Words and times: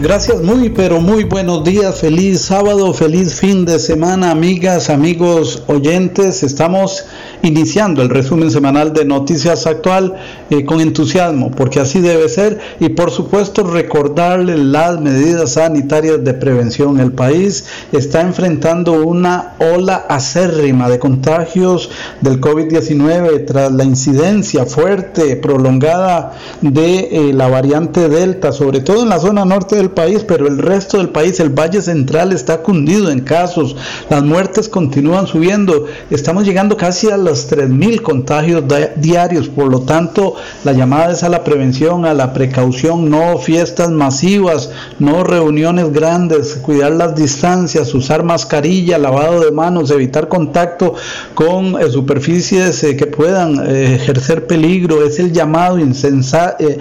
Gracias, 0.00 0.40
muy 0.42 0.68
pero 0.68 1.00
muy 1.00 1.24
buenos 1.24 1.64
días, 1.64 2.00
feliz 2.00 2.42
sábado, 2.42 2.94
feliz 2.94 3.34
fin 3.34 3.64
de 3.64 3.80
semana, 3.80 4.30
amigas, 4.30 4.90
amigos, 4.90 5.64
oyentes. 5.66 6.44
Estamos 6.44 7.04
iniciando 7.42 8.02
el 8.02 8.08
resumen 8.08 8.50
semanal 8.50 8.92
de 8.92 9.04
Noticias 9.04 9.66
Actual 9.66 10.14
eh, 10.50 10.64
con 10.64 10.80
entusiasmo, 10.80 11.50
porque 11.50 11.80
así 11.80 12.00
debe 12.00 12.28
ser, 12.28 12.58
y 12.80 12.90
por 12.90 13.10
supuesto 13.10 13.64
recordarle 13.64 14.56
las 14.56 15.00
medidas 15.00 15.52
sanitarias 15.52 16.24
de 16.24 16.34
prevención. 16.34 17.00
El 17.00 17.12
país 17.12 17.66
está 17.92 18.20
enfrentando 18.22 18.92
una 19.04 19.54
ola 19.58 20.06
acérrima 20.08 20.88
de 20.88 20.98
contagios 20.98 21.90
del 22.20 22.40
COVID-19 22.40 23.46
tras 23.46 23.72
la 23.72 23.84
incidencia 23.84 24.66
fuerte, 24.66 25.36
prolongada 25.36 26.32
de 26.60 26.98
eh, 26.98 27.32
la 27.32 27.48
variante 27.48 28.08
Delta, 28.08 28.52
sobre 28.52 28.80
todo 28.80 29.02
en 29.02 29.08
la 29.08 29.18
zona 29.18 29.44
norte 29.44 29.76
del 29.76 29.90
país, 29.90 30.24
pero 30.26 30.46
el 30.46 30.58
resto 30.58 30.98
del 30.98 31.10
país, 31.10 31.40
el 31.40 31.50
Valle 31.50 31.82
Central 31.82 32.32
está 32.32 32.62
cundido 32.62 33.10
en 33.10 33.20
casos, 33.20 33.76
las 34.10 34.22
muertes 34.22 34.68
continúan 34.68 35.26
subiendo, 35.26 35.86
estamos 36.10 36.44
llegando 36.44 36.76
casi 36.76 37.10
a 37.10 37.16
los 37.28 37.50
3.000 37.50 38.00
contagios 38.00 38.64
diarios, 38.96 39.48
por 39.48 39.70
lo 39.70 39.80
tanto 39.80 40.34
la 40.64 40.72
llamada 40.72 41.12
es 41.12 41.22
a 41.22 41.28
la 41.28 41.44
prevención, 41.44 42.06
a 42.06 42.14
la 42.14 42.32
precaución, 42.32 43.10
no 43.10 43.38
fiestas 43.38 43.90
masivas, 43.90 44.70
no 44.98 45.24
reuniones 45.24 45.92
grandes, 45.92 46.54
cuidar 46.54 46.92
las 46.92 47.14
distancias, 47.14 47.92
usar 47.92 48.22
mascarilla, 48.22 48.96
lavado 48.96 49.40
de 49.40 49.50
manos, 49.50 49.90
evitar 49.90 50.28
contacto 50.28 50.94
con 51.34 51.78
eh, 51.78 51.90
superficies 51.90 52.82
eh, 52.84 52.96
que 52.96 53.06
puedan 53.06 53.58
eh, 53.66 53.96
ejercer 53.96 54.46
peligro, 54.46 55.04
es 55.04 55.18
el 55.18 55.32
llamado 55.32 55.78
incesante 55.78 56.78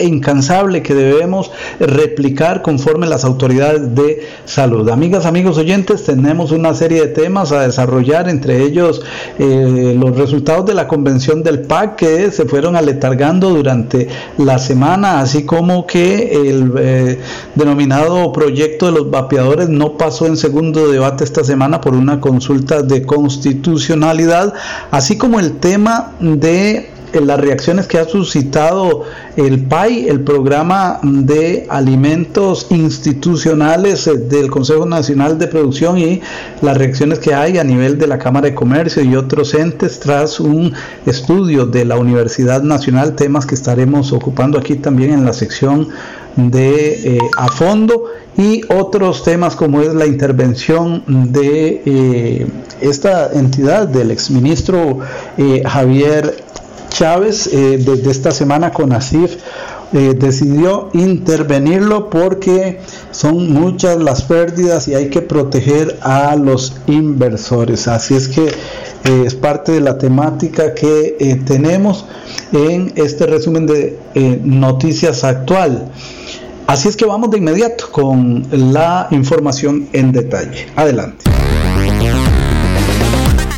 e 0.00 0.06
incansable 0.06 0.82
que 0.82 0.94
debemos 0.94 1.52
replicar 1.78 2.62
conforme 2.62 3.06
las 3.06 3.24
autoridades 3.24 3.94
de 3.94 4.26
salud. 4.44 4.88
Amigas, 4.88 5.24
amigos 5.24 5.56
oyentes, 5.56 6.04
tenemos 6.04 6.50
una 6.50 6.74
serie 6.74 7.02
de 7.02 7.08
temas 7.08 7.52
a 7.52 7.62
desarrollar, 7.62 8.28
entre 8.28 8.64
ellos 8.64 9.02
eh, 9.38 9.96
los 9.98 10.16
resultados 10.16 10.66
de 10.66 10.74
la 10.74 10.86
convención 10.86 11.42
del 11.42 11.62
PAC 11.62 11.96
que 11.96 12.30
se 12.30 12.44
fueron 12.44 12.76
aletargando 12.76 13.50
durante 13.50 14.08
la 14.38 14.58
semana, 14.58 15.20
así 15.20 15.44
como 15.44 15.86
que 15.86 16.48
el 16.48 16.72
eh, 16.78 17.20
denominado 17.54 18.32
proyecto 18.32 18.86
de 18.86 18.92
los 18.92 19.10
vapeadores 19.10 19.68
no 19.68 19.96
pasó 19.96 20.26
en 20.26 20.36
segundo 20.36 20.90
debate 20.90 21.24
esta 21.24 21.44
semana 21.44 21.80
por 21.80 21.94
una 21.94 22.20
consulta 22.20 22.82
de 22.82 23.04
constitucionalidad, 23.04 24.54
así 24.90 25.16
como 25.16 25.40
el 25.40 25.58
tema 25.58 26.12
de 26.20 26.90
las 27.18 27.40
reacciones 27.40 27.86
que 27.86 27.98
ha 27.98 28.04
suscitado 28.04 29.04
el 29.36 29.64
PAI, 29.64 30.08
el 30.08 30.20
programa 30.20 31.00
de 31.02 31.66
alimentos 31.68 32.68
institucionales 32.70 34.06
eh, 34.06 34.16
del 34.16 34.50
Consejo 34.50 34.86
Nacional 34.86 35.38
de 35.38 35.48
Producción 35.48 35.98
y 35.98 36.20
las 36.62 36.76
reacciones 36.76 37.18
que 37.18 37.34
hay 37.34 37.58
a 37.58 37.64
nivel 37.64 37.98
de 37.98 38.06
la 38.06 38.18
Cámara 38.18 38.48
de 38.48 38.54
Comercio 38.54 39.02
y 39.02 39.16
otros 39.16 39.54
entes 39.54 39.98
tras 39.98 40.38
un 40.38 40.72
estudio 41.06 41.66
de 41.66 41.84
la 41.84 41.96
Universidad 41.96 42.62
Nacional, 42.62 43.16
temas 43.16 43.46
que 43.46 43.54
estaremos 43.54 44.12
ocupando 44.12 44.58
aquí 44.58 44.76
también 44.76 45.12
en 45.12 45.24
la 45.24 45.32
sección 45.32 45.88
de 46.36 47.16
eh, 47.16 47.18
a 47.36 47.48
fondo. 47.48 48.04
Y 48.38 48.62
otros 48.72 49.22
temas 49.24 49.54
como 49.54 49.82
es 49.82 49.92
la 49.92 50.06
intervención 50.06 51.02
de 51.06 51.82
eh, 51.84 52.46
esta 52.80 53.32
entidad 53.32 53.88
del 53.88 54.10
exministro 54.12 55.00
Javier 55.66 56.36
Chávez 56.90 57.46
eh, 57.46 57.78
desde 57.78 58.10
esta 58.10 58.30
semana 58.30 58.72
con 58.72 58.92
ASIF 58.92 59.36
eh, 59.92 60.14
decidió 60.14 60.90
intervenirlo 60.92 62.10
porque 62.10 62.80
son 63.10 63.52
muchas 63.52 63.98
las 63.98 64.22
pérdidas 64.22 64.86
y 64.88 64.94
hay 64.94 65.08
que 65.08 65.22
proteger 65.22 65.98
a 66.02 66.36
los 66.36 66.76
inversores. 66.86 67.88
Así 67.88 68.14
es 68.14 68.28
que 68.28 68.44
eh, 68.44 69.22
es 69.24 69.34
parte 69.34 69.72
de 69.72 69.80
la 69.80 69.98
temática 69.98 70.74
que 70.74 71.40
tenemos 71.46 72.04
en 72.52 72.92
este 72.96 73.26
resumen 73.26 73.66
de 73.66 73.98
noticias 74.44 75.24
actual. 75.24 75.90
Así 76.66 76.88
es 76.88 76.96
que 76.96 77.06
vamos 77.06 77.30
de 77.30 77.38
inmediato 77.38 77.90
con 77.90 78.46
la 78.52 79.08
información 79.10 79.88
en 79.92 80.12
detalle. 80.12 80.66
Adelante. 80.76 81.24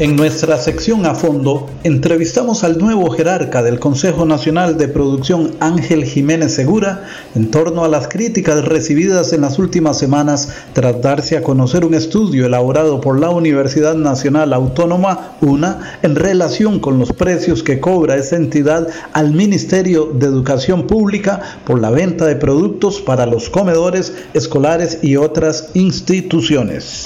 En 0.03 0.17
nuestra 0.17 0.59
sección 0.59 1.07
a 1.07 1.15
fondo, 1.15 1.71
entrevistamos 1.85 2.65
al 2.65 2.77
nuevo 2.77 3.09
jerarca 3.11 3.63
del 3.63 3.79
Consejo 3.79 4.27
Nacional 4.27 4.77
de 4.77 4.89
Producción, 4.89 5.53
Ángel 5.61 6.05
Jiménez 6.05 6.53
Segura, 6.53 7.05
en 7.37 7.53
torno 7.53 7.85
a 7.85 7.89
las 7.89 8.09
críticas 8.09 8.65
recibidas 8.65 9.33
en 9.33 9.43
las 9.43 9.61
últimas 9.61 9.97
semanas 10.01 10.49
tras 10.73 11.01
darse 11.01 11.37
a 11.37 11.45
conocer 11.45 11.85
un 11.85 11.95
estudio 11.95 12.47
elaborado 12.47 13.01
por 13.01 13.21
la 13.21 13.31
Universidad 13.31 13.95
Nacional 13.95 14.53
Autónoma, 14.55 15.37
UNA, 15.41 15.99
en 16.03 16.17
relación 16.17 16.81
con 16.81 16.99
los 16.99 17.13
precios 17.13 17.63
que 17.63 17.79
cobra 17.79 18.17
esa 18.17 18.35
entidad 18.35 18.89
al 19.13 19.31
Ministerio 19.31 20.07
de 20.07 20.27
Educación 20.27 20.89
Pública 20.89 21.41
por 21.65 21.81
la 21.81 21.91
venta 21.91 22.27
de 22.27 22.35
productos 22.35 23.01
para 23.01 23.25
los 23.25 23.49
comedores 23.49 24.13
escolares 24.35 24.99
y 25.03 25.15
otras 25.15 25.71
instituciones. 25.75 27.05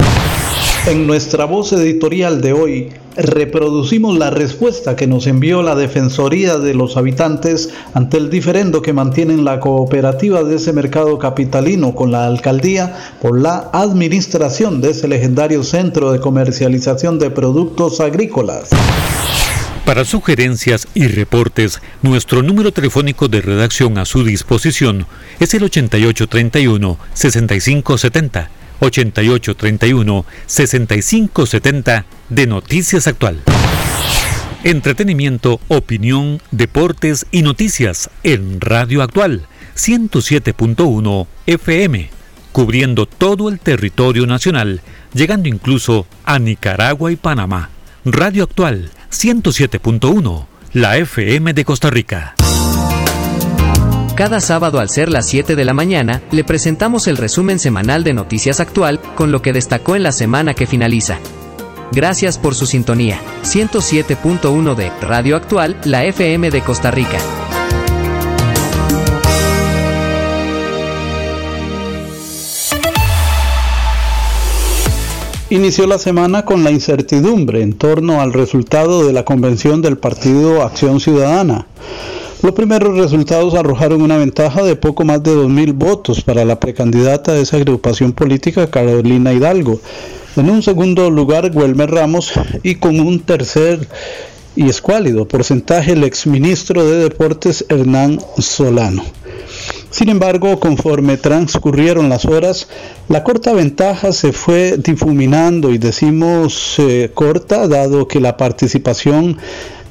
En 0.86 1.04
nuestra 1.04 1.46
voz 1.46 1.72
editorial 1.72 2.40
de 2.40 2.52
hoy 2.52 2.90
reproducimos 3.16 4.16
la 4.16 4.30
respuesta 4.30 4.94
que 4.94 5.08
nos 5.08 5.26
envió 5.26 5.60
la 5.60 5.74
Defensoría 5.74 6.58
de 6.58 6.74
los 6.74 6.96
Habitantes 6.96 7.70
ante 7.92 8.18
el 8.18 8.30
diferendo 8.30 8.82
que 8.82 8.92
mantienen 8.92 9.44
la 9.44 9.58
cooperativa 9.58 10.44
de 10.44 10.54
ese 10.54 10.72
mercado 10.72 11.18
capitalino 11.18 11.96
con 11.96 12.12
la 12.12 12.26
alcaldía 12.26 12.96
por 13.20 13.40
la 13.40 13.68
administración 13.72 14.80
de 14.80 14.90
ese 14.90 15.08
legendario 15.08 15.64
centro 15.64 16.12
de 16.12 16.20
comercialización 16.20 17.18
de 17.18 17.30
productos 17.30 17.98
agrícolas. 17.98 18.70
Para 19.84 20.04
sugerencias 20.04 20.86
y 20.94 21.08
reportes, 21.08 21.80
nuestro 22.02 22.44
número 22.44 22.70
telefónico 22.70 23.26
de 23.26 23.40
redacción 23.40 23.98
a 23.98 24.04
su 24.04 24.22
disposición 24.22 25.04
es 25.40 25.52
el 25.52 25.64
8831 25.64 26.96
6570 27.12 28.50
8831 28.80 30.24
6570 30.46 32.04
de 32.28 32.46
Noticias 32.46 33.06
Actual. 33.06 33.42
Entretenimiento, 34.64 35.60
opinión, 35.68 36.40
deportes 36.50 37.26
y 37.30 37.42
noticias 37.42 38.10
en 38.22 38.60
Radio 38.60 39.02
Actual 39.02 39.46
107.1 39.76 41.26
FM, 41.46 42.10
cubriendo 42.52 43.06
todo 43.06 43.48
el 43.48 43.60
territorio 43.60 44.26
nacional, 44.26 44.80
llegando 45.14 45.48
incluso 45.48 46.06
a 46.24 46.38
Nicaragua 46.38 47.12
y 47.12 47.16
Panamá. 47.16 47.70
Radio 48.04 48.44
Actual 48.44 48.90
107.1, 49.10 50.46
la 50.72 50.96
FM 50.96 51.54
de 51.54 51.64
Costa 51.64 51.90
Rica. 51.90 52.34
Cada 54.16 54.40
sábado 54.40 54.80
al 54.80 54.88
ser 54.88 55.10
las 55.10 55.26
7 55.26 55.56
de 55.56 55.64
la 55.66 55.74
mañana, 55.74 56.22
le 56.30 56.42
presentamos 56.42 57.06
el 57.06 57.18
resumen 57.18 57.58
semanal 57.58 58.02
de 58.02 58.14
Noticias 58.14 58.60
Actual 58.60 58.98
con 59.14 59.30
lo 59.30 59.42
que 59.42 59.52
destacó 59.52 59.94
en 59.94 60.02
la 60.02 60.10
semana 60.10 60.54
que 60.54 60.66
finaliza. 60.66 61.18
Gracias 61.92 62.38
por 62.38 62.54
su 62.54 62.64
sintonía. 62.64 63.20
107.1 63.42 64.74
de 64.74 64.90
Radio 65.02 65.36
Actual, 65.36 65.78
la 65.84 66.06
FM 66.06 66.50
de 66.50 66.62
Costa 66.62 66.90
Rica. 66.90 67.18
Inició 75.50 75.86
la 75.86 75.98
semana 75.98 76.46
con 76.46 76.64
la 76.64 76.70
incertidumbre 76.70 77.60
en 77.60 77.74
torno 77.74 78.22
al 78.22 78.32
resultado 78.32 79.06
de 79.06 79.12
la 79.12 79.26
convención 79.26 79.82
del 79.82 79.98
Partido 79.98 80.62
Acción 80.62 81.00
Ciudadana. 81.00 81.66
Los 82.42 82.52
primeros 82.52 82.96
resultados 82.96 83.54
arrojaron 83.54 84.02
una 84.02 84.18
ventaja 84.18 84.62
de 84.62 84.76
poco 84.76 85.04
más 85.04 85.22
de 85.22 85.32
2.000 85.32 85.72
votos 85.72 86.20
para 86.22 86.44
la 86.44 86.60
precandidata 86.60 87.32
de 87.32 87.42
esa 87.42 87.56
agrupación 87.56 88.12
política, 88.12 88.70
Carolina 88.70 89.32
Hidalgo. 89.32 89.80
En 90.36 90.50
un 90.50 90.62
segundo 90.62 91.10
lugar, 91.10 91.50
Guelmer 91.50 91.90
Ramos 91.90 92.32
y 92.62 92.74
con 92.74 93.00
un 93.00 93.20
tercer 93.20 93.88
y 94.54 94.68
escuálido 94.68 95.26
porcentaje 95.26 95.92
el 95.92 96.04
exministro 96.04 96.84
de 96.86 96.98
Deportes 96.98 97.64
Hernán 97.68 98.20
Solano. 98.38 99.02
Sin 99.90 100.10
embargo, 100.10 100.60
conforme 100.60 101.16
transcurrieron 101.16 102.10
las 102.10 102.26
horas, 102.26 102.68
la 103.08 103.24
corta 103.24 103.54
ventaja 103.54 104.12
se 104.12 104.32
fue 104.32 104.76
difuminando 104.76 105.70
y 105.70 105.78
decimos 105.78 106.74
eh, 106.78 107.10
corta 107.14 107.66
dado 107.66 108.06
que 108.06 108.20
la 108.20 108.36
participación 108.36 109.38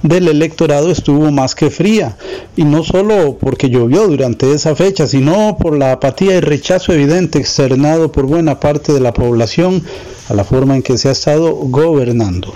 del 0.07 0.27
electorado 0.27 0.91
estuvo 0.91 1.31
más 1.31 1.55
que 1.55 1.71
fría, 1.71 2.15
y 2.55 2.63
no 2.63 2.83
solo 2.83 3.37
porque 3.39 3.69
llovió 3.69 4.07
durante 4.07 4.51
esa 4.53 4.75
fecha, 4.75 5.07
sino 5.07 5.57
por 5.59 5.77
la 5.77 5.93
apatía 5.93 6.35
y 6.35 6.41
rechazo 6.41 6.93
evidente 6.93 7.39
externado 7.39 8.11
por 8.11 8.27
buena 8.27 8.59
parte 8.59 8.93
de 8.93 8.99
la 8.99 9.13
población 9.13 9.83
a 10.29 10.35
la 10.35 10.43
forma 10.43 10.75
en 10.75 10.83
que 10.83 10.99
se 10.99 11.09
ha 11.09 11.11
estado 11.11 11.51
gobernando. 11.53 12.53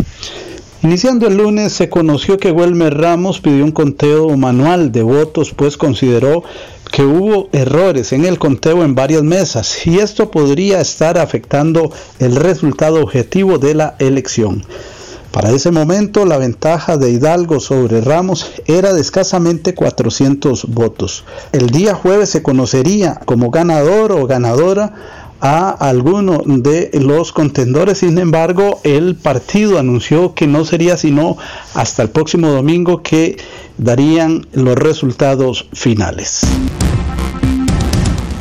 Iniciando 0.83 1.27
el 1.27 1.37
lunes 1.37 1.73
se 1.73 1.89
conoció 1.89 2.37
que 2.37 2.51
Wilmer 2.51 2.95
Ramos 2.95 3.41
pidió 3.41 3.65
un 3.65 3.71
conteo 3.71 4.37
manual 4.37 4.91
de 4.91 5.01
votos, 5.01 5.51
pues 5.53 5.75
consideró 5.75 6.43
que 6.91 7.03
hubo 7.03 7.49
errores 7.51 8.13
en 8.13 8.25
el 8.25 8.37
conteo 8.37 8.83
en 8.83 8.95
varias 8.95 9.23
mesas 9.23 9.85
y 9.87 9.99
esto 9.99 10.31
podría 10.31 10.79
estar 10.81 11.17
afectando 11.17 11.91
el 12.19 12.35
resultado 12.35 13.01
objetivo 13.01 13.57
de 13.57 13.73
la 13.73 13.95
elección. 13.99 14.63
Para 15.39 15.51
ese 15.51 15.71
momento 15.71 16.25
la 16.25 16.37
ventaja 16.37 16.97
de 16.97 17.11
Hidalgo 17.11 17.61
sobre 17.61 18.01
Ramos 18.01 18.51
era 18.65 18.91
de 18.91 18.99
escasamente 18.99 19.73
400 19.73 20.65
votos. 20.65 21.23
El 21.53 21.69
día 21.69 21.95
jueves 21.95 22.27
se 22.27 22.43
conocería 22.43 23.21
como 23.23 23.49
ganador 23.49 24.11
o 24.11 24.27
ganadora 24.27 24.91
a 25.39 25.69
alguno 25.69 26.41
de 26.45 26.91
los 26.91 27.31
contendores. 27.31 27.99
Sin 27.99 28.17
embargo, 28.17 28.81
el 28.83 29.15
partido 29.15 29.79
anunció 29.79 30.33
que 30.33 30.45
no 30.45 30.65
sería 30.65 30.97
sino 30.97 31.37
hasta 31.73 32.03
el 32.03 32.09
próximo 32.09 32.49
domingo 32.49 33.01
que 33.01 33.37
darían 33.77 34.45
los 34.51 34.75
resultados 34.75 35.69
finales. 35.71 36.41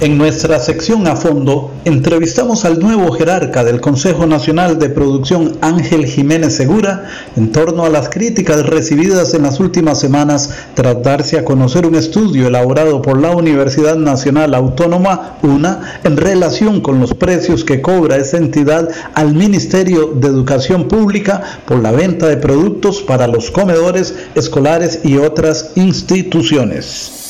En 0.01 0.17
nuestra 0.17 0.61
sección 0.61 1.09
a 1.09 1.17
fondo, 1.17 1.73
entrevistamos 1.85 2.65
al 2.65 2.79
nuevo 2.79 3.11
jerarca 3.11 3.65
del 3.65 3.81
Consejo 3.81 4.27
Nacional 4.27 4.79
de 4.79 4.91
Producción, 4.91 5.59
Ángel 5.61 6.07
Jiménez 6.07 6.55
Segura, 6.55 7.09
en 7.35 7.51
torno 7.51 7.85
a 7.85 7.89
las 7.89 8.09
críticas 8.09 8.65
recibidas 8.65 9.35
en 9.35 9.43
las 9.43 9.59
últimas 9.59 9.99
semanas 9.99 10.51
tras 10.75 11.03
darse 11.03 11.37
a 11.37 11.45
conocer 11.45 11.85
un 11.85 11.97
estudio 11.97 12.47
elaborado 12.47 13.03
por 13.03 13.21
la 13.21 13.35
Universidad 13.35 13.97
Nacional 13.97 14.55
Autónoma, 14.55 15.37
UNA, 15.43 16.01
en 16.05 16.17
relación 16.17 16.81
con 16.81 17.01
los 17.01 17.15
precios 17.15 17.65
que 17.65 17.83
cobra 17.83 18.19
esa 18.19 18.37
entidad 18.37 18.89
al 19.15 19.35
Ministerio 19.35 20.13
de 20.15 20.29
Educación 20.29 20.87
Pública 20.87 21.43
por 21.67 21.83
la 21.83 21.91
venta 21.91 22.29
de 22.29 22.37
productos 22.37 23.03
para 23.03 23.27
los 23.27 23.51
comedores 23.51 24.15
escolares 24.37 25.01
y 25.03 25.17
otras 25.17 25.73
instituciones. 25.75 27.28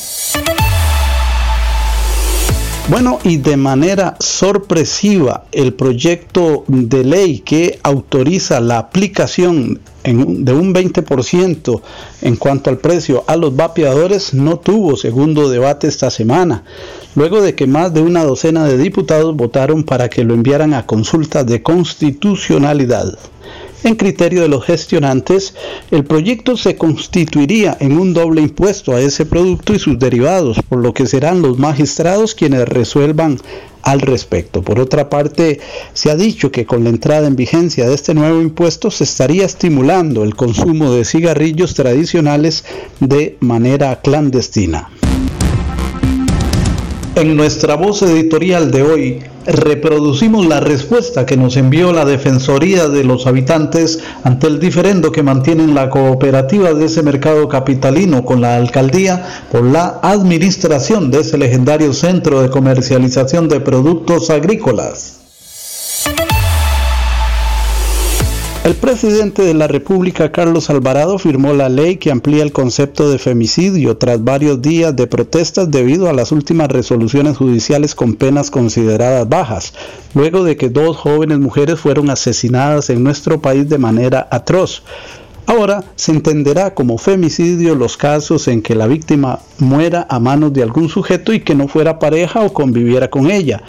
Bueno, 2.89 3.19
y 3.23 3.37
de 3.37 3.55
manera 3.55 4.15
sorpresiva, 4.19 5.43
el 5.51 5.75
proyecto 5.75 6.63
de 6.67 7.03
ley 7.03 7.37
que 7.37 7.79
autoriza 7.83 8.59
la 8.61 8.79
aplicación 8.79 9.79
de 10.03 10.53
un 10.53 10.73
20% 10.73 11.81
en 12.23 12.35
cuanto 12.35 12.71
al 12.71 12.79
precio 12.79 13.25
a 13.27 13.35
los 13.35 13.55
vapeadores 13.55 14.33
no 14.33 14.57
tuvo 14.57 14.97
segundo 14.97 15.51
debate 15.51 15.87
esta 15.87 16.09
semana, 16.09 16.63
luego 17.13 17.43
de 17.43 17.53
que 17.53 17.67
más 17.67 17.93
de 17.93 18.01
una 18.01 18.23
docena 18.23 18.65
de 18.65 18.79
diputados 18.79 19.35
votaron 19.35 19.83
para 19.83 20.09
que 20.09 20.23
lo 20.23 20.33
enviaran 20.33 20.73
a 20.73 20.87
consulta 20.87 21.43
de 21.43 21.61
constitucionalidad. 21.61 23.19
En 23.81 23.95
criterio 23.95 24.41
de 24.41 24.49
los 24.49 24.65
gestionantes, 24.65 25.53
el 25.89 26.03
proyecto 26.03 26.57
se 26.57 26.75
constituiría 26.75 27.77
en 27.79 27.97
un 27.97 28.13
doble 28.13 28.41
impuesto 28.41 28.93
a 28.93 28.99
ese 28.99 29.25
producto 29.25 29.73
y 29.73 29.79
sus 29.79 29.97
derivados, 29.97 30.59
por 30.67 30.79
lo 30.79 30.93
que 30.93 31.07
serán 31.07 31.41
los 31.41 31.57
magistrados 31.57 32.35
quienes 32.35 32.67
resuelvan 32.67 33.39
al 33.81 34.01
respecto. 34.01 34.61
Por 34.61 34.81
otra 34.81 35.09
parte, 35.09 35.61
se 35.93 36.11
ha 36.11 36.17
dicho 36.17 36.51
que 36.51 36.65
con 36.65 36.83
la 36.83 36.89
entrada 36.89 37.27
en 37.27 37.37
vigencia 37.37 37.87
de 37.87 37.95
este 37.95 38.13
nuevo 38.13 38.41
impuesto 38.41 38.91
se 38.91 39.05
estaría 39.05 39.45
estimulando 39.45 40.23
el 40.23 40.35
consumo 40.35 40.91
de 40.91 41.05
cigarrillos 41.05 41.73
tradicionales 41.73 42.65
de 42.99 43.37
manera 43.39 44.01
clandestina. 44.01 44.89
En 47.19 47.35
nuestra 47.35 47.75
voz 47.75 48.01
editorial 48.01 48.71
de 48.71 48.81
hoy 48.81 49.19
reproducimos 49.45 50.47
la 50.47 50.61
respuesta 50.61 51.25
que 51.25 51.35
nos 51.35 51.57
envió 51.57 51.91
la 51.91 52.05
Defensoría 52.05 52.87
de 52.87 53.03
los 53.03 53.27
Habitantes 53.27 53.99
ante 54.23 54.47
el 54.47 54.57
diferendo 54.57 55.11
que 55.11 55.21
mantienen 55.21 55.75
la 55.75 55.89
cooperativa 55.89 56.73
de 56.73 56.85
ese 56.85 57.03
mercado 57.03 57.49
capitalino 57.49 58.23
con 58.23 58.39
la 58.39 58.55
alcaldía 58.55 59.43
por 59.51 59.63
la 59.63 59.99
administración 60.01 61.11
de 61.11 61.19
ese 61.19 61.37
legendario 61.37 61.91
centro 61.91 62.41
de 62.41 62.49
comercialización 62.49 63.49
de 63.49 63.59
productos 63.59 64.29
agrícolas. 64.29 65.18
El 68.65 68.75
presidente 68.75 69.41
de 69.41 69.53
la 69.53 69.67
República, 69.67 70.33
Carlos 70.33 70.69
Alvarado, 70.69 71.17
firmó 71.17 71.53
la 71.53 71.69
ley 71.69 71.95
que 71.95 72.11
amplía 72.11 72.43
el 72.43 72.51
concepto 72.51 73.09
de 73.09 73.17
femicidio 73.17 73.95
tras 73.95 74.21
varios 74.21 74.61
días 74.61 74.93
de 74.95 75.07
protestas 75.07 75.71
debido 75.71 76.09
a 76.09 76.13
las 76.13 76.33
últimas 76.33 76.67
resoluciones 76.67 77.37
judiciales 77.37 77.95
con 77.95 78.15
penas 78.15 78.51
consideradas 78.51 79.29
bajas, 79.29 79.73
luego 80.13 80.43
de 80.43 80.57
que 80.57 80.69
dos 80.69 80.97
jóvenes 80.97 81.39
mujeres 81.39 81.79
fueron 81.79 82.09
asesinadas 82.09 82.89
en 82.89 83.01
nuestro 83.01 83.41
país 83.41 83.69
de 83.69 83.77
manera 83.77 84.27
atroz. 84.29 84.83
Ahora 85.45 85.83
se 85.95 86.11
entenderá 86.11 86.75
como 86.75 86.99
femicidio 86.99 87.73
los 87.73 87.97
casos 87.97 88.47
en 88.49 88.61
que 88.61 88.75
la 88.75 88.85
víctima 88.85 89.39
muera 89.57 90.05
a 90.07 90.19
manos 90.19 90.53
de 90.53 90.61
algún 90.61 90.89
sujeto 90.89 91.33
y 91.33 91.39
que 91.39 91.55
no 91.55 91.67
fuera 91.67 91.97
pareja 91.97 92.41
o 92.41 92.53
conviviera 92.53 93.09
con 93.09 93.31
ella. 93.31 93.63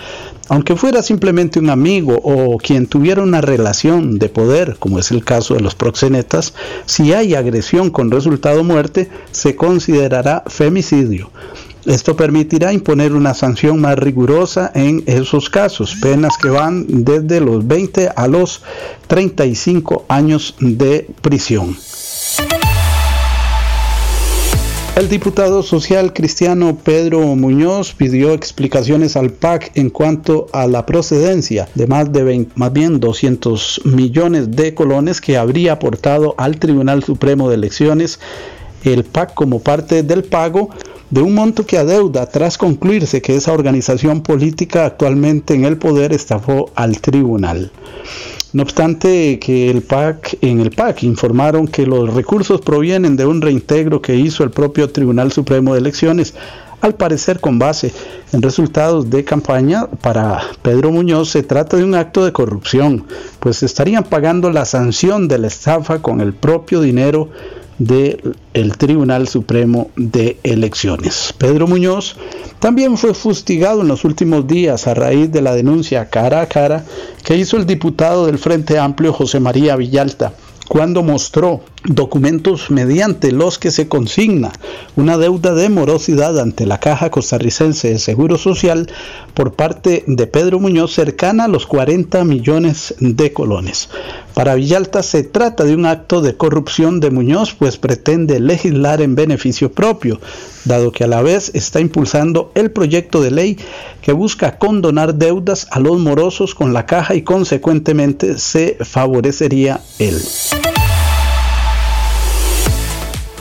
Aunque 0.51 0.75
fuera 0.75 1.01
simplemente 1.01 1.61
un 1.61 1.71
amigo 1.71 2.19
o 2.25 2.59
quien 2.59 2.89
tuviera 2.89 3.23
una 3.23 3.41
relación 3.41 4.19
de 4.19 4.29
poder, 4.29 4.79
como 4.81 4.99
es 4.99 5.13
el 5.13 5.25
caso 5.25 5.55
de 5.55 5.61
los 5.61 5.77
proxenetas, 5.77 6.55
si 6.87 7.13
hay 7.13 7.37
agresión 7.37 7.91
con 7.91 8.11
resultado 8.11 8.65
muerte, 8.65 9.09
se 9.31 9.55
considerará 9.55 10.43
femicidio. 10.49 11.31
Esto 11.87 12.17
permitirá 12.17 12.73
imponer 12.73 13.13
una 13.13 13.33
sanción 13.33 13.81
más 13.81 13.97
rigurosa 13.97 14.73
en 14.75 15.05
esos 15.07 15.49
casos, 15.51 15.95
penas 16.03 16.37
que 16.37 16.49
van 16.49 16.85
desde 16.89 17.41
los 17.41 17.65
20 17.65 18.11
a 18.17 18.27
los 18.27 18.65
35 19.07 20.07
años 20.09 20.57
de 20.59 21.07
prisión. 21.23 21.77
El 24.97 25.09
diputado 25.09 25.63
social 25.63 26.13
cristiano 26.13 26.77
Pedro 26.77 27.21
Muñoz 27.37 27.95
pidió 27.95 28.35
explicaciones 28.35 29.17
al 29.17 29.31
PAC 29.31 29.71
en 29.77 29.89
cuanto 29.89 30.49
a 30.53 30.67
la 30.67 30.85
procedencia 30.85 31.69
de 31.75 31.87
más 31.87 32.13
de 32.13 32.49
más 32.57 32.73
bien 32.73 33.01
200 33.01 33.83
millones 33.85 34.51
de 34.51 34.75
colones 34.75 35.21
que 35.21 35.39
habría 35.39 35.75
aportado 35.75 36.35
al 36.37 36.59
Tribunal 36.59 37.03
Supremo 37.05 37.49
de 37.49 37.55
Elecciones 37.55 38.19
el 38.85 39.05
PAC 39.05 39.35
como 39.35 39.61
parte 39.61 40.03
del 40.03 40.25
pago 40.25 40.71
de 41.11 41.23
un 41.23 41.35
monto 41.35 41.67
que 41.67 41.79
adeuda 41.79 42.29
tras 42.29 42.59
concluirse 42.59 43.23
que 43.23 43.37
esa 43.37 43.53
organización 43.53 44.23
política 44.23 44.87
actualmente 44.87 45.55
en 45.55 45.65
el 45.65 45.77
poder 45.77 46.13
estafó 46.13 46.71
al 46.75 47.01
tribunal. 47.01 47.71
No 48.53 48.65
obstante 48.65 49.39
que 49.39 49.71
el 49.71 49.83
PAC, 49.83 50.39
en 50.41 50.59
el 50.61 50.71
PAC 50.71 51.05
informaron 51.05 51.69
que 51.69 51.87
los 51.87 52.13
recursos 52.13 52.61
provienen 52.61 53.15
de 53.15 53.25
un 53.25 53.41
reintegro 53.41 54.03
que 54.03 54.17
hizo 54.17 54.43
el 54.43 54.51
propio 54.51 54.91
Tribunal 54.91 55.31
Supremo 55.31 55.73
de 55.73 55.79
Elecciones, 55.79 56.35
al 56.81 56.97
parecer 56.97 57.39
con 57.39 57.61
base 57.61 57.93
en 58.33 58.43
resultados 58.43 59.09
de 59.09 59.23
campaña 59.23 59.87
para 59.87 60.41
Pedro 60.63 60.91
Muñoz 60.91 61.31
se 61.31 61.45
trata 61.45 61.77
de 61.77 61.85
un 61.85 61.95
acto 61.95 62.25
de 62.25 62.33
corrupción, 62.33 63.05
pues 63.39 63.63
estarían 63.63 64.03
pagando 64.03 64.51
la 64.51 64.65
sanción 64.65 65.29
de 65.29 65.39
la 65.39 65.47
estafa 65.47 66.01
con 66.01 66.21
el 66.21 66.33
propio 66.33 66.81
dinero 66.81 67.29
del 67.81 68.77
Tribunal 68.77 69.27
Supremo 69.27 69.91
de 69.97 70.39
Elecciones. 70.43 71.35
Pedro 71.37 71.67
Muñoz 71.67 72.15
también 72.59 72.99
fue 72.99 73.15
fustigado 73.15 73.81
en 73.81 73.89
los 73.89 74.05
últimos 74.05 74.47
días 74.47 74.87
a 74.87 74.93
raíz 74.93 75.33
de 75.33 75.41
la 75.41 75.55
denuncia 75.55 76.11
cara 76.11 76.43
a 76.43 76.47
cara 76.47 76.85
que 77.25 77.39
hizo 77.39 77.57
el 77.57 77.67
diputado 77.67 78.27
del 78.27 78.39
Frente 78.39 78.79
Amplio 78.79 79.15
José 79.15 79.41
María 79.41 79.77
Villalta 79.77 80.35
cuando 80.71 81.03
mostró 81.03 81.63
documentos 81.85 82.71
mediante 82.71 83.33
los 83.33 83.59
que 83.59 83.73
se 83.73 83.89
consigna 83.89 84.53
una 84.95 85.19
deuda 85.19 85.53
de 85.53 85.69
morosidad 85.69 86.39
ante 86.39 86.65
la 86.65 86.79
Caja 86.79 87.11
Costarricense 87.11 87.91
de 87.91 87.99
Seguro 87.99 88.39
Social 88.39 88.89
por 89.35 89.55
parte 89.55 90.05
de 90.07 90.29
Pedro 90.29 90.61
Muñoz 90.61 90.93
cercana 90.93 91.47
a 91.47 91.49
los 91.49 91.67
40 91.67 92.23
millones 92.25 92.95
de 93.01 93.33
colones. 93.33 93.89
Para 94.41 94.55
Villalta 94.55 95.03
se 95.03 95.23
trata 95.23 95.65
de 95.65 95.75
un 95.75 95.85
acto 95.85 96.23
de 96.23 96.35
corrupción 96.35 96.99
de 96.99 97.11
Muñoz, 97.11 97.53
pues 97.53 97.77
pretende 97.77 98.41
legislar 98.41 99.03
en 99.03 99.15
beneficio 99.15 99.71
propio, 99.71 100.19
dado 100.65 100.93
que 100.93 101.05
a 101.05 101.09
la 101.09 101.21
vez 101.21 101.51
está 101.53 101.79
impulsando 101.79 102.51
el 102.55 102.71
proyecto 102.71 103.21
de 103.21 103.33
ley 103.33 103.59
que 104.01 104.13
busca 104.13 104.57
condonar 104.57 105.17
deudas 105.17 105.67
a 105.71 105.79
los 105.79 105.99
morosos 105.99 106.55
con 106.55 106.73
la 106.73 106.87
caja 106.87 107.15
y 107.17 107.21
consecuentemente 107.21 108.39
se 108.39 108.79
favorecería 108.81 109.83
él. 109.99 110.19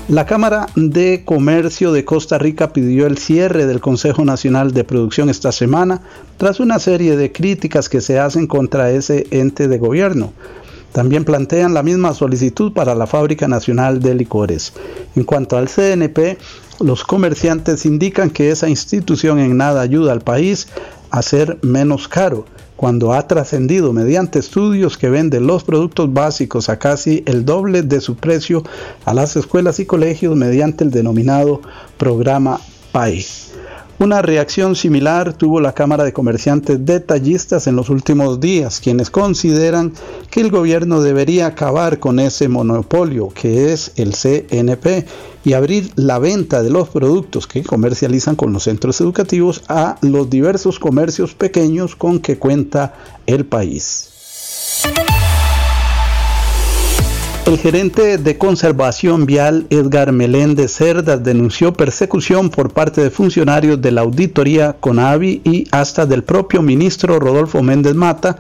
La 0.10 0.26
Cámara 0.26 0.66
de 0.76 1.22
Comercio 1.24 1.92
de 1.92 2.04
Costa 2.04 2.40
Rica 2.40 2.74
pidió 2.74 3.06
el 3.06 3.20
cierre 3.20 3.68
del 3.68 3.80
Consejo 3.80 4.26
Nacional 4.26 4.74
de 4.74 4.84
Producción 4.84 5.30
esta 5.30 5.52
semana 5.52 6.02
tras 6.38 6.60
una 6.60 6.80
serie 6.80 7.16
de 7.16 7.32
críticas 7.32 7.90
que 7.90 8.02
se 8.02 8.18
hacen 8.20 8.48
contra 8.48 8.90
ese 8.90 9.28
ente 9.30 9.68
de 9.68 9.78
gobierno. 9.78 10.34
También 10.92 11.24
plantean 11.24 11.74
la 11.74 11.84
misma 11.84 12.14
solicitud 12.14 12.74
para 12.74 12.96
la 12.96 13.08
Fábrica 13.08 13.48
Nacional 13.48 14.00
de 14.00 14.16
Licores. 14.16 14.74
En 15.16 15.24
cuanto 15.24 15.58
al 15.58 15.70
CNP, 15.70 16.38
los 16.80 17.04
comerciantes 17.04 17.86
indican 17.86 18.30
que 18.30 18.52
esa 18.52 18.70
institución 18.70 19.40
en 19.40 19.58
nada 19.58 19.82
ayuda 19.82 20.14
al 20.14 20.22
país 20.22 20.68
a 21.12 21.22
ser 21.22 21.58
menos 21.62 22.08
caro 22.08 22.46
cuando 22.80 23.12
ha 23.12 23.28
trascendido 23.28 23.92
mediante 23.92 24.40
estudios 24.40 24.98
que 24.98 25.10
venden 25.10 25.46
los 25.46 25.66
productos 25.66 26.14
básicos 26.14 26.70
a 26.70 26.80
casi 26.80 27.24
el 27.26 27.44
doble 27.44 27.82
de 27.82 28.00
su 28.00 28.16
precio 28.16 28.64
a 29.04 29.14
las 29.14 29.36
escuelas 29.36 29.82
y 29.82 29.86
colegios 29.86 30.34
mediante 30.38 30.86
el 30.86 30.92
denominado 30.92 31.62
programa 31.98 32.62
PAI. 32.94 33.26
Una 34.00 34.22
reacción 34.22 34.78
similar 34.78 35.34
tuvo 35.34 35.60
la 35.60 35.74
Cámara 35.74 36.06
de 36.06 36.14
Comerciantes 36.14 36.86
Detallistas 36.86 37.68
en 37.68 37.76
los 37.76 37.90
últimos 37.90 38.40
días, 38.40 38.80
quienes 38.80 39.10
consideran 39.10 39.92
que 40.32 40.40
el 40.40 40.52
gobierno 40.52 41.02
debería 41.02 41.48
acabar 41.48 42.00
con 42.00 42.22
ese 42.22 42.48
monopolio 42.48 43.28
que 43.28 43.74
es 43.74 43.92
el 43.98 44.14
CNP 44.14 45.06
y 45.44 45.52
abrir 45.52 45.92
la 45.98 46.18
venta 46.18 46.64
de 46.64 46.70
los 46.70 46.88
productos 46.88 47.46
que 47.46 47.62
comercializan 47.62 48.38
con 48.38 48.54
los 48.54 48.64
centros 48.64 49.02
educativos 49.02 49.64
a 49.68 49.98
los 50.02 50.30
diversos 50.30 50.80
comercios 50.80 51.36
pequeños 51.36 51.98
con 51.98 52.22
que 52.22 52.38
cuenta 52.38 52.94
el 53.28 53.46
país. 53.46 54.12
El 57.50 57.58
gerente 57.58 58.20
de 58.20 58.38
conservación 58.38 59.26
vial 59.26 59.66
Edgar 59.72 60.12
Meléndez 60.12 60.72
Cerdas 60.72 61.24
denunció 61.24 61.74
persecución 61.74 62.52
por 62.52 62.72
parte 62.72 63.02
de 63.02 63.10
funcionarios 63.10 63.82
de 63.82 63.90
la 63.90 64.02
auditoría 64.02 64.74
CONAVI 64.80 65.42
y 65.44 65.68
hasta 65.72 66.06
del 66.06 66.24
propio 66.24 66.62
ministro 66.62 67.20
Rodolfo 67.20 67.64
Méndez 67.64 67.96
Mata 67.96 68.38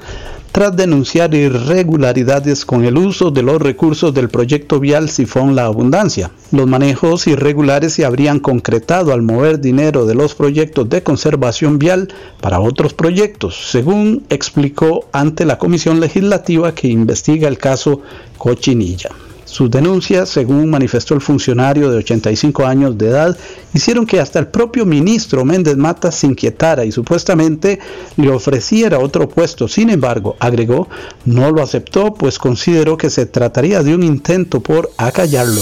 tras 0.52 0.76
denunciar 0.76 1.34
irregularidades 1.34 2.66
con 2.66 2.84
el 2.86 2.98
uso 2.98 3.32
de 3.32 3.44
los 3.44 3.62
recursos 3.62 4.14
del 4.14 4.30
proyecto 4.30 4.80
vial 4.80 5.10
Sifón 5.10 5.56
La 5.56 5.66
Abundancia. 5.66 6.32
Los 6.52 6.68
manejos 6.68 7.28
irregulares 7.28 7.94
se 7.94 8.06
habrían 8.06 8.40
concretado 8.40 9.14
al 9.14 9.22
mover 9.22 9.60
dinero 9.60 10.06
de 10.06 10.16
los 10.16 10.36
proyectos 10.36 10.90
de 10.90 11.04
conservación 11.04 11.78
vial 11.78 12.10
para 12.42 12.60
otros 12.60 12.94
proyectos, 12.94 13.70
según 13.72 14.24
explicó 14.30 15.06
ante 15.12 15.46
la 15.46 15.58
Comisión 15.58 16.00
Legislativa 16.00 16.74
que 16.74 16.88
investiga 16.88 17.48
el 17.48 17.58
caso 17.58 18.02
Cochinilla. 18.38 19.10
Sus 19.50 19.72
denuncias, 19.72 20.30
según 20.30 20.70
manifestó 20.70 21.16
el 21.16 21.22
funcionario 21.22 21.90
de 21.90 21.98
85 21.98 22.66
años 22.68 22.96
de 23.00 23.08
edad, 23.08 23.38
hicieron 23.74 24.06
que 24.06 24.20
hasta 24.20 24.38
el 24.38 24.48
propio 24.48 24.86
ministro 24.86 25.44
Méndez 25.44 25.76
Mata 25.76 26.12
se 26.12 26.28
inquietara 26.28 26.86
y 26.86 26.92
supuestamente 26.92 27.80
le 28.16 28.30
ofreciera 28.30 29.00
otro 29.00 29.28
puesto. 29.28 29.68
Sin 29.68 29.90
embargo, 29.90 30.38
agregó, 30.40 30.88
no 31.26 31.52
lo 31.52 31.64
aceptó 31.64 32.14
pues 32.14 32.38
consideró 32.38 32.96
que 32.96 33.10
se 33.10 33.26
trataría 33.26 33.82
de 33.82 33.96
un 33.96 34.04
intento 34.04 34.60
por 34.60 34.92
acallarlo. 34.98 35.62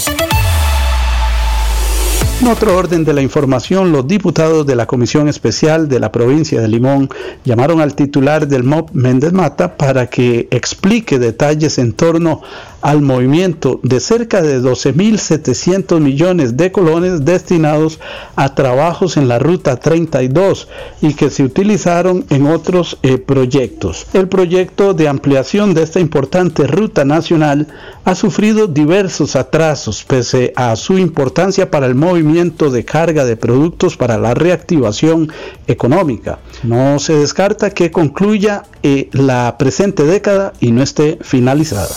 En 2.40 2.50
otro 2.50 2.78
orden 2.78 3.04
de 3.04 3.14
la 3.14 3.24
información, 3.24 3.92
los 3.92 4.08
diputados 4.08 4.68
de 4.68 4.76
la 4.76 4.86
Comisión 4.86 5.28
Especial 5.28 5.90
de 5.90 6.00
la 6.00 6.12
provincia 6.12 6.62
de 6.62 6.68
Limón 6.68 7.10
llamaron 7.44 7.82
al 7.82 7.96
titular 7.96 8.48
del 8.48 8.64
MOB 8.64 8.92
Méndez 8.94 9.34
Mata 9.34 9.76
para 9.76 10.06
que 10.06 10.48
explique 10.52 11.18
detalles 11.18 11.80
en 11.80 11.94
torno 11.94 12.44
al 12.82 13.02
movimiento 13.02 13.80
de 13.82 14.00
cerca 14.00 14.44
de 14.44 14.62
12.700 14.62 16.00
millones 16.00 16.56
de 16.58 16.72
colones 16.72 17.26
destinados 17.26 18.00
a 18.36 18.54
trabajos 18.54 19.18
en 19.18 19.28
la 19.28 19.40
Ruta 19.40 19.78
32 19.78 20.68
y 21.02 21.16
que 21.16 21.32
se 21.32 21.44
utilizaron 21.44 22.24
en 22.30 22.46
otros 22.46 23.00
eh, 23.02 23.18
proyectos. 23.18 24.06
El 24.14 24.28
proyecto 24.28 24.94
de 24.94 25.08
ampliación 25.08 25.74
de 25.74 25.82
esta 25.82 26.00
importante 26.00 26.68
ruta 26.68 27.04
nacional 27.04 27.68
ha 28.06 28.14
sufrido 28.14 28.68
diversos 28.68 29.36
atrasos 29.36 30.04
pese 30.04 30.54
a 30.56 30.76
su 30.76 31.00
importancia 31.00 31.72
para 31.72 31.88
el 31.88 31.96
movimiento 31.96 32.27
de 32.28 32.86
carga 32.86 33.26
de 33.26 33.36
productos 33.36 33.98
para 33.98 34.18
la 34.18 34.34
reactivación 34.34 35.32
económica. 35.68 36.40
No 36.64 37.00
se 37.00 37.14
descarta 37.14 37.72
que 37.72 37.92
concluya 37.92 38.64
eh, 38.84 39.10
la 39.12 39.58
presente 39.58 40.04
década 40.04 40.54
y 40.60 40.72
no 40.72 40.84
esté 40.84 41.18
finalizada. 41.22 41.96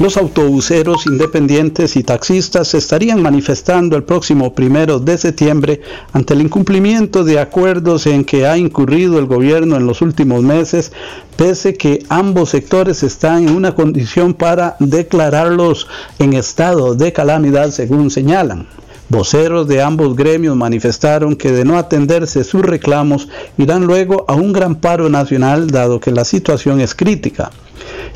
Los 0.00 0.16
autobuseros 0.16 1.04
independientes 1.04 1.94
y 1.94 2.02
taxistas 2.02 2.68
se 2.68 2.78
estarían 2.78 3.20
manifestando 3.20 3.98
el 3.98 4.02
próximo 4.02 4.54
primero 4.54 4.98
de 4.98 5.18
septiembre 5.18 5.82
ante 6.14 6.32
el 6.32 6.40
incumplimiento 6.40 7.22
de 7.22 7.38
acuerdos 7.38 8.06
en 8.06 8.24
que 8.24 8.46
ha 8.46 8.56
incurrido 8.56 9.18
el 9.18 9.26
gobierno 9.26 9.76
en 9.76 9.86
los 9.86 10.00
últimos 10.00 10.42
meses, 10.42 10.90
pese 11.36 11.74
que 11.74 12.02
ambos 12.08 12.48
sectores 12.48 13.02
están 13.02 13.46
en 13.46 13.54
una 13.54 13.74
condición 13.74 14.32
para 14.32 14.76
declararlos 14.78 15.86
en 16.18 16.32
estado 16.32 16.94
de 16.94 17.12
calamidad, 17.12 17.70
según 17.70 18.10
señalan. 18.10 18.68
Voceros 19.10 19.66
de 19.66 19.82
ambos 19.82 20.14
gremios 20.14 20.54
manifestaron 20.54 21.34
que 21.34 21.50
de 21.50 21.64
no 21.64 21.76
atenderse 21.76 22.44
sus 22.44 22.62
reclamos 22.62 23.28
irán 23.58 23.84
luego 23.84 24.24
a 24.28 24.36
un 24.36 24.52
gran 24.52 24.76
paro 24.76 25.08
nacional 25.08 25.72
dado 25.72 25.98
que 25.98 26.12
la 26.12 26.24
situación 26.24 26.80
es 26.80 26.94
crítica. 26.94 27.50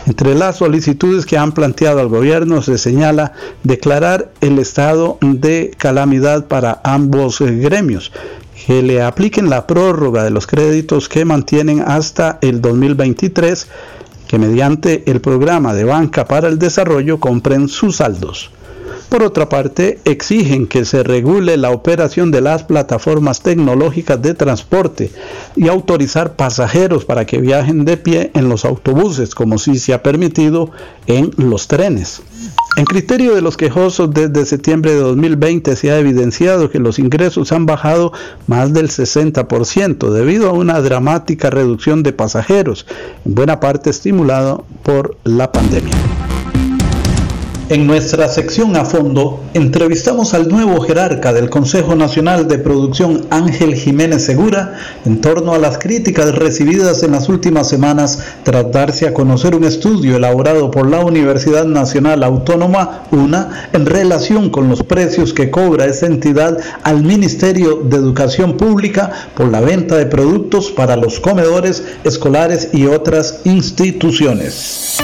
Entre 0.06 0.36
las 0.36 0.58
solicitudes 0.58 1.26
que 1.26 1.36
han 1.36 1.50
planteado 1.50 1.98
al 1.98 2.06
gobierno 2.06 2.62
se 2.62 2.78
señala 2.78 3.32
declarar 3.64 4.30
el 4.40 4.60
estado 4.60 5.18
de 5.20 5.72
calamidad 5.76 6.46
para 6.46 6.80
ambos 6.84 7.40
gremios, 7.40 8.12
que 8.64 8.80
le 8.80 9.02
apliquen 9.02 9.50
la 9.50 9.66
prórroga 9.66 10.22
de 10.22 10.30
los 10.30 10.46
créditos 10.46 11.08
que 11.08 11.24
mantienen 11.24 11.82
hasta 11.84 12.38
el 12.40 12.60
2023, 12.60 13.66
que 14.28 14.38
mediante 14.38 15.10
el 15.10 15.20
programa 15.20 15.74
de 15.74 15.82
banca 15.82 16.24
para 16.26 16.46
el 16.46 16.60
desarrollo 16.60 17.18
compren 17.18 17.66
sus 17.66 17.96
saldos. 17.96 18.52
Por 19.14 19.23
otra 19.23 19.49
parte, 19.49 20.00
exigen 20.04 20.66
que 20.66 20.85
se 20.85 21.04
regule 21.04 21.56
la 21.56 21.71
operación 21.71 22.33
de 22.33 22.40
las 22.40 22.64
plataformas 22.64 23.42
tecnológicas 23.42 24.21
de 24.21 24.35
transporte 24.35 25.12
y 25.54 25.68
autorizar 25.68 26.35
pasajeros 26.35 27.04
para 27.04 27.25
que 27.25 27.40
viajen 27.40 27.85
de 27.85 27.97
pie 27.97 28.33
en 28.35 28.49
los 28.49 28.64
autobuses, 28.64 29.37
como 29.37 29.59
si 29.59 29.78
se 29.78 29.94
ha 29.94 30.02
permitido 30.02 30.73
en 31.06 31.30
los 31.37 31.68
trenes. 31.68 32.23
En 32.76 32.87
criterio 32.87 33.37
de 33.37 33.40
los 33.40 33.56
quejosos, 33.56 34.12
desde 34.12 34.47
septiembre 34.47 34.90
de 34.94 34.99
2020 34.99 35.76
se 35.76 35.92
ha 35.92 36.00
evidenciado 36.00 36.68
que 36.68 36.80
los 36.80 36.99
ingresos 36.99 37.52
han 37.52 37.66
bajado 37.66 38.12
más 38.49 38.73
del 38.73 38.88
60% 38.88 40.11
debido 40.11 40.50
a 40.50 40.54
una 40.54 40.80
dramática 40.80 41.50
reducción 41.50 42.02
de 42.02 42.12
pasajeros, 42.12 42.85
en 43.25 43.37
buena 43.37 43.61
parte 43.61 43.90
estimulado 43.90 44.64
por 44.83 45.16
la 45.23 45.52
pandemia. 45.52 46.34
En 47.71 47.87
nuestra 47.87 48.28
sección 48.28 48.76
a 48.76 48.85
fondo, 48.85 49.40
entrevistamos 49.54 50.35
al 50.35 50.49
nuevo 50.49 50.83
jerarca 50.83 51.33
del 51.33 51.49
Consejo 51.49 51.94
Nacional 51.94 52.47
de 52.47 52.59
Producción, 52.59 53.25
Ángel 53.30 53.75
Jiménez 53.75 54.23
Segura, 54.23 54.75
en 55.06 55.23
torno 55.23 55.54
a 55.54 55.59
las 55.59 55.78
críticas 55.78 56.35
recibidas 56.35 57.02
en 57.02 57.12
las 57.12 57.30
últimas 57.30 57.66
semanas 57.66 58.18
tras 58.42 58.71
darse 58.71 59.06
a 59.06 59.14
conocer 59.14 59.54
un 59.54 59.64
estudio 59.64 60.16
elaborado 60.16 60.71
por 60.71 60.90
la 60.90 61.02
Universidad 61.02 61.64
Nacional 61.64 62.23
Autónoma, 62.23 63.04
UNA, 63.11 63.71
en 63.73 63.87
relación 63.87 64.50
con 64.50 64.68
los 64.68 64.83
precios 64.83 65.33
que 65.33 65.50
cobra 65.50 65.87
esa 65.87 66.04
entidad 66.04 66.59
al 66.83 67.02
Ministerio 67.02 67.76
de 67.76 67.97
Educación 67.97 68.59
Pública 68.59 69.11
por 69.35 69.50
la 69.50 69.62
venta 69.62 69.97
de 69.97 70.04
productos 70.04 70.71
para 70.71 70.97
los 70.97 71.18
comedores 71.18 71.83
escolares 72.04 72.68
y 72.75 72.85
otras 72.85 73.40
instituciones. 73.44 74.99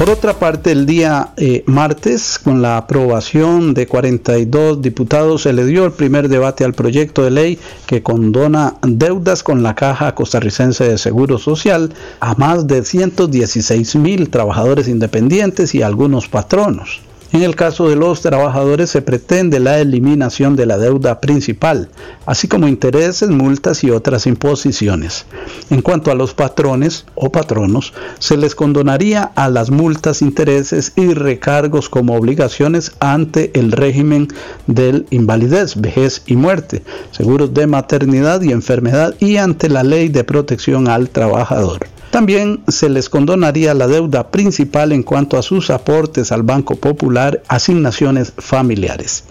Por 0.00 0.08
otra 0.08 0.32
parte, 0.32 0.72
el 0.72 0.86
día 0.86 1.34
eh, 1.36 1.62
martes, 1.66 2.38
con 2.42 2.62
la 2.62 2.78
aprobación 2.78 3.74
de 3.74 3.86
42 3.86 4.80
diputados, 4.80 5.42
se 5.42 5.52
le 5.52 5.66
dio 5.66 5.84
el 5.84 5.92
primer 5.92 6.30
debate 6.30 6.64
al 6.64 6.72
proyecto 6.72 7.22
de 7.22 7.30
ley 7.30 7.58
que 7.86 8.02
condona 8.02 8.76
deudas 8.80 9.42
con 9.42 9.62
la 9.62 9.74
Caja 9.74 10.14
Costarricense 10.14 10.84
de 10.84 10.96
Seguro 10.96 11.36
Social 11.36 11.92
a 12.18 12.34
más 12.36 12.66
de 12.66 12.82
116 12.82 13.96
mil 13.96 14.30
trabajadores 14.30 14.88
independientes 14.88 15.74
y 15.74 15.82
algunos 15.82 16.28
patronos. 16.28 17.02
En 17.32 17.44
el 17.44 17.54
caso 17.54 17.88
de 17.88 17.94
los 17.94 18.22
trabajadores 18.22 18.90
se 18.90 19.02
pretende 19.02 19.60
la 19.60 19.78
eliminación 19.78 20.56
de 20.56 20.66
la 20.66 20.78
deuda 20.78 21.20
principal, 21.20 21.88
así 22.26 22.48
como 22.48 22.66
intereses, 22.66 23.30
multas 23.30 23.84
y 23.84 23.90
otras 23.92 24.26
imposiciones. 24.26 25.26
En 25.70 25.80
cuanto 25.80 26.10
a 26.10 26.16
los 26.16 26.34
patrones 26.34 27.06
o 27.14 27.30
patronos, 27.30 27.92
se 28.18 28.36
les 28.36 28.56
condonaría 28.56 29.30
a 29.36 29.48
las 29.48 29.70
multas, 29.70 30.22
intereses 30.22 30.92
y 30.96 31.14
recargos 31.14 31.88
como 31.88 32.16
obligaciones 32.16 32.92
ante 32.98 33.52
el 33.54 33.70
régimen 33.70 34.26
del 34.66 35.06
invalidez, 35.10 35.80
vejez 35.80 36.22
y 36.26 36.34
muerte, 36.34 36.82
seguros 37.12 37.54
de 37.54 37.68
maternidad 37.68 38.42
y 38.42 38.50
enfermedad 38.50 39.14
y 39.20 39.36
ante 39.36 39.68
la 39.68 39.84
ley 39.84 40.08
de 40.08 40.24
protección 40.24 40.88
al 40.88 41.08
trabajador. 41.10 41.86
También 42.10 42.60
se 42.66 42.88
les 42.88 43.08
condonaría 43.08 43.72
la 43.72 43.86
deuda 43.86 44.30
principal 44.30 44.90
en 44.92 45.04
cuanto 45.04 45.38
a 45.38 45.42
sus 45.42 45.70
aportes 45.70 46.32
al 46.32 46.42
Banco 46.42 46.74
Popular, 46.74 47.42
asignaciones 47.46 48.32
familiares. 48.36 49.24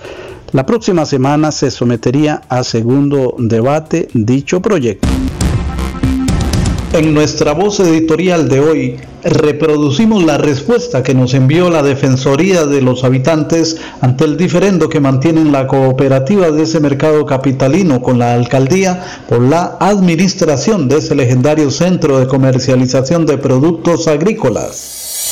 La 0.54 0.66
próxima 0.66 1.06
semana 1.06 1.52
se 1.52 1.72
sometería 1.72 2.42
a 2.48 2.64
segundo 2.64 3.36
debate 3.38 4.08
dicho 4.14 4.62
proyecto. 4.62 5.08
En 6.92 7.14
nuestra 7.14 7.54
voz 7.54 7.80
editorial 7.82 8.50
de 8.50 8.60
hoy 8.60 8.98
reproducimos 9.24 10.24
la 10.24 10.40
respuesta 10.40 11.04
que 11.04 11.14
nos 11.14 11.36
envió 11.36 11.70
la 11.70 11.84
Defensoría 11.84 12.66
de 12.66 12.82
los 12.82 13.04
Habitantes 13.04 13.78
ante 14.02 14.26
el 14.26 14.38
diferendo 14.38 14.90
que 14.90 15.00
mantienen 15.00 15.52
la 15.52 15.68
cooperativa 15.68 16.50
de 16.50 16.64
ese 16.64 16.80
mercado 16.80 17.28
capitalino 17.28 18.02
con 18.02 18.18
la 18.18 18.34
alcaldía 18.34 19.06
por 19.28 19.40
la 19.40 19.78
administración 19.80 20.90
de 20.90 20.98
ese 20.98 21.14
legendario 21.14 21.70
centro 21.70 22.20
de 22.20 22.28
comercialización 22.28 23.28
de 23.28 23.38
productos 23.38 24.08
agrícolas. 24.08 25.30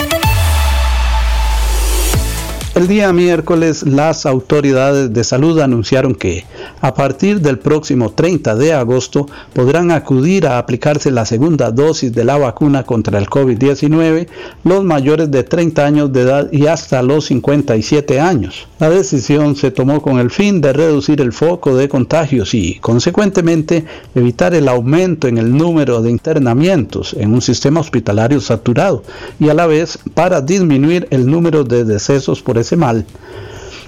El 2.77 2.88
día 2.88 3.12
miércoles 3.12 3.81
las 3.88 4.27
autoridades 4.27 5.12
de 5.12 5.24
salud 5.24 5.60
anunciaron 5.62 6.13
que 6.13 6.46
a 6.79 6.93
partir 6.93 7.41
del 7.41 7.57
próximo 7.57 8.12
30 8.12 8.55
de 8.55 8.72
agosto 8.72 9.25
podrán 9.53 9.89
acudir 9.89 10.46
a 10.46 10.60
aplicarse 10.60 11.10
la 11.10 11.25
segunda 11.25 11.72
dosis 11.72 12.13
de 12.13 12.24
la 12.24 12.38
vacuna 12.38 12.84
contra 12.84 13.17
el 13.17 13.25
COVID-19 13.25 14.27
los 14.63 14.84
mayores 14.84 15.31
de 15.31 15.43
30 15.43 15.84
años 15.84 16.13
de 16.13 16.22
edad 16.22 16.51
y 16.51 16.67
hasta 16.67 17.01
los 17.01 17.25
57 17.25 18.19
años. 18.19 18.67
La 18.77 18.91
decisión 18.91 19.55
se 19.55 19.72
tomó 19.72 20.00
con 20.03 20.19
el 20.19 20.29
fin 20.29 20.62
de 20.62 20.72
reducir 20.72 21.19
el 21.19 21.34
foco 21.34 21.75
de 21.75 21.89
contagios 21.89 22.53
y, 22.53 22.75
consecuentemente, 22.75 23.86
evitar 24.13 24.53
el 24.53 24.67
aumento 24.67 25.27
en 25.27 25.39
el 25.39 25.57
número 25.57 26.03
de 26.03 26.12
internamientos 26.12 27.15
en 27.17 27.34
un 27.34 27.41
sistema 27.41 27.79
hospitalario 27.79 28.39
saturado 28.39 29.01
y 29.39 29.50
a 29.50 29.55
la 29.55 29.65
vez 29.65 29.98
para 30.13 30.41
disminuir 30.41 31.07
el 31.10 31.25
número 31.25 31.63
de 31.63 31.84
decesos 31.84 32.43
por 32.43 32.60
mal. 32.76 33.06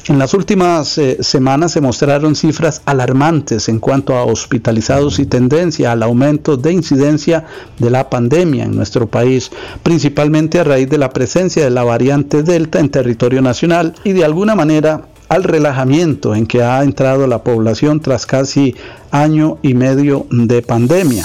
En 0.10 0.18
las 0.18 0.34
últimas 0.34 0.98
eh, 0.98 1.18
semanas 1.20 1.74
se 1.74 1.82
mostraron 1.82 2.36
cifras 2.36 2.82
alarmantes 2.86 3.70
en 3.70 3.80
cuanto 3.80 4.16
a 4.16 4.24
hospitalizados 4.24 5.20
y 5.20 5.28
tendencia 5.28 5.92
al 5.92 6.02
aumento 6.02 6.58
de 6.58 6.74
incidencia 6.74 7.46
de 7.78 7.92
la 7.92 8.10
pandemia 8.10 8.66
en 8.66 8.76
nuestro 8.76 9.06
país, 9.06 9.52
principalmente 9.84 10.60
a 10.60 10.64
raíz 10.64 10.90
de 10.90 10.98
la 10.98 11.12
presencia 11.12 11.64
de 11.64 11.70
la 11.70 11.84
variante 11.84 12.42
Delta 12.42 12.80
en 12.80 12.90
territorio 12.90 13.44
nacional 13.44 13.94
y 14.04 14.14
de 14.14 14.26
alguna 14.26 14.56
manera 14.56 15.04
al 15.28 15.44
relajamiento 15.44 16.34
en 16.34 16.48
que 16.48 16.64
ha 16.64 16.84
entrado 16.84 17.28
la 17.28 17.44
población 17.44 18.00
tras 18.00 18.26
casi 18.26 18.76
año 19.12 19.60
y 19.62 19.76
medio 19.76 20.26
de 20.32 20.64
pandemia. 20.64 21.24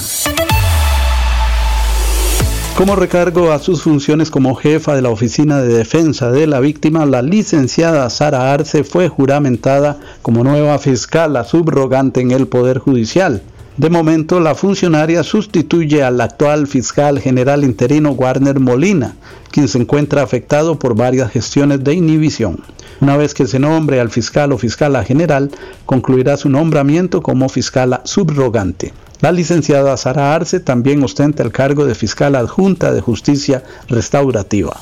Como 2.77 2.97
recargo 2.97 3.53
a 3.53 3.61
sus 3.61 3.83
funciones 3.83 4.33
como 4.33 4.57
jefa 4.57 4.97
de 4.97 5.03
la 5.03 5.11
Oficina 5.11 5.63
de 5.63 5.73
Defensa 5.73 6.33
de 6.33 6.49
la 6.49 6.59
Víctima, 6.59 7.07
la 7.07 7.23
licenciada 7.23 8.11
Sara 8.11 8.53
Arce 8.53 8.83
fue 8.83 9.09
juramentada 9.09 10.01
como 10.23 10.43
nueva 10.43 10.81
fiscal 10.81 11.41
subrogante 11.47 12.21
en 12.21 12.33
el 12.33 12.49
Poder 12.49 12.79
Judicial. 12.79 13.43
De 13.77 13.91
momento, 13.91 14.41
la 14.41 14.57
funcionaria 14.57 15.23
sustituye 15.23 16.03
al 16.03 16.21
actual 16.21 16.67
fiscal 16.67 17.21
general 17.21 17.63
interino 17.63 18.11
Warner 18.11 18.59
Molina, 18.59 19.15
quien 19.53 19.69
se 19.69 19.79
encuentra 19.79 20.23
afectado 20.23 20.77
por 20.77 20.97
varias 20.97 21.31
gestiones 21.31 21.85
de 21.85 21.95
inhibición. 21.95 22.59
Una 23.01 23.17
vez 23.17 23.35
que 23.35 23.47
se 23.47 23.61
nombre 23.61 24.01
al 24.01 24.11
fiscal 24.11 24.51
o 24.51 24.59
fiscala 24.59 25.05
general, 25.05 25.53
concluirá 25.87 26.37
su 26.37 26.49
nombramiento 26.49 27.23
como 27.23 27.49
fiscala 27.49 28.01
subrogante. 28.05 28.93
La 29.25 29.33
licenciada 29.33 29.97
Sara 29.97 30.35
Arce 30.35 30.61
también 30.61 31.03
ostenta 31.03 31.43
el 31.43 31.51
cargo 31.51 31.87
de 31.87 31.95
fiscal 31.95 32.35
adjunta 32.35 32.93
de 32.93 33.01
justicia 33.01 33.63
restaurativa. 33.89 34.79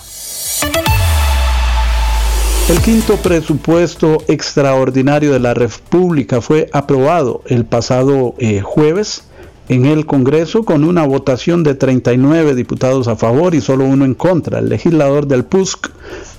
El 2.68 2.80
quinto 2.80 3.18
presupuesto 3.18 4.18
extraordinario 4.26 5.32
de 5.32 5.38
la 5.38 5.54
República 5.54 6.40
fue 6.40 6.68
aprobado 6.72 7.42
el 7.46 7.64
pasado 7.64 8.34
eh, 8.38 8.62
jueves 8.62 9.22
en 9.72 9.86
el 9.86 10.04
Congreso 10.04 10.64
con 10.64 10.84
una 10.84 11.06
votación 11.06 11.62
de 11.62 11.74
39 11.74 12.54
diputados 12.54 13.08
a 13.08 13.16
favor 13.16 13.54
y 13.54 13.62
solo 13.62 13.86
uno 13.86 14.04
en 14.04 14.14
contra, 14.14 14.58
el 14.58 14.68
legislador 14.68 15.26
del 15.26 15.44
PUSC, 15.44 15.88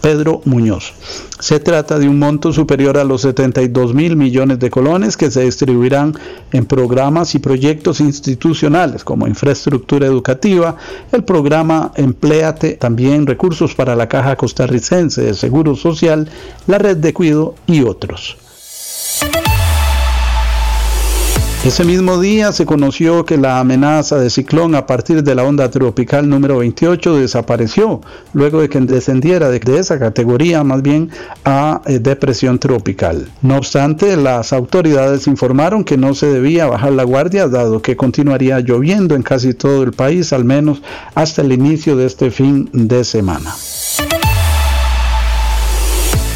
Pedro 0.01 0.41
Muñoz. 0.45 0.93
Se 1.39 1.59
trata 1.59 1.97
de 1.97 2.07
un 2.07 2.19
monto 2.19 2.53
superior 2.53 2.95
a 2.97 3.03
los 3.03 3.21
72 3.21 3.95
mil 3.95 4.15
millones 4.15 4.59
de 4.59 4.69
colones 4.69 5.17
que 5.17 5.31
se 5.31 5.41
distribuirán 5.41 6.13
en 6.51 6.65
programas 6.65 7.33
y 7.33 7.39
proyectos 7.39 8.01
institucionales 8.01 9.03
como 9.03 9.27
infraestructura 9.27 10.05
educativa, 10.05 10.75
el 11.11 11.23
programa 11.23 11.91
Empleate, 11.95 12.73
también 12.73 13.25
recursos 13.25 13.73
para 13.73 13.95
la 13.95 14.07
Caja 14.07 14.35
Costarricense 14.35 15.21
de 15.23 15.33
Seguro 15.33 15.75
Social, 15.75 16.29
la 16.67 16.77
red 16.77 16.97
de 16.97 17.13
cuido 17.13 17.55
y 17.65 17.81
otros. 17.81 18.42
Ese 21.65 21.85
mismo 21.85 22.19
día 22.19 22.51
se 22.51 22.65
conoció 22.65 23.23
que 23.23 23.37
la 23.37 23.61
amenaza 23.61 24.17
de 24.17 24.29
ciclón 24.29 24.75
a 24.75 24.85
partir 24.85 25.23
de 25.23 25.33
la 25.33 25.45
onda 25.45 25.71
tropical 25.71 26.27
número 26.27 26.57
28 26.57 27.15
desapareció, 27.15 28.01
luego 28.33 28.59
de 28.59 28.67
que 28.67 28.81
descendiera 28.81 29.49
de, 29.49 29.61
esa 29.77 29.97
categoría 29.97 30.65
más 30.65 30.81
bien 30.81 31.09
a 31.45 31.81
eh, 31.85 31.99
depresión 31.99 32.59
tropical. 32.59 33.31
No 33.41 33.55
obstante, 33.55 34.17
las 34.17 34.51
autoridades 34.51 35.25
informaron 35.25 35.85
que 35.85 35.95
no 35.95 36.13
se 36.13 36.25
debía 36.25 36.65
bajar 36.65 36.91
la 36.91 37.05
guardia, 37.05 37.47
dado 37.47 37.81
que 37.81 37.95
continuaría 37.95 38.59
lloviendo 38.59 39.15
en 39.15 39.23
casi 39.23 39.53
todo 39.53 39.83
el 39.83 39.93
país, 39.93 40.33
al 40.33 40.43
menos 40.43 40.81
hasta 41.15 41.43
el 41.43 41.53
inicio 41.53 41.95
de 41.95 42.07
este 42.07 42.29
fin 42.29 42.69
de 42.73 43.05
semana. 43.05 43.55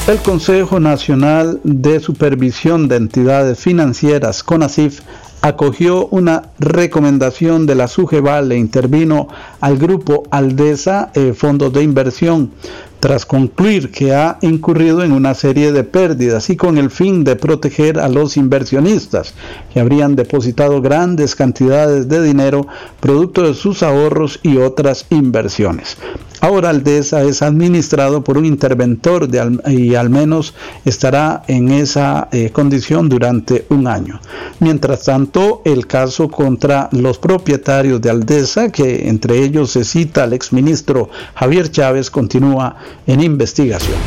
El 0.08 0.20
Consejo 0.20 0.80
Nacional 0.80 1.60
de 1.66 2.00
Supervisión 2.00 2.88
de 2.88 2.96
Entidades 2.96 3.60
Financieras, 3.60 4.42
CONACIF, 4.42 5.02
acogió 5.42 6.08
una 6.08 6.44
recomendación 6.60 7.66
de 7.66 7.76
la 7.76 7.90
SUGEVAL 7.90 8.54
e 8.54 8.58
intervino 8.58 9.28
al 9.60 9.78
grupo 9.78 10.24
Aldesa, 10.32 11.12
eh, 11.14 11.34
Fondo 11.34 11.72
de 11.72 11.84
Inversión, 11.84 12.52
tras 13.00 13.26
concluir 13.26 13.92
que 13.92 14.14
ha 14.14 14.38
incurrido 14.42 15.04
en 15.04 15.12
una 15.12 15.34
serie 15.34 15.72
de 15.72 15.84
pérdidas 15.84 16.50
y 16.50 16.58
con 16.58 16.78
el 16.78 16.90
fin 16.90 17.24
de 17.24 17.36
proteger 17.36 18.00
a 18.00 18.10
los 18.10 18.38
inversionistas 18.38 19.34
que 19.74 19.80
habrían 19.80 20.16
depositado 20.16 20.82
grandes 20.82 21.36
cantidades 21.36 22.08
de 22.08 22.24
dinero 22.24 22.68
producto 23.00 23.44
de 23.44 23.54
sus 23.54 23.84
ahorros 23.84 24.40
y 24.44 24.58
otras 24.58 25.06
inversiones. 25.10 25.98
Ahora 26.40 26.70
Aldesa 26.70 27.24
es 27.24 27.42
administrado 27.42 28.24
por 28.24 28.38
un 28.38 28.46
interventor 28.46 29.28
y 29.68 29.96
al 29.96 30.10
menos 30.12 30.54
estará 30.86 31.44
en 31.48 31.72
esa 31.72 32.28
eh, 32.32 32.52
condición 32.52 33.10
durante 33.10 33.66
un 33.70 33.88
año. 33.88 34.20
Mientras 34.60 35.04
tanto, 35.04 35.64
el 35.66 35.88
caso 35.88 36.30
contra 36.30 36.90
los 36.92 37.18
propietarios 37.18 38.02
de 38.02 38.12
Aldesa, 38.12 38.72
que 38.72 39.10
entre 39.10 39.44
ellos 39.44 39.72
se 39.72 39.84
cita 39.84 40.24
al 40.24 40.34
exministro 40.34 41.10
Javier 41.34 41.72
Chávez, 41.72 42.12
continúa 42.12 42.76
en 43.06 43.22
investigación. 43.22 43.98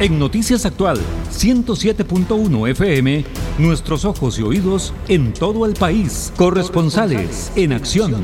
En 0.00 0.18
Noticias 0.18 0.66
Actual 0.66 0.98
107.1 1.30 2.70
FM, 2.70 3.24
nuestros 3.58 4.04
ojos 4.04 4.38
y 4.38 4.42
oídos 4.42 4.92
en 5.08 5.32
todo 5.32 5.64
el 5.66 5.74
país. 5.74 6.32
Corresponsales 6.36 7.52
en 7.56 7.72
acción. 7.72 8.14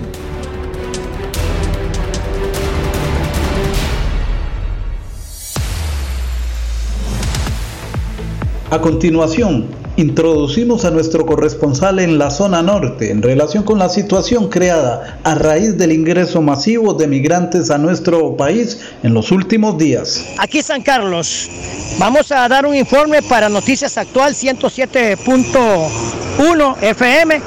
A 8.71 8.81
continuación, 8.83 9.67
introducimos 9.99 10.85
a 10.85 10.93
nuestro 10.93 11.27
corresponsal 11.27 11.99
en 11.99 12.19
la 12.19 12.31
zona 12.31 12.63
norte 12.63 13.11
en 13.11 13.21
relación 13.21 13.65
con 13.65 13.81
la 13.81 13.89
situación 13.89 14.49
creada 14.49 15.19
a 15.25 15.35
raíz 15.35 15.77
del 15.77 15.91
ingreso 15.91 16.41
masivo 16.41 16.95
de 16.95 17.09
migrantes 17.09 17.73
a 17.73 17.79
nuestro 17.79 18.37
país 18.37 18.79
en 19.03 19.13
los 19.13 19.33
últimos 19.33 19.77
días. 19.77 20.25
Aquí 20.39 20.63
San 20.63 20.83
Carlos, 20.83 21.51
vamos 21.99 22.31
a 22.31 22.47
dar 22.49 22.65
un 22.65 22.77
informe 22.77 23.23
para 23.23 23.49
Noticias 23.49 23.99
Actual 23.99 24.35
107.1 24.35 26.77
FM 26.81 27.43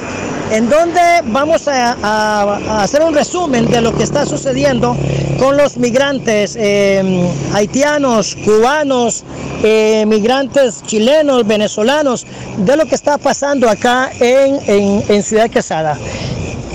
en 0.51 0.69
donde 0.69 1.01
vamos 1.27 1.67
a, 1.67 2.83
hacer 2.83 3.01
un 3.01 3.15
resumen 3.15 3.65
de 3.67 3.81
lo 3.81 3.95
que 3.95 4.03
está 4.03 4.25
sucediendo 4.25 4.97
con 5.39 5.55
los 5.55 5.77
migrantes 5.77 6.57
em, 6.59 7.25
haitianos, 7.53 8.35
cubanos, 8.43 9.23
eh, 9.63 10.05
migrantes 10.05 10.83
chilenos, 10.85 11.47
venezolanos, 11.47 12.25
de 12.57 12.75
lo 12.75 12.85
que 12.85 12.95
está 12.95 13.17
pasando 13.17 13.69
acá 13.69 14.11
en, 14.19 15.23
Ciudad 15.23 15.49
Quesada. 15.49 15.97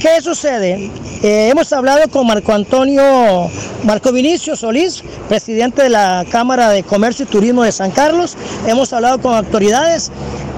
¿Qué 0.00 0.20
sucede? 0.20 0.90
Eh, 1.22 1.48
hemos 1.48 1.72
hablado 1.72 2.08
con 2.10 2.26
Marco 2.26 2.52
Antonio, 2.52 3.50
Marco 3.82 4.12
Vinicio 4.12 4.54
Solís, 4.54 5.02
presidente 5.26 5.84
de 5.84 5.88
la 5.88 6.26
Cámara 6.30 6.68
de 6.68 6.82
Comercio 6.82 7.24
y 7.24 7.28
Turismo 7.28 7.62
de 7.62 7.72
San 7.72 7.90
Carlos. 7.90 8.36
Hemos 8.66 8.92
hablado 8.92 9.18
con 9.20 9.34
autoridades 9.34 10.12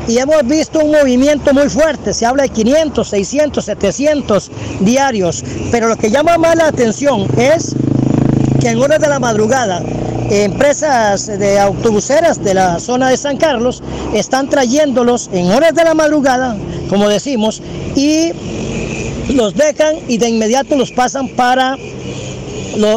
y 0.09 0.19
hemos 0.19 0.45
visto 0.45 0.81
un 0.81 0.91
movimiento 0.91 1.55
muy 1.55 1.69
fuerte, 1.69 2.13
se 2.15 2.27
habla 2.27 2.45
de 2.45 2.49
500, 2.49 3.07
600, 3.07 3.65
700 3.65 4.51
diarios, 4.81 5.45
pero 5.71 5.89
lo 5.89 5.97
que 5.97 6.11
llama 6.11 6.37
más 6.39 6.57
la 6.57 6.67
atención 6.67 7.29
es 7.37 7.77
que 8.61 8.71
en 8.71 8.81
horas 8.81 8.99
de 9.01 9.09
la 9.09 9.21
madrugada 9.21 9.83
empresas 10.31 11.27
de 11.27 11.59
autobuseras 11.59 12.43
de 12.43 12.55
la 12.55 12.81
zona 12.81 13.09
de 13.09 13.17
San 13.17 13.37
Carlos 13.37 13.83
están 14.15 14.49
trayéndolos 14.49 15.31
en 15.33 15.51
horas 15.51 15.75
de 15.75 15.85
la 15.85 15.95
madrugada, 15.95 16.57
como 16.89 17.09
decimos, 17.09 17.63
y 17.95 18.33
los 19.29 19.55
dejan 19.55 19.97
y 20.09 20.19
de 20.19 20.29
inmediato 20.29 20.77
los 20.77 20.93
pasan 20.93 21.29
para 21.29 21.77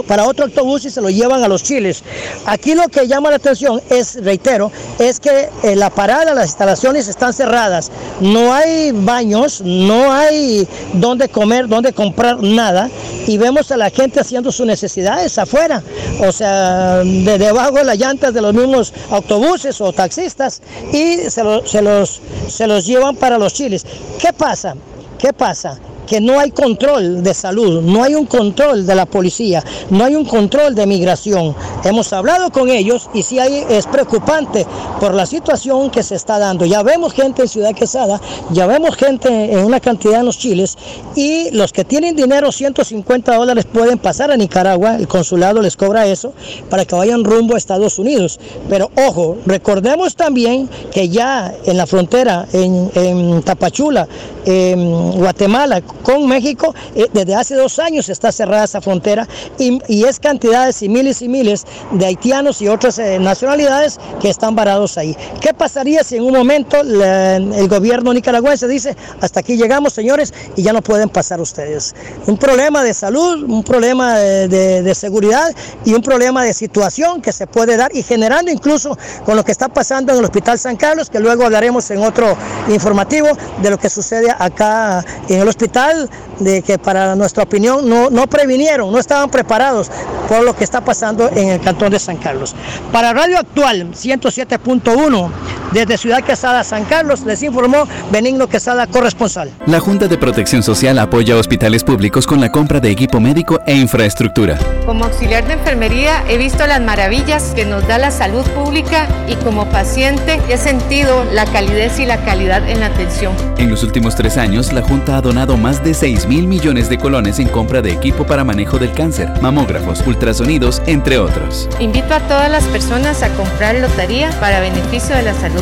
para 0.08 0.28
otro 0.28 0.46
autobús 0.46 0.86
y 0.86 0.89
se 0.89 1.02
lo 1.02 1.10
llevan 1.10 1.44
a 1.44 1.48
los 1.48 1.63
chiles. 1.63 2.04
Aquí 2.46 2.76
lo 2.76 2.88
que 2.88 3.08
llama 3.08 3.30
la 3.30 3.38
atención 3.38 3.82
es, 3.89 4.24
reitero, 4.24 4.72
es 5.00 5.20
que 5.20 5.50
eh, 5.63 5.76
la 5.76 5.89
parada, 5.89 6.34
las 6.34 6.48
instalaciones 6.48 7.08
están 7.08 7.34
cerradas. 7.34 7.91
No 8.20 8.54
hay 8.54 8.91
baños, 8.91 9.62
no 9.62 10.12
hay 10.12 10.67
donde 10.94 11.30
comer, 11.30 11.67
donde 11.67 11.94
comprar 11.94 12.41
nada. 12.41 12.89
Y 13.28 13.38
vemos 13.38 13.72
a 13.72 13.78
la 13.78 13.89
gente 13.89 14.20
haciendo 14.20 14.52
sus 14.52 14.65
necesidades 14.65 15.38
afuera. 15.38 15.82
O 16.20 16.32
sea, 16.32 16.98
de 16.98 17.38
debajo 17.38 17.74
de 17.74 17.84
las 17.84 17.98
llantas 17.98 18.34
de 18.34 18.41
los 18.41 18.54
mismos 18.54 18.94
autobuses 19.10 19.80
o 19.82 19.91
taxistas. 19.94 20.62
Y 20.91 21.30
se, 21.30 21.44
se, 21.65 21.82
los, 21.82 22.22
se 22.48 22.67
los 22.67 22.86
llevan 22.86 23.15
para 23.15 23.38
los 23.38 23.54
chiles. 23.54 23.86
¿Qué 24.20 24.34
pasa? 24.34 24.76
¿Qué 25.17 25.34
pasa? 25.34 25.80
Que 26.12 26.19
no 26.19 26.41
hay 26.41 26.52
control 26.52 27.24
de 27.24 27.34
salud, 27.34 27.82
no 27.82 28.04
hay 28.04 28.15
un 28.15 28.26
control 28.26 28.86
de 28.86 28.95
la 28.95 29.06
policía, 29.06 29.63
no 29.91 30.04
hay 30.04 30.13
un 30.13 30.26
control 30.26 30.76
de 30.76 30.86
migración. 30.86 31.56
Hemos 31.86 32.12
hablado 32.12 32.52
con 32.52 32.67
ellos 32.69 33.10
y 33.13 33.24
sí 33.24 33.39
hay, 33.39 33.65
es 33.69 33.88
preocupante 33.88 34.67
por 35.00 35.13
la 35.13 35.26
situación 35.26 35.89
que 35.89 36.04
se 36.04 36.15
está 36.15 36.38
dando. 36.38 36.65
Ya 36.65 36.84
vemos 36.84 37.13
gente 37.13 37.43
en 37.43 37.47
Ciudad 37.47 37.74
Quesada, 37.74 38.19
ya 38.50 38.67
vemos 38.67 38.97
gente 38.97 39.54
en 39.54 39.60
una 39.60 39.80
cantidad 39.80 40.19
en 40.19 40.26
los 40.26 40.38
chiles 40.38 40.78
y 41.15 41.50
los 41.52 41.71
que 41.71 41.86
tienen 41.86 42.13
dinero, 42.13 42.52
150 42.52 43.34
dólares, 43.34 43.65
pueden 43.71 43.97
pasar 43.97 44.32
a 44.32 44.36
Nicaragua, 44.36 44.97
el 44.97 45.08
consulado 45.08 45.62
les 45.62 45.78
cobra 45.78 46.08
eso, 46.08 46.34
para 46.69 46.84
que 46.84 46.93
vayan 46.93 47.24
rumbo 47.24 47.56
a 47.56 47.58
Estados 47.58 47.97
Unidos. 47.97 48.38
Pero 48.67 48.91
ojo, 48.97 49.38
recordemos 49.45 50.17
también 50.17 50.69
que 50.91 51.08
ya 51.08 51.54
en 51.63 51.78
la 51.78 51.88
frontera, 51.88 52.47
en, 52.52 52.91
en 52.95 53.43
Tapachula, 53.43 54.10
en 54.43 55.12
Guatemala, 55.13 55.82
con 56.02 56.28
México. 56.28 56.74
Eh, 56.96 57.08
desde 57.14 57.36
hace 57.36 57.56
dos 57.56 57.80
años 57.80 58.10
está 58.10 58.32
cerrada 58.32 58.66
esa 58.66 58.82
frontera 58.82 59.28
y, 59.58 60.04
es 60.04 60.20
cantidades 60.20 60.82
y 60.82 60.90
miles 60.90 61.22
y 61.22 61.30
miles 61.30 61.66
de 61.92 62.06
haitianos 62.06 62.62
y 62.62 62.68
otras 62.68 62.98
eh, 63.00 63.20
nacionalidades 63.20 64.00
que 64.20 64.30
están 64.30 64.56
varados 64.56 64.98
ahí. 64.98 65.16
¿Qué 65.40 65.54
pasaría 65.54 66.04
si 66.04 66.18
en 66.18 66.24
un 66.24 66.34
momento 66.34 66.78
el 66.82 67.68
gobierno 67.68 68.14
nicaragüense 68.14 68.68
dice, 68.68 68.96
hasta 69.20 69.42
aquí 69.42 69.58
llegamos 69.58 69.94
señores 69.94 70.34
y 70.56 70.64
ya 70.64 70.74
no 70.74 70.82
pueden 70.82 71.10
pasar 71.10 71.40
ustedes? 71.40 71.94
Un 72.26 72.38
problema 72.38 72.84
de 72.84 72.94
salud, 72.94 73.44
un 73.44 73.64
problema 73.64 74.18
de, 74.18 74.96
seguridad 74.96 75.54
y 75.86 75.94
un 75.94 76.02
problema 76.02 76.44
de 76.44 76.54
situación 76.54 77.22
que 77.22 77.32
se 77.32 77.48
puede 77.48 77.78
dar 77.78 77.96
y 77.96 78.04
generando 78.04 78.52
incluso 78.52 78.98
con 79.26 79.36
lo 79.36 79.44
que 79.44 79.52
está 79.52 79.70
pasando 79.70 80.12
en 80.12 80.20
el 80.20 80.26
Hospital 80.26 80.60
San 80.60 80.76
Carlos, 80.76 81.10
que 81.10 81.20
luego 81.20 81.46
hablaremos 81.46 81.90
en 81.92 82.04
otro 82.04 82.36
informativo 82.68 83.30
de 83.62 83.70
lo 83.70 83.78
que 83.80 83.90
sucede 83.90 84.32
acá 84.38 85.04
en 85.30 85.40
el 85.40 85.48
hospital 85.48 85.91
de 86.40 86.62
que 86.62 86.78
para 86.78 87.16
nuestra 87.16 87.44
opinión 87.44 87.88
no, 87.88 88.10
no 88.10 88.28
previnieron, 88.28 88.92
no 88.92 89.00
estaban 89.00 89.30
preparados 89.30 89.92
por 90.28 90.44
lo 90.44 90.56
que 90.56 90.64
está 90.64 90.82
pasando 90.82 91.30
en 91.30 91.50
el 91.50 91.62
cantón 91.62 91.92
de 91.92 92.00
San 92.00 92.18
Carlos. 92.18 92.56
Para 92.92 93.14
Radio 93.14 93.38
Actual 93.38 93.92
107.1 93.92 95.32
desde 95.72 95.98
Ciudad 95.98 96.22
Quesada, 96.22 96.64
San 96.64 96.84
Carlos, 96.84 97.22
les 97.22 97.42
informó 97.44 97.88
Benigno 98.12 98.48
Quesada, 98.48 98.88
corresponsal. 98.88 99.52
La 99.66 99.80
Junta 99.80 100.08
de 100.08 100.18
Protección 100.18 100.64
Social 100.64 101.00
apoya 101.00 101.36
a 101.36 101.38
hospitales 101.38 101.84
públicos 101.84 102.28
con 102.28 102.42
la 102.42 102.52
compra 102.52 102.82
de 102.82 102.92
equipo 102.92 103.22
médico 103.22 103.60
e 103.66 103.76
infraestructura. 103.76 104.58
Como 104.86 105.06
auxiliar 105.06 105.48
de 105.48 105.54
enfermería 105.54 106.24
he 106.28 106.38
visto 106.38 106.68
las 106.68 106.82
maravillas 106.82 107.54
que 107.56 107.66
nos 107.66 107.88
da 107.88 107.98
la 107.98 108.12
salud 108.12 108.44
pública 108.48 109.08
y 109.30 109.36
como 109.36 109.66
paciente 109.70 110.42
he 110.50 110.58
sentido 110.58 111.24
la 111.32 111.46
calidez 111.46 112.00
y 112.00 112.06
la 112.06 112.18
calidad 112.26 112.70
en 112.70 112.82
la 112.82 112.88
atención. 112.88 113.34
En 113.58 113.70
los 113.70 113.84
últimos 113.84 114.16
tres 114.16 114.38
años, 114.38 114.74
la 114.74 114.82
Junta 114.82 115.18
ha 115.18 115.22
donado 115.22 115.56
más 115.56 115.81
de 115.84 115.94
6 115.94 116.28
mil 116.28 116.48
millones 116.48 116.89
de 116.89 116.98
colones 116.98 117.39
en 117.39 117.48
compra 117.48 117.82
de 117.82 117.91
equipo 117.91 118.26
para 118.26 118.44
manejo 118.44 118.78
del 118.78 118.94
cáncer, 118.94 119.30
mamógrafos, 119.41 120.06
ultrasonidos, 120.06 120.82
entre 120.86 121.17
otros. 121.17 121.70
Invito 121.80 122.13
a 122.13 122.20
todas 122.22 122.50
las 122.50 122.63
personas 122.65 123.24
a 123.24 123.30
comprar 123.36 123.76
lotería 123.76 124.30
para 124.39 124.60
beneficio 124.60 125.15
de 125.15 125.24
la 125.24 125.34
salud 125.34 125.62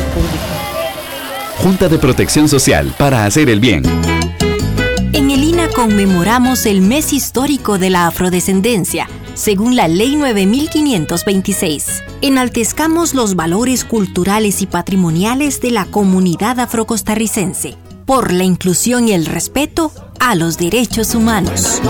Junta 1.58 1.88
de 1.88 1.98
Protección 1.98 2.48
Social 2.48 2.94
para 2.98 3.24
hacer 3.26 3.50
el 3.50 3.60
bien. 3.60 3.82
En 5.12 5.30
el 5.30 5.44
INA 5.44 5.68
conmemoramos 5.68 6.64
el 6.66 6.80
mes 6.80 7.12
histórico 7.12 7.78
de 7.78 7.90
la 7.90 8.06
afrodescendencia, 8.06 9.08
según 9.34 9.76
la 9.76 9.88
Ley 9.88 10.16
9526. 10.16 12.02
Enaltezcamos 12.22 13.14
los 13.14 13.36
valores 13.36 13.84
culturales 13.84 14.62
y 14.62 14.66
patrimoniales 14.66 15.60
de 15.60 15.70
la 15.70 15.84
comunidad 15.86 16.60
afrocostarricense 16.60 17.76
por 18.06 18.32
la 18.32 18.44
inclusión 18.44 19.06
y 19.06 19.12
el 19.12 19.26
respeto 19.26 19.92
a 20.20 20.34
los 20.34 20.58
derechos 20.58 21.14
humanos. 21.14 21.80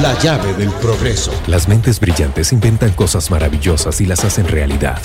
la 0.00 0.18
llave 0.18 0.54
del 0.54 0.70
progreso. 0.70 1.32
Las 1.46 1.68
mentes 1.68 2.00
brillantes 2.00 2.52
inventan 2.52 2.90
cosas 2.92 3.30
maravillosas 3.30 4.00
y 4.00 4.06
las 4.06 4.24
hacen 4.24 4.48
realidad. 4.48 5.00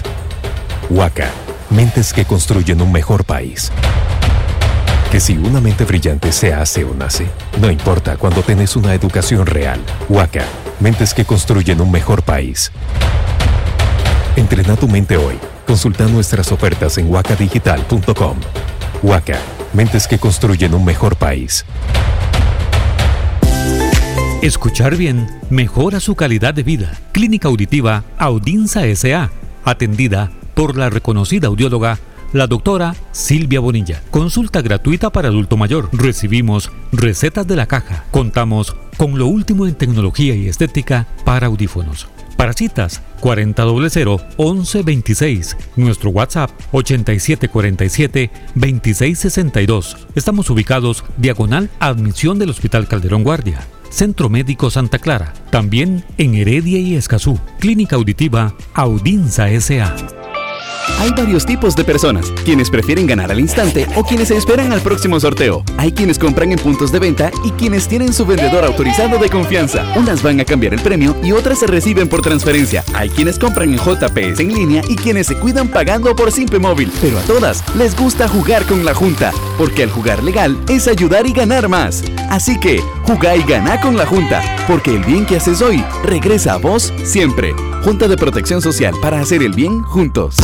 Huaca, 0.90 1.30
mentes 1.70 2.14
que 2.14 2.26
construyen 2.26 2.82
un 2.82 2.92
mejor 2.92 3.24
país. 3.24 3.72
Que 5.12 5.20
si 5.20 5.38
una 5.38 5.62
mente 5.62 5.86
brillante 5.86 6.32
se 6.32 6.54
hace 6.54 6.84
o 6.84 6.94
nace, 6.94 7.28
no 7.62 7.70
importa 7.70 8.18
cuando 8.18 8.42
tenés 8.42 8.76
una 8.76 8.94
educación 8.94 9.46
real. 9.46 9.80
Huaca, 10.10 10.46
mentes 10.80 11.14
que 11.14 11.26
construyen 11.26 11.82
un 11.82 11.92
mejor 11.92 12.24
país. 12.24 12.72
Entrena 14.36 14.76
tu 14.76 14.88
mente 14.88 15.18
hoy. 15.18 15.38
Consulta 15.68 16.08
nuestras 16.08 16.52
ofertas 16.54 16.98
en 16.98 17.12
huacadigital.com. 17.12 18.38
Huaca, 19.04 19.38
mentes 19.74 20.08
que 20.08 20.18
construyen 20.18 20.74
un 20.74 20.86
mejor 20.86 21.18
país. 21.18 21.66
Escuchar 24.42 24.96
bien 24.96 25.28
mejora 25.50 26.00
su 26.00 26.16
calidad 26.16 26.54
de 26.54 26.64
vida. 26.64 26.98
Clínica 27.12 27.50
Auditiva 27.50 28.06
Audinza 28.18 28.84
SA, 28.96 29.30
atendida 29.66 30.32
por 30.54 30.78
la 30.78 30.90
reconocida 30.90 31.48
audióloga 31.48 32.00
la 32.32 32.48
doctora 32.48 32.96
Silvia 33.12 33.60
Bonilla. 33.60 34.02
Consulta 34.10 34.62
gratuita 34.62 35.10
para 35.10 35.28
adulto 35.28 35.58
mayor. 35.58 35.90
Recibimos 35.92 36.72
recetas 36.94 37.46
de 37.46 37.58
la 37.58 37.66
caja. 37.66 38.06
Contamos 38.12 38.76
con 38.96 39.18
lo 39.18 39.28
último 39.28 39.68
en 39.68 39.76
tecnología 39.76 40.34
y 40.34 40.48
estética 40.48 41.08
para 41.26 41.48
audífonos. 41.48 42.08
Para 42.38 42.54
citas 42.54 43.02
4000 43.20 44.22
1126. 44.38 45.58
Nuestro 45.76 46.12
WhatsApp 46.12 46.52
8747 46.72 48.32
2662. 48.56 49.98
Estamos 50.16 50.50
ubicados 50.50 51.04
diagonal 51.18 51.70
admisión 51.80 52.40
del 52.40 52.52
Hospital 52.52 52.88
Calderón 52.88 53.24
Guardia. 53.24 53.60
Centro 53.90 54.30
Médico 54.30 54.70
Santa 54.70 55.00
Clara, 55.00 55.34
también 55.50 56.04
en 56.18 56.36
Heredia 56.36 56.78
y 56.78 56.96
Escazú, 56.96 57.40
Clínica 57.60 57.96
Auditiva 57.96 58.54
Audinza 58.74 59.48
SA. 59.60 60.17
Hay 61.00 61.12
varios 61.12 61.46
tipos 61.46 61.76
de 61.76 61.84
personas, 61.84 62.32
quienes 62.44 62.70
prefieren 62.70 63.06
ganar 63.06 63.32
al 63.32 63.40
instante 63.40 63.88
o 63.96 64.04
quienes 64.04 64.30
se 64.30 64.38
esperan 64.38 64.72
al 64.72 64.82
próximo 64.82 65.20
sorteo. 65.20 65.64
Hay 65.78 65.92
quienes 65.92 66.18
compran 66.18 66.52
en 66.52 66.60
puntos 66.60 66.92
de 66.92 67.00
venta 67.00 67.32
y 67.44 67.52
quienes 67.52 67.88
tienen 67.88 68.14
su 68.14 68.26
vendedor 68.26 68.66
autorizado 68.66 69.18
de 69.20 69.30
confianza. 69.30 69.86
Unas 69.96 70.24
van 70.24 70.40
a 70.40 70.46
cambiar 70.46 70.74
el 70.74 70.82
premio 70.82 71.16
y 71.24 71.32
otras 71.32 71.60
se 71.60 71.68
reciben 71.68 72.08
por 72.08 72.22
transferencia. 72.22 72.84
Hay 72.94 73.10
quienes 73.10 73.38
compran 73.38 73.74
en 73.74 73.80
JPS 73.80 74.40
en 74.40 74.54
línea 74.54 74.82
y 74.88 74.96
quienes 74.96 75.28
se 75.28 75.36
cuidan 75.36 75.68
pagando 75.68 76.16
por 76.16 76.32
Simpe 76.32 76.60
Móvil. 76.60 76.92
Pero 77.02 77.20
a 77.20 77.22
todas 77.24 77.64
les 77.76 77.96
gusta 77.96 78.28
jugar 78.28 78.64
con 78.66 78.84
la 78.84 78.94
Junta, 78.94 79.32
porque 79.58 79.84
al 79.84 79.92
jugar 79.92 80.24
legal 80.24 80.58
es 80.70 80.88
ayudar 80.88 81.28
y 81.28 81.34
ganar 81.34 81.70
más. 81.70 82.04
Así 82.30 82.60
que, 82.60 82.82
jugá 83.08 83.38
y 83.38 83.44
ganá 83.44 83.80
con 83.80 83.96
la 83.96 84.06
Junta, 84.06 84.44
porque 84.68 84.94
el 84.94 85.04
bien 85.06 85.26
que 85.26 85.38
haces 85.38 85.62
hoy 85.62 85.84
regresa 86.04 86.54
a 86.54 86.58
vos 86.58 86.94
siempre. 87.04 87.54
Junta 87.84 88.10
de 88.10 88.18
Protección 88.18 88.62
Social 88.62 88.94
para 89.02 89.22
hacer 89.22 89.42
el 89.42 89.54
bien 89.54 89.82
juntos. 89.84 90.36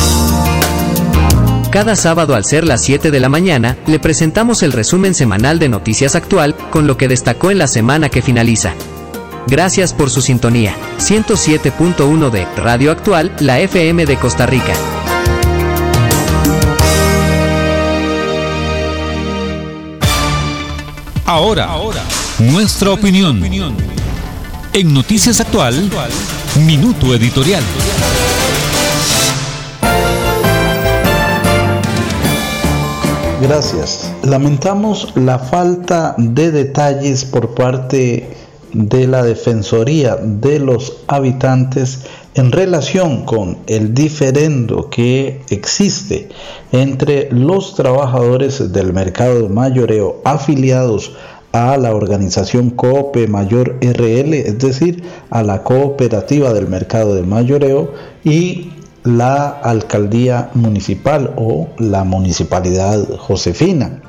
Cada 1.71 1.97
sábado 1.97 2.35
al 2.35 2.45
ser 2.45 2.65
las 2.65 2.81
7 2.83 3.11
de 3.11 3.19
la 3.19 3.27
mañana, 3.27 3.77
le 3.85 3.99
presentamos 3.99 4.63
el 4.63 4.71
resumen 4.71 5.13
semanal 5.13 5.59
de 5.59 5.67
Noticias 5.67 6.15
Actual 6.15 6.55
con 6.69 6.87
lo 6.87 6.97
que 6.97 7.09
destacó 7.09 7.51
en 7.51 7.57
la 7.57 7.67
semana 7.67 8.09
que 8.09 8.21
finaliza. 8.21 8.73
Gracias 9.47 9.93
por 9.93 10.09
su 10.09 10.21
sintonía. 10.21 10.73
107.1 10.99 12.29
de 12.29 12.45
Radio 12.55 12.91
Actual, 12.91 13.35
la 13.39 13.59
FM 13.59 14.05
de 14.05 14.15
Costa 14.15 14.45
Rica. 14.45 14.73
Ahora, 21.25 21.69
nuestra 22.51 22.91
opinión. 22.91 23.41
En 24.73 24.93
Noticias 24.93 25.39
Actual 25.39 25.89
Minuto 26.65 27.13
Editorial. 27.13 27.63
Gracias. 33.41 34.11
Lamentamos 34.23 35.13
la 35.15 35.39
falta 35.39 36.15
de 36.17 36.51
detalles 36.51 37.25
por 37.25 37.53
parte 37.55 38.29
de 38.73 39.07
la 39.07 39.23
Defensoría 39.23 40.15
de 40.15 40.59
los 40.59 40.97
Habitantes 41.07 42.05
en 42.35 42.51
relación 42.51 43.25
con 43.25 43.59
el 43.67 43.93
diferendo 43.93 44.89
que 44.89 45.41
existe 45.49 46.29
entre 46.71 47.29
los 47.31 47.75
trabajadores 47.75 48.73
del 48.73 48.91
mercado 48.91 49.47
mayoreo 49.49 50.21
afiliados 50.25 51.11
a 51.11 51.32
la 51.53 51.93
organización 51.93 52.71
COPE 52.71 53.27
Mayor 53.27 53.77
RL, 53.79 54.33
es 54.33 54.57
decir, 54.57 55.03
a 55.29 55.43
la 55.43 55.63
cooperativa 55.63 56.51
del 56.51 56.67
mercado 56.67 57.13
de 57.13 57.21
mayoreo 57.21 57.93
y 58.23 58.71
la 59.03 59.49
alcaldía 59.49 60.49
municipal 60.55 61.33
o 61.37 61.67
la 61.77 62.03
municipalidad 62.05 63.07
josefina. 63.17 64.01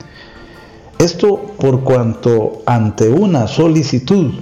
Esto 0.98 1.38
por 1.58 1.84
cuanto 1.84 2.62
ante 2.64 3.10
una 3.10 3.46
solicitud 3.46 4.32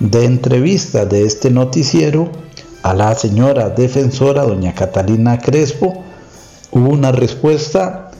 de 0.00 0.24
entrevista 0.24 1.06
de 1.06 1.24
este 1.24 1.50
noticiero 1.50 2.28
a 2.82 2.92
la 2.92 3.14
señora 3.14 3.70
defensora 3.70 4.42
doña 4.42 4.74
Catalina 4.74 5.38
Crespo 5.38 6.04
hubo 6.72 6.90
una 6.90 7.12
respuesta 7.12 8.10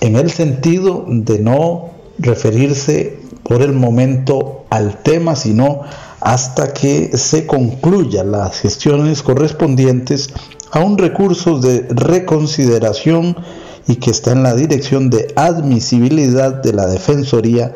en 0.00 0.16
el 0.16 0.30
sentido 0.30 1.04
de 1.08 1.40
no 1.40 1.90
referirse 2.18 3.15
por 3.48 3.62
el 3.62 3.72
momento 3.72 4.64
al 4.70 5.02
tema, 5.02 5.36
sino 5.36 5.82
hasta 6.20 6.72
que 6.72 7.16
se 7.16 7.46
concluyan 7.46 8.32
las 8.32 8.58
gestiones 8.58 9.22
correspondientes 9.22 10.30
a 10.72 10.80
un 10.80 10.98
recurso 10.98 11.58
de 11.58 11.86
reconsideración 11.90 13.36
y 13.86 13.96
que 13.96 14.10
está 14.10 14.32
en 14.32 14.42
la 14.42 14.54
dirección 14.54 15.10
de 15.10 15.32
admisibilidad 15.36 16.54
de 16.54 16.72
la 16.72 16.86
Defensoría 16.86 17.72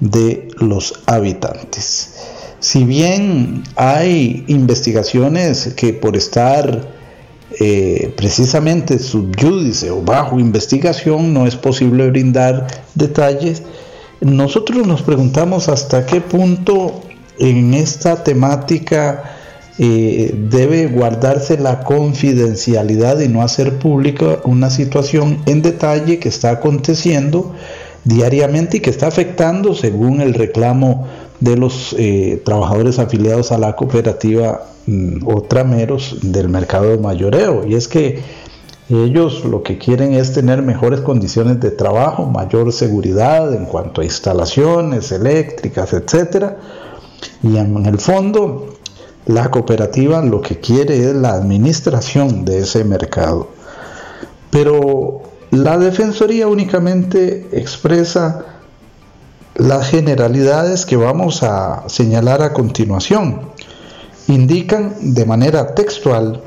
de 0.00 0.48
los 0.58 0.94
Habitantes. 1.06 2.14
Si 2.58 2.84
bien 2.84 3.62
hay 3.76 4.44
investigaciones 4.48 5.74
que 5.74 5.92
por 5.92 6.16
estar 6.16 6.88
eh, 7.60 8.12
precisamente 8.16 8.98
subyúdice 8.98 9.90
o 9.90 10.00
bajo 10.00 10.40
investigación 10.40 11.34
no 11.34 11.46
es 11.46 11.54
posible 11.54 12.08
brindar 12.10 12.66
detalles, 12.94 13.62
nosotros 14.22 14.86
nos 14.86 15.02
preguntamos 15.02 15.68
hasta 15.68 16.06
qué 16.06 16.20
punto 16.20 17.00
en 17.38 17.74
esta 17.74 18.22
temática 18.22 19.36
eh, 19.78 20.32
debe 20.48 20.86
guardarse 20.86 21.58
la 21.58 21.80
confidencialidad 21.80 23.18
y 23.20 23.28
no 23.28 23.42
hacer 23.42 23.78
pública 23.78 24.38
una 24.44 24.70
situación 24.70 25.38
en 25.46 25.62
detalle 25.62 26.18
que 26.18 26.28
está 26.28 26.50
aconteciendo 26.50 27.52
diariamente 28.04 28.76
y 28.76 28.80
que 28.80 28.90
está 28.90 29.08
afectando, 29.08 29.74
según 29.74 30.20
el 30.20 30.34
reclamo 30.34 31.08
de 31.40 31.56
los 31.56 31.94
eh, 31.98 32.40
trabajadores 32.44 32.98
afiliados 32.98 33.50
a 33.50 33.58
la 33.58 33.74
cooperativa 33.74 34.66
mm, 34.86 35.26
o 35.26 35.42
trameros 35.42 36.18
del 36.22 36.48
mercado 36.48 36.90
de 36.90 36.98
mayoreo. 36.98 37.66
Y 37.66 37.74
es 37.74 37.88
que 37.88 38.20
ellos 38.88 39.44
lo 39.44 39.62
que 39.62 39.78
quieren 39.78 40.12
es 40.12 40.32
tener 40.32 40.62
mejores 40.62 41.00
condiciones 41.00 41.60
de 41.60 41.70
trabajo, 41.70 42.26
mayor 42.26 42.72
seguridad 42.72 43.54
en 43.54 43.66
cuanto 43.66 44.00
a 44.00 44.04
instalaciones 44.04 45.12
eléctricas, 45.12 45.92
etcétera. 45.92 46.58
Y 47.42 47.56
en 47.56 47.86
el 47.86 47.98
fondo 47.98 48.76
la 49.26 49.50
cooperativa 49.50 50.20
lo 50.22 50.40
que 50.40 50.58
quiere 50.58 51.08
es 51.08 51.14
la 51.14 51.34
administración 51.34 52.44
de 52.44 52.58
ese 52.58 52.84
mercado. 52.84 53.48
Pero 54.50 55.22
la 55.50 55.78
Defensoría 55.78 56.48
únicamente 56.48 57.48
expresa 57.52 58.44
las 59.54 59.88
generalidades 59.88 60.86
que 60.86 60.96
vamos 60.96 61.42
a 61.42 61.84
señalar 61.88 62.42
a 62.42 62.52
continuación. 62.52 63.52
Indican 64.28 65.14
de 65.14 65.24
manera 65.24 65.74
textual 65.74 66.42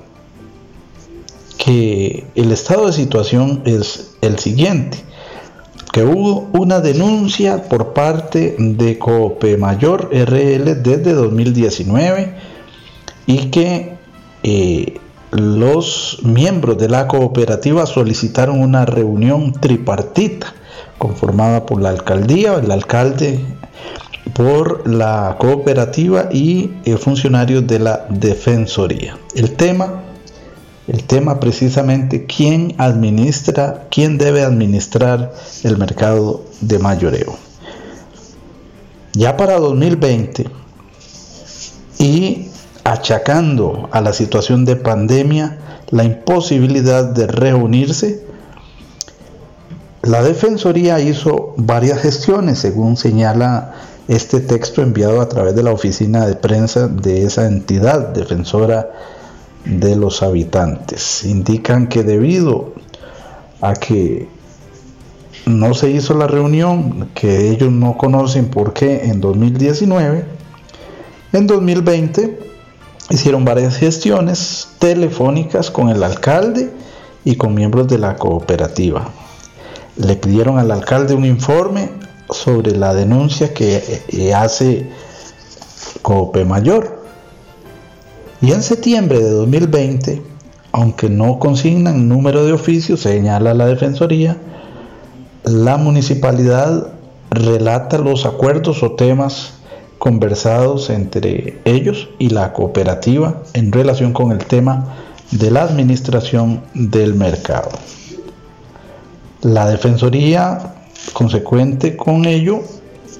que 1.58 2.26
el 2.36 2.52
estado 2.52 2.88
de 2.88 2.94
situación 2.94 3.62
es 3.66 4.16
el 4.22 4.40
siguiente, 4.40 4.98
que 5.92 6.04
hubo 6.04 6.50
una 6.54 6.82
denuncia 6.82 7.64
por 7.70 7.94
parte 7.94 8.56
de 8.60 9.00
Cope 9.00 9.58
Mayor 9.58 10.10
RL 10.12 10.84
desde 10.84 11.14
2019 11.14 12.36
y 13.28 13.38
que 13.50 13.96
eh, 14.44 15.00
los 15.32 16.20
miembros 16.24 16.78
de 16.78 16.90
la 16.90 17.08
cooperativa 17.08 17.86
solicitaron 17.86 18.60
una 18.60 18.86
reunión 18.86 19.54
tripartita 19.54 20.54
conformada 20.98 21.66
por 21.66 21.82
la 21.82 21.90
alcaldía, 21.90 22.56
el 22.56 22.72
alcalde, 22.72 23.40
por 24.34 24.88
la 24.88 25.36
cooperativa 25.40 26.30
y 26.32 26.72
eh, 26.86 26.98
funcionarios 26.98 27.66
de 27.68 27.80
la 27.80 28.06
defensoría. 28.10 29.18
El 29.36 29.54
tema, 29.54 30.04
el 30.88 31.04
tema 31.04 31.40
precisamente 31.40 32.26
quién 32.26 32.76
administra, 32.78 33.88
quién 33.90 34.18
debe 34.18 34.44
administrar 34.44 35.34
el 35.64 35.78
mercado 35.78 36.44
de 36.62 36.80
mayoreo. 36.80 37.36
Ya 39.14 39.38
para 39.38 39.60
2020 39.60 40.50
y 41.98 42.50
achacando 42.84 43.90
a 43.92 44.02
la 44.02 44.14
situación 44.14 44.66
de 44.66 44.76
pandemia 44.76 45.60
la 45.90 46.04
imposibilidad 46.04 47.06
de 47.06 47.28
reunirse, 47.28 48.26
la 50.04 50.22
Defensoría 50.22 51.00
hizo 51.00 51.56
varias 51.58 52.00
gestiones, 52.00 52.60
según 52.60 52.96
señala 52.96 53.74
este 54.08 54.40
texto 54.40 54.84
enviado 54.84 55.20
a 55.20 55.30
través 55.30 55.56
de 55.56 55.64
la 55.64 55.72
oficina 55.72 56.28
de 56.28 56.36
prensa 56.36 56.88
de 56.88 57.24
esa 57.24 57.48
entidad 57.48 58.10
defensora 58.10 58.92
de 59.66 59.96
los 59.96 60.24
habitantes. 60.24 61.24
Indican 61.26 61.88
que 61.88 62.04
debido 62.04 62.74
a 63.62 63.74
que 63.74 64.28
no 65.46 65.74
se 65.74 65.90
hizo 65.90 66.14
la 66.14 66.28
reunión, 66.28 67.10
que 67.14 67.50
ellos 67.52 67.72
no 67.72 67.98
conocen 67.98 68.50
por 68.50 68.74
qué 68.74 69.06
en 69.06 69.22
2019, 69.22 70.26
en 71.34 71.48
2020 71.48 72.40
hicieron 73.10 73.46
varias 73.46 73.78
gestiones 73.78 74.70
telefónicas 74.80 75.70
con 75.70 75.90
el 75.90 76.04
alcalde 76.04 76.72
y 77.24 77.36
con 77.36 77.54
miembros 77.54 77.88
de 77.88 77.98
la 77.98 78.16
cooperativa. 78.16 79.10
Le 79.98 80.16
pidieron 80.16 80.60
al 80.60 80.72
alcalde 80.72 81.14
un 81.14 81.26
informe 81.26 81.90
sobre 82.30 82.72
la 82.72 82.94
denuncia 82.94 83.54
que 83.54 84.02
eh, 84.08 84.34
hace 84.34 84.90
Cope 86.02 86.46
Mayor. 86.46 87.05
Y 88.42 88.52
en 88.52 88.62
septiembre 88.62 89.20
de 89.20 89.30
2020, 89.30 90.22
aunque 90.72 91.10
no 91.10 91.40
consignan 91.40 92.10
número 92.10 92.46
de 92.46 92.54
oficios, 92.54 93.02
señala 93.02 93.54
la 93.54 93.66
Defensoría, 93.66 94.38
la 95.44 95.78
municipalidad 95.78 96.88
relata 97.30 97.98
los 97.98 98.26
acuerdos 98.26 98.84
o 98.84 98.92
temas 98.94 99.54
conversados 99.98 100.90
entre 100.90 101.60
ellos 101.66 102.10
y 102.20 102.30
la 102.30 102.52
cooperativa 102.54 103.42
en 103.54 103.72
relación 103.72 104.12
con 104.12 104.32
el 104.32 104.40
tema 104.46 104.94
de 105.32 105.52
la 105.52 105.64
administración 105.64 106.62
del 106.74 107.16
mercado. 107.16 107.70
La 109.42 109.68
Defensoría, 109.68 110.76
consecuente 111.14 111.96
con 111.96 112.26
ello, 112.26 112.62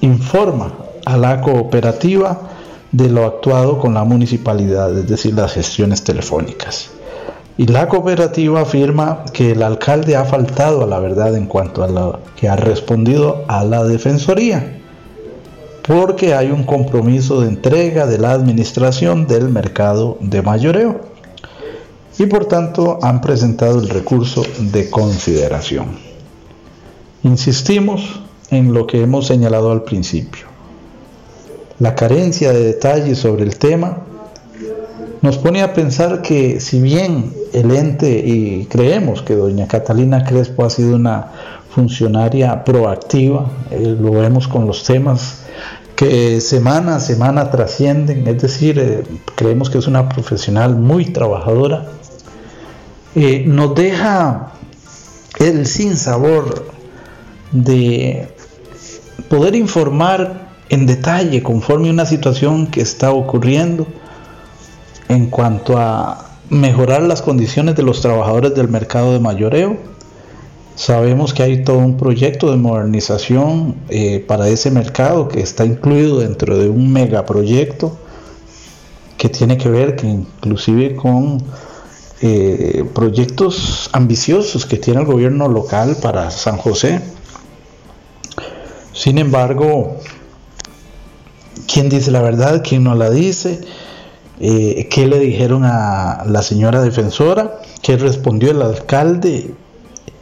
informa 0.00 0.72
a 1.04 1.16
la 1.16 1.40
cooperativa 1.40 2.50
de 2.96 3.10
lo 3.10 3.26
actuado 3.26 3.78
con 3.78 3.94
la 3.94 4.04
municipalidad, 4.04 4.96
es 4.96 5.06
decir, 5.06 5.34
las 5.34 5.52
gestiones 5.52 6.02
telefónicas. 6.02 6.90
Y 7.58 7.66
la 7.66 7.88
cooperativa 7.88 8.62
afirma 8.62 9.24
que 9.32 9.52
el 9.52 9.62
alcalde 9.62 10.16
ha 10.16 10.24
faltado 10.24 10.82
a 10.82 10.86
la 10.86 10.98
verdad 10.98 11.36
en 11.36 11.46
cuanto 11.46 11.84
a 11.84 11.88
lo 11.88 12.20
que 12.36 12.48
ha 12.48 12.56
respondido 12.56 13.44
a 13.48 13.64
la 13.64 13.84
Defensoría 13.84 14.76
porque 15.86 16.34
hay 16.34 16.50
un 16.50 16.64
compromiso 16.64 17.40
de 17.40 17.48
entrega 17.48 18.06
de 18.06 18.18
la 18.18 18.32
administración 18.32 19.26
del 19.26 19.48
mercado 19.48 20.18
de 20.20 20.42
mayoreo 20.42 21.00
y 22.18 22.26
por 22.26 22.46
tanto 22.46 22.98
han 23.02 23.20
presentado 23.20 23.78
el 23.78 23.88
recurso 23.88 24.42
de 24.58 24.90
consideración. 24.90 25.98
Insistimos 27.22 28.20
en 28.50 28.74
lo 28.74 28.86
que 28.86 29.02
hemos 29.02 29.26
señalado 29.26 29.70
al 29.70 29.82
principio. 29.84 30.55
La 31.78 31.94
carencia 31.94 32.52
de 32.52 32.64
detalles 32.64 33.18
sobre 33.18 33.44
el 33.44 33.58
tema 33.58 33.98
nos 35.20 35.36
pone 35.36 35.62
a 35.62 35.74
pensar 35.74 36.22
que 36.22 36.60
si 36.60 36.80
bien 36.80 37.34
el 37.52 37.70
ente, 37.70 38.22
y 38.24 38.66
creemos 38.66 39.22
que 39.22 39.34
doña 39.34 39.66
Catalina 39.66 40.24
Crespo 40.24 40.64
ha 40.64 40.70
sido 40.70 40.96
una 40.96 41.32
funcionaria 41.68 42.64
proactiva, 42.64 43.50
eh, 43.70 43.94
lo 44.00 44.12
vemos 44.12 44.48
con 44.48 44.66
los 44.66 44.84
temas 44.84 45.42
que 45.96 46.40
semana 46.40 46.96
a 46.96 47.00
semana 47.00 47.50
trascienden, 47.50 48.26
es 48.26 48.40
decir, 48.40 48.78
eh, 48.78 49.02
creemos 49.34 49.68
que 49.68 49.78
es 49.78 49.86
una 49.86 50.08
profesional 50.08 50.76
muy 50.76 51.06
trabajadora, 51.06 51.86
eh, 53.14 53.44
nos 53.46 53.74
deja 53.74 54.52
el 55.38 55.66
sin 55.66 55.96
sabor 55.96 56.66
de 57.52 58.28
poder 59.28 59.54
informar 59.54 60.45
en 60.68 60.86
detalle 60.86 61.42
conforme 61.42 61.90
una 61.90 62.06
situación 62.06 62.66
que 62.66 62.80
está 62.80 63.12
ocurriendo 63.12 63.86
en 65.08 65.26
cuanto 65.26 65.78
a 65.78 66.26
mejorar 66.50 67.02
las 67.02 67.22
condiciones 67.22 67.76
de 67.76 67.82
los 67.82 68.00
trabajadores 68.00 68.54
del 68.54 68.68
mercado 68.68 69.12
de 69.12 69.20
mayoreo. 69.20 69.76
Sabemos 70.74 71.32
que 71.32 71.42
hay 71.42 71.64
todo 71.64 71.78
un 71.78 71.96
proyecto 71.96 72.50
de 72.50 72.56
modernización 72.58 73.76
eh, 73.88 74.20
para 74.26 74.48
ese 74.48 74.70
mercado 74.70 75.28
que 75.28 75.40
está 75.40 75.64
incluido 75.64 76.18
dentro 76.18 76.58
de 76.58 76.68
un 76.68 76.92
megaproyecto 76.92 77.96
que 79.16 79.28
tiene 79.30 79.56
que 79.56 79.70
ver 79.70 79.96
que 79.96 80.06
inclusive 80.06 80.94
con 80.94 81.42
eh, 82.20 82.84
proyectos 82.94 83.88
ambiciosos 83.92 84.66
que 84.66 84.76
tiene 84.76 85.00
el 85.00 85.06
gobierno 85.06 85.48
local 85.48 85.96
para 86.02 86.30
San 86.30 86.58
José. 86.58 87.00
Sin 88.92 89.18
embargo, 89.18 89.98
¿quién 91.66 91.88
dice 91.88 92.10
la 92.10 92.22
verdad? 92.22 92.62
¿Quién 92.66 92.84
no 92.84 92.94
la 92.94 93.10
dice? 93.10 93.60
Eh, 94.40 94.88
¿Qué 94.90 95.06
le 95.06 95.18
dijeron 95.18 95.64
a 95.64 96.24
la 96.26 96.42
señora 96.42 96.82
defensora? 96.82 97.60
¿Qué 97.82 97.96
respondió 97.96 98.50
el 98.50 98.62
alcalde 98.62 99.54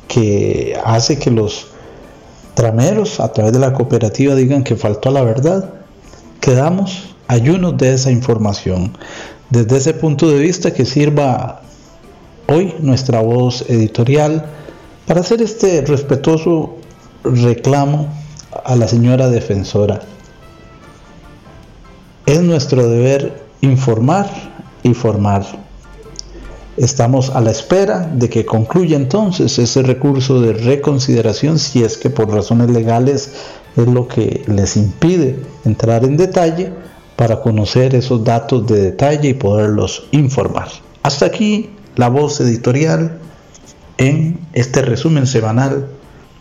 que 0.06 0.78
hace 0.84 1.18
que 1.18 1.30
los 1.30 1.66
trameros 2.54 3.18
a 3.18 3.32
través 3.32 3.52
de 3.52 3.58
la 3.58 3.72
cooperativa 3.72 4.34
digan 4.34 4.62
que 4.62 4.76
faltó 4.76 5.10
la 5.10 5.22
verdad? 5.22 5.70
Quedamos 6.40 7.14
ayunos 7.26 7.76
de 7.76 7.94
esa 7.94 8.10
información. 8.10 8.96
Desde 9.50 9.76
ese 9.76 9.94
punto 9.94 10.28
de 10.28 10.38
vista 10.38 10.72
que 10.72 10.84
sirva 10.84 11.62
hoy 12.46 12.74
nuestra 12.80 13.20
voz 13.20 13.64
editorial 13.68 14.46
para 15.06 15.20
hacer 15.20 15.42
este 15.42 15.82
respetuoso 15.82 16.76
reclamo 17.24 18.08
a 18.64 18.76
la 18.76 18.86
señora 18.86 19.28
defensora. 19.28 20.00
Es 22.26 22.40
nuestro 22.40 22.88
deber 22.88 23.44
informar 23.60 24.30
y 24.82 24.94
formar. 24.94 25.44
Estamos 26.78 27.28
a 27.30 27.40
la 27.42 27.50
espera 27.50 28.00
de 28.00 28.30
que 28.30 28.46
concluya 28.46 28.96
entonces 28.96 29.58
ese 29.58 29.82
recurso 29.82 30.40
de 30.40 30.54
reconsideración 30.54 31.58
si 31.58 31.84
es 31.84 31.98
que 31.98 32.08
por 32.08 32.32
razones 32.32 32.70
legales 32.70 33.32
es 33.76 33.86
lo 33.86 34.08
que 34.08 34.42
les 34.46 34.76
impide 34.76 35.38
entrar 35.66 36.04
en 36.04 36.16
detalle 36.16 36.72
para 37.16 37.42
conocer 37.42 37.94
esos 37.94 38.24
datos 38.24 38.66
de 38.66 38.80
detalle 38.80 39.28
y 39.28 39.34
poderlos 39.34 40.06
informar. 40.10 40.68
Hasta 41.02 41.26
aquí 41.26 41.70
la 41.94 42.08
voz 42.08 42.40
editorial 42.40 43.18
en 43.98 44.40
este 44.54 44.80
resumen 44.80 45.26
semanal 45.26 45.88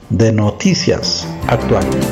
de 0.09 0.31
noticias 0.31 1.27
actuales. 1.47 2.07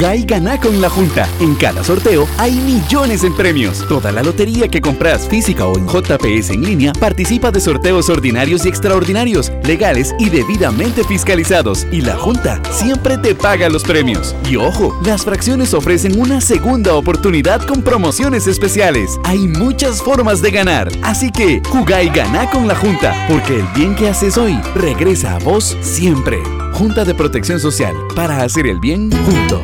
Jugá 0.00 0.16
y 0.16 0.22
ganá 0.22 0.58
con 0.58 0.80
la 0.80 0.88
Junta. 0.88 1.28
En 1.40 1.54
cada 1.56 1.84
sorteo 1.84 2.26
hay 2.38 2.52
millones 2.52 3.22
en 3.22 3.36
premios. 3.36 3.86
Toda 3.86 4.10
la 4.10 4.22
lotería 4.22 4.66
que 4.66 4.80
compras 4.80 5.28
física 5.28 5.66
o 5.66 5.76
en 5.76 5.86
JPS 5.86 6.48
en 6.48 6.62
línea 6.62 6.94
participa 6.94 7.50
de 7.50 7.60
sorteos 7.60 8.08
ordinarios 8.08 8.64
y 8.64 8.70
extraordinarios, 8.70 9.52
legales 9.62 10.14
y 10.18 10.30
debidamente 10.30 11.04
fiscalizados. 11.04 11.86
Y 11.92 12.00
la 12.00 12.16
Junta 12.16 12.62
siempre 12.70 13.18
te 13.18 13.34
paga 13.34 13.68
los 13.68 13.82
premios. 13.82 14.34
Y 14.48 14.56
ojo, 14.56 14.98
las 15.04 15.26
fracciones 15.26 15.74
ofrecen 15.74 16.18
una 16.18 16.40
segunda 16.40 16.94
oportunidad 16.94 17.60
con 17.66 17.82
promociones 17.82 18.46
especiales. 18.46 19.20
Hay 19.24 19.48
muchas 19.48 20.00
formas 20.00 20.40
de 20.40 20.50
ganar. 20.50 20.88
Así 21.02 21.30
que 21.30 21.60
jugá 21.68 22.02
y 22.02 22.08
ganá 22.08 22.48
con 22.50 22.66
la 22.66 22.74
Junta, 22.74 23.26
porque 23.28 23.56
el 23.56 23.66
bien 23.76 23.94
que 23.94 24.08
haces 24.08 24.38
hoy 24.38 24.58
regresa 24.74 25.36
a 25.36 25.40
vos 25.40 25.76
siempre. 25.82 26.38
Junta 26.80 27.04
de 27.04 27.14
Protección 27.14 27.60
Social, 27.60 27.94
para 28.16 28.40
hacer 28.40 28.66
el 28.66 28.80
bien 28.80 29.10
juntos. 29.26 29.60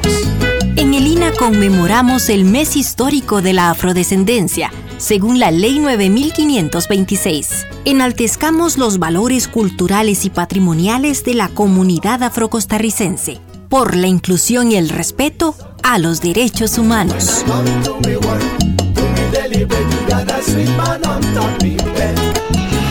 En 0.76 0.92
el 0.92 1.06
INA 1.06 1.32
conmemoramos 1.32 2.28
el 2.28 2.44
mes 2.44 2.76
histórico 2.76 3.40
de 3.40 3.54
la 3.54 3.70
afrodescendencia, 3.70 4.70
según 4.98 5.38
la 5.38 5.50
Ley 5.50 5.78
9526. 5.78 7.66
Enaltezcamos 7.86 8.76
los 8.76 8.98
valores 8.98 9.48
culturales 9.48 10.26
y 10.26 10.30
patrimoniales 10.30 11.24
de 11.24 11.32
la 11.32 11.48
comunidad 11.48 12.22
afrocostarricense, 12.22 13.40
por 13.70 13.96
la 13.96 14.08
inclusión 14.08 14.70
y 14.70 14.76
el 14.76 14.90
respeto 14.90 15.54
a 15.82 15.98
los 15.98 16.20
derechos 16.20 16.76
humanos. 16.76 17.46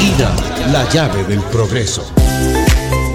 INA, 0.01 0.71
la 0.71 0.89
llave 0.89 1.23
del 1.25 1.41
progreso. 1.41 2.11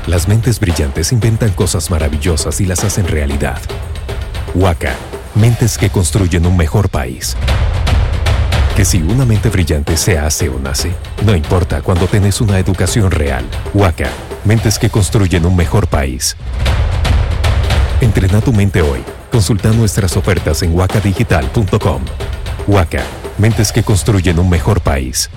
Las 0.05 0.27
mentes 0.27 0.59
brillantes 0.59 1.13
inventan 1.13 1.51
cosas 1.51 1.89
maravillosas 1.89 2.59
y 2.59 2.65
las 2.65 2.83
hacen 2.83 3.07
realidad. 3.07 3.59
Huaca, 4.53 4.95
mentes 5.33 5.77
que 5.77 5.89
construyen 5.89 6.45
un 6.45 6.57
mejor 6.57 6.89
país. 6.89 7.37
Que 8.75 8.83
si 8.83 9.01
una 9.01 9.25
mente 9.25 9.49
brillante 9.49 9.95
se 9.95 10.17
hace 10.17 10.49
o 10.49 10.59
nace, 10.59 10.91
no 11.25 11.35
importa 11.35 11.81
cuando 11.81 12.07
tenés 12.07 12.41
una 12.41 12.59
educación 12.59 13.11
real. 13.11 13.45
Huaca, 13.73 14.09
mentes 14.43 14.77
que 14.77 14.89
construyen 14.89 15.45
un 15.45 15.55
mejor 15.55 15.87
país. 15.87 16.35
Entrena 18.01 18.41
tu 18.41 18.51
mente 18.51 18.81
hoy 18.81 18.99
Consulta 19.31 19.71
nuestras 19.71 20.17
ofertas 20.17 20.63
en 20.63 20.75
huacadigital.com. 20.75 22.01
Huaca, 22.67 23.03
mentes 23.37 23.71
que 23.71 23.83
construyen 23.83 24.39
un 24.39 24.49
mejor 24.49 24.81
país. 24.81 25.29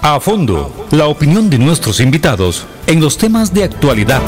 A 0.00 0.20
fondo, 0.20 0.86
la 0.90 1.06
opinión 1.06 1.48
de 1.50 1.58
nuestros 1.58 2.00
invitados 2.00 2.66
en 2.86 3.00
los 3.00 3.16
temas 3.16 3.52
de 3.52 3.64
actualidad. 3.64 4.22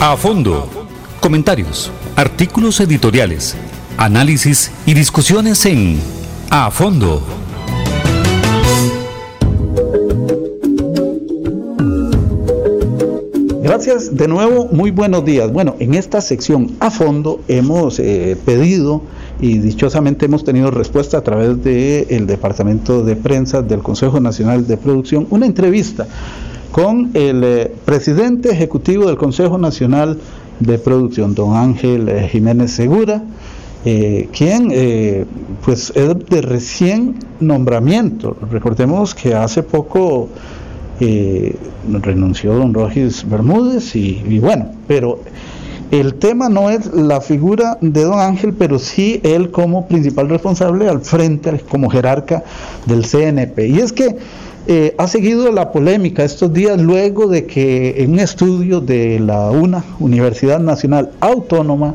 A 0.00 0.16
fondo, 0.16 0.88
comentarios, 1.20 1.90
artículos 2.16 2.80
editoriales, 2.80 3.56
análisis 3.96 4.70
y 4.84 4.94
discusiones 4.94 5.64
en 5.66 6.00
A 6.50 6.70
fondo 6.70 7.45
Gracias 13.76 14.16
de 14.16 14.26
nuevo, 14.26 14.70
muy 14.72 14.90
buenos 14.90 15.22
días. 15.26 15.52
Bueno, 15.52 15.76
en 15.80 15.92
esta 15.92 16.22
sección 16.22 16.70
a 16.80 16.90
fondo 16.90 17.40
hemos 17.46 17.98
eh, 17.98 18.34
pedido 18.42 19.02
y 19.38 19.58
dichosamente 19.58 20.24
hemos 20.24 20.44
tenido 20.44 20.70
respuesta 20.70 21.18
a 21.18 21.20
través 21.20 21.62
del 21.62 22.26
Departamento 22.26 23.04
de 23.04 23.16
Prensa 23.16 23.60
del 23.60 23.80
Consejo 23.80 24.18
Nacional 24.18 24.66
de 24.66 24.78
Producción, 24.78 25.26
una 25.28 25.44
entrevista 25.44 26.06
con 26.72 27.10
el 27.12 27.44
eh, 27.44 27.72
presidente 27.84 28.50
ejecutivo 28.50 29.08
del 29.08 29.18
Consejo 29.18 29.58
Nacional 29.58 30.18
de 30.58 30.78
Producción, 30.78 31.34
don 31.34 31.54
Ángel 31.54 32.08
eh, 32.08 32.30
Jiménez 32.32 32.70
Segura, 32.70 33.24
quien 33.84 35.26
pues 35.64 35.92
es 35.94 36.18
de 36.30 36.40
recién 36.40 37.14
nombramiento. 37.38 38.36
Recordemos 38.50 39.14
que 39.14 39.34
hace 39.34 39.62
poco 39.62 40.28
eh, 41.00 41.54
renunció 42.02 42.54
don 42.54 42.72
Rogis 42.72 43.28
Bermúdez 43.28 43.94
y, 43.96 44.38
bueno, 44.38 44.70
pero 44.86 45.20
el 45.90 46.14
tema 46.14 46.48
no 46.48 46.70
es 46.70 46.86
la 46.92 47.20
figura 47.20 47.78
de 47.80 48.04
don 48.04 48.18
Ángel, 48.18 48.54
pero 48.54 48.78
sí 48.78 49.20
él 49.22 49.50
como 49.50 49.86
principal 49.86 50.28
responsable 50.28 50.88
al 50.88 51.00
frente, 51.00 51.60
como 51.68 51.90
jerarca 51.90 52.42
del 52.86 53.04
CNP. 53.04 53.68
Y 53.68 53.78
es 53.78 53.92
que 53.92 54.16
eh, 54.68 54.94
ha 54.98 55.06
seguido 55.06 55.52
la 55.52 55.70
polémica 55.70 56.24
estos 56.24 56.52
días 56.52 56.80
luego 56.80 57.28
de 57.28 57.46
que 57.46 58.02
en 58.02 58.14
un 58.14 58.18
estudio 58.18 58.80
de 58.80 59.20
la 59.20 59.50
UNA, 59.50 59.84
Universidad 60.00 60.58
Nacional 60.58 61.12
Autónoma, 61.20 61.94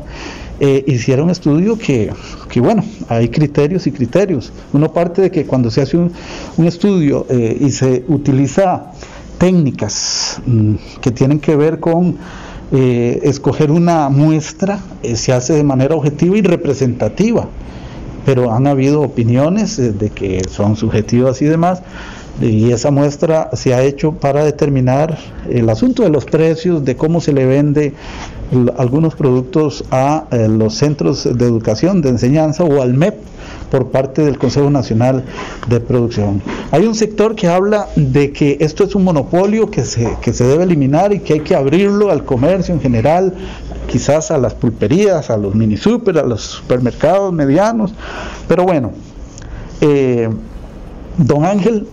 eh, 0.60 0.84
hiciera 0.86 1.22
un 1.22 1.30
estudio 1.30 1.76
que, 1.76 2.12
que, 2.48 2.60
bueno, 2.60 2.84
hay 3.08 3.28
criterios 3.28 3.86
y 3.86 3.92
criterios. 3.92 4.52
Uno 4.72 4.92
parte 4.92 5.22
de 5.22 5.30
que 5.30 5.44
cuando 5.46 5.70
se 5.70 5.82
hace 5.82 5.96
un, 5.96 6.12
un 6.56 6.66
estudio 6.66 7.26
eh, 7.30 7.56
y 7.60 7.70
se 7.70 8.04
utiliza 8.08 8.92
técnicas 9.38 10.40
mm, 10.46 10.74
que 11.00 11.10
tienen 11.10 11.40
que 11.40 11.56
ver 11.56 11.80
con 11.80 12.16
eh, 12.72 13.20
escoger 13.24 13.70
una 13.70 14.08
muestra, 14.08 14.80
se 15.14 15.32
hace 15.32 15.54
de 15.54 15.64
manera 15.64 15.94
objetiva 15.94 16.36
y 16.36 16.42
representativa, 16.42 17.48
pero 18.24 18.52
han 18.52 18.66
habido 18.66 19.02
opiniones 19.02 19.76
de 19.76 20.10
que 20.10 20.42
son 20.48 20.76
subjetivas 20.76 21.42
y 21.42 21.46
demás 21.46 21.82
y 22.40 22.72
esa 22.72 22.90
muestra 22.90 23.50
se 23.52 23.74
ha 23.74 23.82
hecho 23.82 24.12
para 24.12 24.44
determinar 24.44 25.18
el 25.50 25.68
asunto 25.68 26.02
de 26.02 26.10
los 26.10 26.24
precios, 26.24 26.84
de 26.84 26.96
cómo 26.96 27.20
se 27.20 27.32
le 27.32 27.46
vende 27.46 27.92
algunos 28.76 29.14
productos 29.14 29.84
a 29.90 30.24
eh, 30.30 30.48
los 30.48 30.74
centros 30.74 31.24
de 31.24 31.44
educación, 31.44 32.02
de 32.02 32.10
enseñanza 32.10 32.64
o 32.64 32.82
al 32.82 32.94
MEP 32.94 33.14
por 33.70 33.90
parte 33.90 34.22
del 34.22 34.38
Consejo 34.38 34.70
Nacional 34.70 35.24
de 35.68 35.80
Producción. 35.80 36.42
Hay 36.70 36.84
un 36.84 36.94
sector 36.94 37.34
que 37.34 37.48
habla 37.48 37.88
de 37.96 38.32
que 38.32 38.58
esto 38.60 38.84
es 38.84 38.94
un 38.94 39.04
monopolio 39.04 39.70
que 39.70 39.84
se, 39.84 40.16
que 40.20 40.34
se 40.34 40.44
debe 40.44 40.64
eliminar 40.64 41.14
y 41.14 41.20
que 41.20 41.34
hay 41.34 41.40
que 41.40 41.54
abrirlo 41.54 42.10
al 42.10 42.24
comercio 42.24 42.74
en 42.74 42.80
general, 42.80 43.32
quizás 43.86 44.30
a 44.30 44.36
las 44.36 44.52
pulperías, 44.52 45.30
a 45.30 45.38
los 45.38 45.54
mini 45.54 45.78
super, 45.78 46.18
a 46.18 46.22
los 46.22 46.42
supermercados 46.42 47.32
medianos, 47.32 47.94
pero 48.46 48.64
bueno. 48.64 48.92
Eh, 49.80 50.28
Don 51.18 51.44
Ángel, 51.44 51.86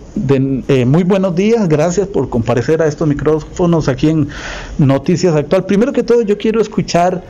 eh, 0.68 0.84
muy 0.86 1.02
buenos 1.02 1.36
días, 1.36 1.68
gracias 1.68 2.08
por 2.08 2.30
comparecer 2.30 2.80
a 2.80 2.86
estos 2.86 3.06
micrófonos 3.06 3.88
aquí 3.88 4.08
en 4.08 4.28
Noticias 4.78 5.34
Actual. 5.34 5.66
Primero 5.66 5.92
que 5.92 6.02
todo, 6.02 6.22
yo 6.22 6.38
quiero 6.38 6.58
escuchar 6.60 7.22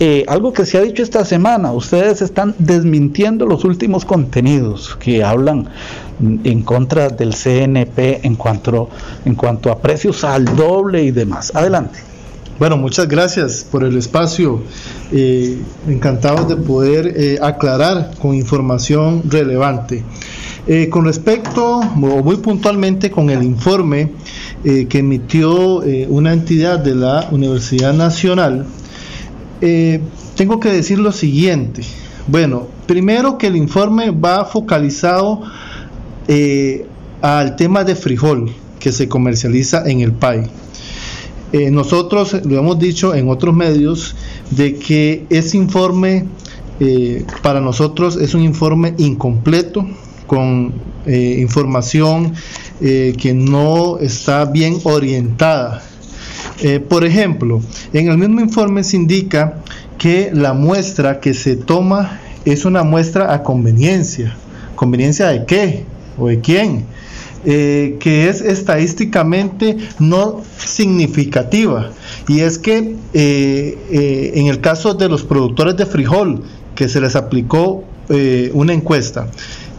eh, 0.00 0.24
algo 0.28 0.52
que 0.52 0.66
se 0.66 0.76
ha 0.76 0.82
dicho 0.82 1.02
esta 1.02 1.24
semana. 1.24 1.72
Ustedes 1.72 2.20
están 2.20 2.54
desmintiendo 2.58 3.46
los 3.46 3.64
últimos 3.64 4.04
contenidos 4.04 4.96
que 4.96 5.24
hablan 5.24 5.68
en 6.20 6.62
contra 6.62 7.08
del 7.08 7.34
CNP 7.34 8.26
en 8.26 8.36
cuanto, 8.36 8.90
en 9.24 9.34
cuanto 9.34 9.70
a 9.70 9.78
precios 9.78 10.24
al 10.24 10.44
doble 10.44 11.02
y 11.04 11.10
demás. 11.10 11.52
Adelante. 11.54 12.09
Bueno, 12.60 12.76
muchas 12.76 13.08
gracias 13.08 13.66
por 13.68 13.82
el 13.82 13.96
espacio. 13.96 14.60
Eh, 15.10 15.58
encantados 15.88 16.46
de 16.46 16.54
poder 16.56 17.38
aclarar 17.42 18.12
con 18.20 18.36
información 18.36 19.22
relevante. 19.28 20.04
Eh, 20.66 20.88
con 20.88 21.04
respecto, 21.04 21.80
muy 21.96 22.36
puntualmente, 22.36 23.10
con 23.10 23.30
el 23.30 23.42
informe 23.42 24.12
eh, 24.62 24.86
que 24.86 24.98
emitió 24.98 25.82
eh, 25.82 26.06
una 26.08 26.32
entidad 26.32 26.78
de 26.78 26.94
la 26.94 27.28
Universidad 27.30 27.94
Nacional, 27.94 28.66
tengo 30.36 30.60
que 30.60 30.70
decir 30.70 30.98
lo 30.98 31.12
siguiente. 31.12 31.82
Bueno, 32.28 32.66
primero 32.86 33.36
que 33.36 33.48
el 33.48 33.56
informe 33.56 34.10
va 34.10 34.44
focalizado 34.46 35.42
al 37.20 37.56
tema 37.56 37.84
de 37.84 37.94
frijol 37.94 38.50
que 38.78 38.92
se 38.92 39.06
comercializa 39.06 39.82
en 39.90 40.00
el 40.00 40.12
país. 40.12 40.48
Nosotros 41.52 42.36
lo 42.44 42.58
hemos 42.58 42.78
dicho 42.78 43.14
en 43.14 43.28
otros 43.28 43.54
medios 43.54 44.14
de 44.50 44.76
que 44.76 45.26
ese 45.30 45.56
informe 45.56 46.26
para 47.42 47.60
nosotros 47.60 48.16
es 48.16 48.34
un 48.34 48.42
informe 48.42 48.94
incompleto, 48.98 49.84
con 50.30 50.72
eh, 51.06 51.38
información 51.40 52.34
eh, 52.80 53.14
que 53.18 53.34
no 53.34 53.98
está 53.98 54.44
bien 54.44 54.78
orientada. 54.84 55.82
Eh, 56.60 56.78
por 56.78 57.04
ejemplo, 57.04 57.60
en 57.92 58.08
el 58.08 58.16
mismo 58.16 58.40
informe 58.40 58.84
se 58.84 58.96
indica 58.96 59.56
que 59.98 60.30
la 60.32 60.52
muestra 60.52 61.18
que 61.18 61.34
se 61.34 61.56
toma 61.56 62.20
es 62.44 62.64
una 62.64 62.84
muestra 62.84 63.34
a 63.34 63.42
conveniencia. 63.42 64.36
¿Conveniencia 64.76 65.26
de 65.30 65.44
qué? 65.46 65.84
¿O 66.16 66.28
de 66.28 66.38
quién? 66.38 66.84
Que 67.44 68.28
es 68.28 68.40
estadísticamente 68.40 69.76
no 69.98 70.42
significativa. 70.58 71.90
Y 72.28 72.40
es 72.40 72.58
que 72.58 72.96
en 73.12 74.46
el 74.46 74.60
caso 74.60 74.94
de 74.94 75.08
los 75.08 75.22
productores 75.22 75.76
de 75.76 75.86
frijol, 75.86 76.42
que 76.74 76.88
se 76.88 77.00
les 77.00 77.16
aplicó 77.16 77.84
una 78.54 78.72
encuesta, 78.72 79.28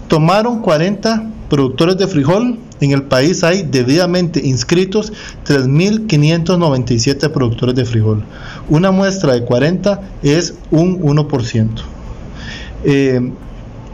tomaron 0.08 0.62
40 0.62 1.30
productores 1.50 1.98
de 1.98 2.08
frijol. 2.08 2.58
En 2.80 2.92
el 2.92 3.04
país 3.04 3.44
hay 3.44 3.62
debidamente 3.62 4.40
inscritos 4.44 5.14
3.597 5.46 7.30
productores 7.32 7.76
de 7.76 7.86
frijol. 7.86 8.24
Una 8.70 8.92
muestra 8.92 9.34
de 9.34 9.46
40 9.46 10.02
es 10.24 10.56
un 10.72 11.00
1%. 11.00 11.68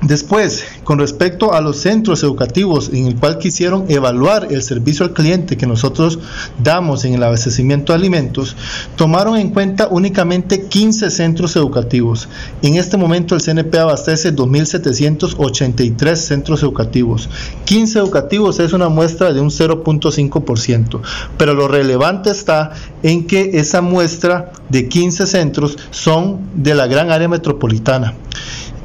Después, 0.01 0.63
con 0.83 0.99
respecto 0.99 1.53
a 1.53 1.61
los 1.61 1.77
centros 1.77 2.21
educativos 2.21 2.91
en 2.93 3.07
el 3.07 3.15
cual 3.15 3.39
quisieron 3.39 3.85
evaluar 3.89 4.47
el 4.51 4.61
servicio 4.61 5.03
al 5.03 5.13
cliente 5.13 5.57
que 5.57 5.65
nosotros 5.65 6.19
damos 6.61 7.03
en 7.03 7.15
el 7.15 7.23
abastecimiento 7.23 7.91
de 7.91 7.99
alimentos, 7.99 8.55
tomaron 8.95 9.37
en 9.37 9.49
cuenta 9.49 9.87
únicamente 9.89 10.67
15 10.67 11.09
centros 11.09 11.55
educativos. 11.55 12.29
En 12.61 12.75
este 12.75 12.95
momento 12.95 13.33
el 13.33 13.41
CNP 13.41 13.75
abastece 13.79 14.35
2.783 14.35 16.15
centros 16.15 16.61
educativos. 16.61 17.27
15 17.65 17.97
educativos 17.97 18.59
es 18.59 18.73
una 18.73 18.89
muestra 18.89 19.33
de 19.33 19.41
un 19.41 19.49
0.5%, 19.49 21.01
pero 21.39 21.55
lo 21.55 21.67
relevante 21.67 22.29
está 22.29 22.71
en 23.01 23.25
que 23.25 23.57
esa 23.57 23.81
muestra 23.81 24.51
de 24.69 24.87
15 24.87 25.25
centros 25.25 25.77
son 25.89 26.39
de 26.53 26.75
la 26.75 26.85
gran 26.85 27.09
área 27.09 27.27
metropolitana. 27.27 28.13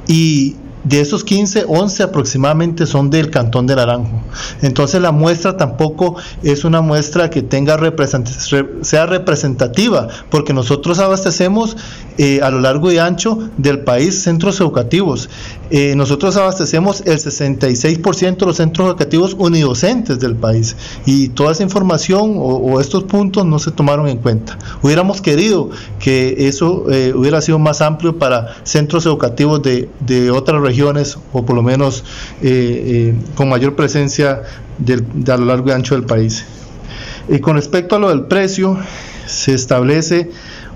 Y 0.09 0.57
de 0.85 1.01
esos 1.01 1.23
15, 1.25 1.65
11 1.69 2.03
aproximadamente 2.03 2.87
son 2.87 3.11
del 3.11 3.31
Cantón 3.31 3.67
de 3.67 3.77
Naranjo. 3.77 4.21
Entonces 4.63 5.01
la 5.01 5.13
muestra 5.13 5.57
tampoco 5.57 6.17
es 6.43 6.65
una 6.65 6.81
muestra 6.81 7.31
que 7.31 7.43
tenga 7.43 7.79
sea 8.83 9.07
representativa, 9.07 10.09
porque 10.31 10.53
nosotros 10.53 10.99
abastecemos 10.99 11.77
eh, 12.19 12.41
a 12.43 12.51
lo 12.51 12.61
largo 12.61 12.91
y 12.91 12.99
ancho 12.99 13.39
del 13.57 13.81
país 13.81 14.23
centros 14.23 14.61
educativos. 14.61 15.31
Eh, 15.71 15.95
nosotros 15.97 16.37
abastecemos 16.37 17.03
el 17.07 17.19
66% 17.19 18.37
de 18.37 18.47
los 18.47 18.57
centros 18.57 18.89
educativos 18.89 19.35
unidocentes 19.39 20.19
del 20.19 20.37
país 20.37 20.77
y 21.07 21.29
toda 21.29 21.53
esa 21.53 21.63
información 21.63 22.35
o, 22.37 22.81
estos 22.81 23.05
puntos 23.05 23.47
no 23.47 23.59
se 23.59 23.71
tomaron 23.71 24.09
en 24.09 24.19
cuenta. 24.19 24.59
Hubiéramos 24.83 25.23
querido 25.23 25.71
que 25.99 26.49
eso 26.49 26.91
eh, 26.91 27.13
hubiera 27.15 27.41
sido 27.41 27.59
más 27.59 27.81
amplio 27.81 28.19
para 28.19 28.57
centros 28.65 29.07
educativos 29.07 29.63
de, 29.63 29.89
de 30.01 30.31
otras 30.31 30.61
regiones 30.61 30.72
o 31.33 31.45
por 31.45 31.57
lo 31.57 31.63
menos 31.63 32.05
con 33.35 33.49
mayor 33.49 33.77
presencia 33.77 34.43
de 34.79 35.33
a 35.33 35.37
lo 35.37 35.45
largo 35.47 35.69
y 35.69 35.73
ancho 35.73 35.95
del 35.95 36.05
país. 36.05 36.45
Y 37.29 37.39
con 37.39 37.57
respecto 37.57 37.97
a 37.97 37.99
lo 37.99 38.09
del 38.09 38.23
precio, 38.23 38.79
se 39.27 39.55
establece 39.55 40.31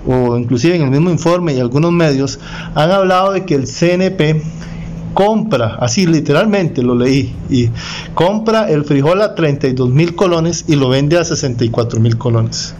o 0.07 0.37
inclusive 0.37 0.75
en 0.75 0.83
el 0.83 0.91
mismo 0.91 1.09
informe 1.09 1.53
y 1.53 1.59
algunos 1.59 1.91
medios 1.91 2.39
han 2.73 2.91
hablado 2.91 3.33
de 3.33 3.45
que 3.45 3.55
el 3.55 3.67
CNP 3.67 4.41
compra, 5.13 5.75
así 5.79 6.05
literalmente 6.05 6.83
lo 6.83 6.95
leí, 6.95 7.35
y 7.49 7.69
compra 8.13 8.69
el 8.69 8.85
frijol 8.85 9.21
a 9.21 9.35
32 9.35 9.89
mil 9.89 10.15
colones 10.15 10.65
y 10.67 10.75
lo 10.75 10.89
vende 10.89 11.17
a 11.17 11.25
64 11.25 11.99
mil 11.99 12.17
colones. 12.17 12.75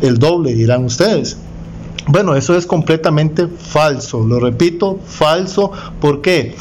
El 0.00 0.18
doble, 0.18 0.54
dirán 0.54 0.84
ustedes. 0.84 1.36
Bueno, 2.06 2.34
eso 2.36 2.56
es 2.56 2.66
completamente 2.66 3.48
falso, 3.48 4.24
lo 4.24 4.38
repito, 4.38 5.00
falso. 5.06 5.72
¿Por 6.00 6.20
qué? 6.20 6.54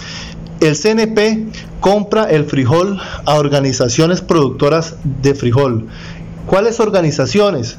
El 0.61 0.77
CNP 0.77 1.47
compra 1.81 2.29
el 2.29 2.45
frijol 2.45 2.99
a 3.25 3.35
organizaciones 3.35 4.21
productoras 4.21 4.95
de 5.03 5.35
frijol. 5.35 5.87
¿Cuáles 6.45 6.79
organizaciones? 6.79 7.77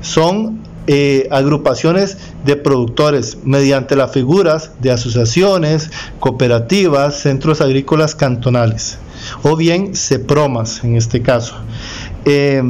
Son 0.00 0.60
eh, 0.86 1.28
agrupaciones 1.30 2.16
de 2.44 2.56
productores 2.56 3.38
mediante 3.44 3.94
las 3.94 4.10
figuras 4.10 4.72
de 4.80 4.90
asociaciones, 4.90 5.90
cooperativas, 6.18 7.20
centros 7.20 7.60
agrícolas 7.60 8.14
cantonales 8.14 8.98
o 9.42 9.56
bien 9.56 9.94
CEPROMAS 9.94 10.82
en 10.84 10.96
este 10.96 11.22
caso. 11.22 11.54
Eh, 12.24 12.62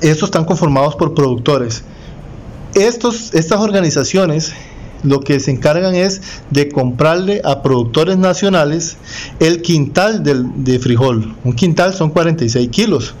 estos 0.00 0.28
están 0.28 0.44
conformados 0.44 0.96
por 0.96 1.14
productores. 1.14 1.84
Estos, 2.74 3.34
estas 3.34 3.60
organizaciones 3.60 4.52
lo 5.02 5.20
que 5.20 5.40
se 5.40 5.50
encargan 5.50 5.94
es 5.94 6.22
de 6.50 6.68
comprarle 6.68 7.40
a 7.44 7.62
productores 7.62 8.18
nacionales 8.18 8.96
el 9.40 9.62
quintal 9.62 10.22
de 10.22 10.78
frijol. 10.78 11.34
Un 11.44 11.54
quintal 11.54 11.92
son 11.92 12.10
46 12.10 12.68
kilos. 12.68 13.14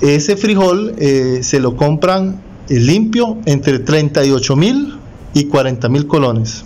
Ese 0.00 0.36
frijol 0.36 0.94
eh, 0.98 1.40
se 1.42 1.60
lo 1.60 1.76
compran 1.76 2.40
limpio 2.68 3.36
entre 3.44 3.80
38 3.80 4.56
mil 4.56 4.98
y 5.34 5.44
40 5.44 5.88
mil 5.88 6.06
colones. 6.06 6.64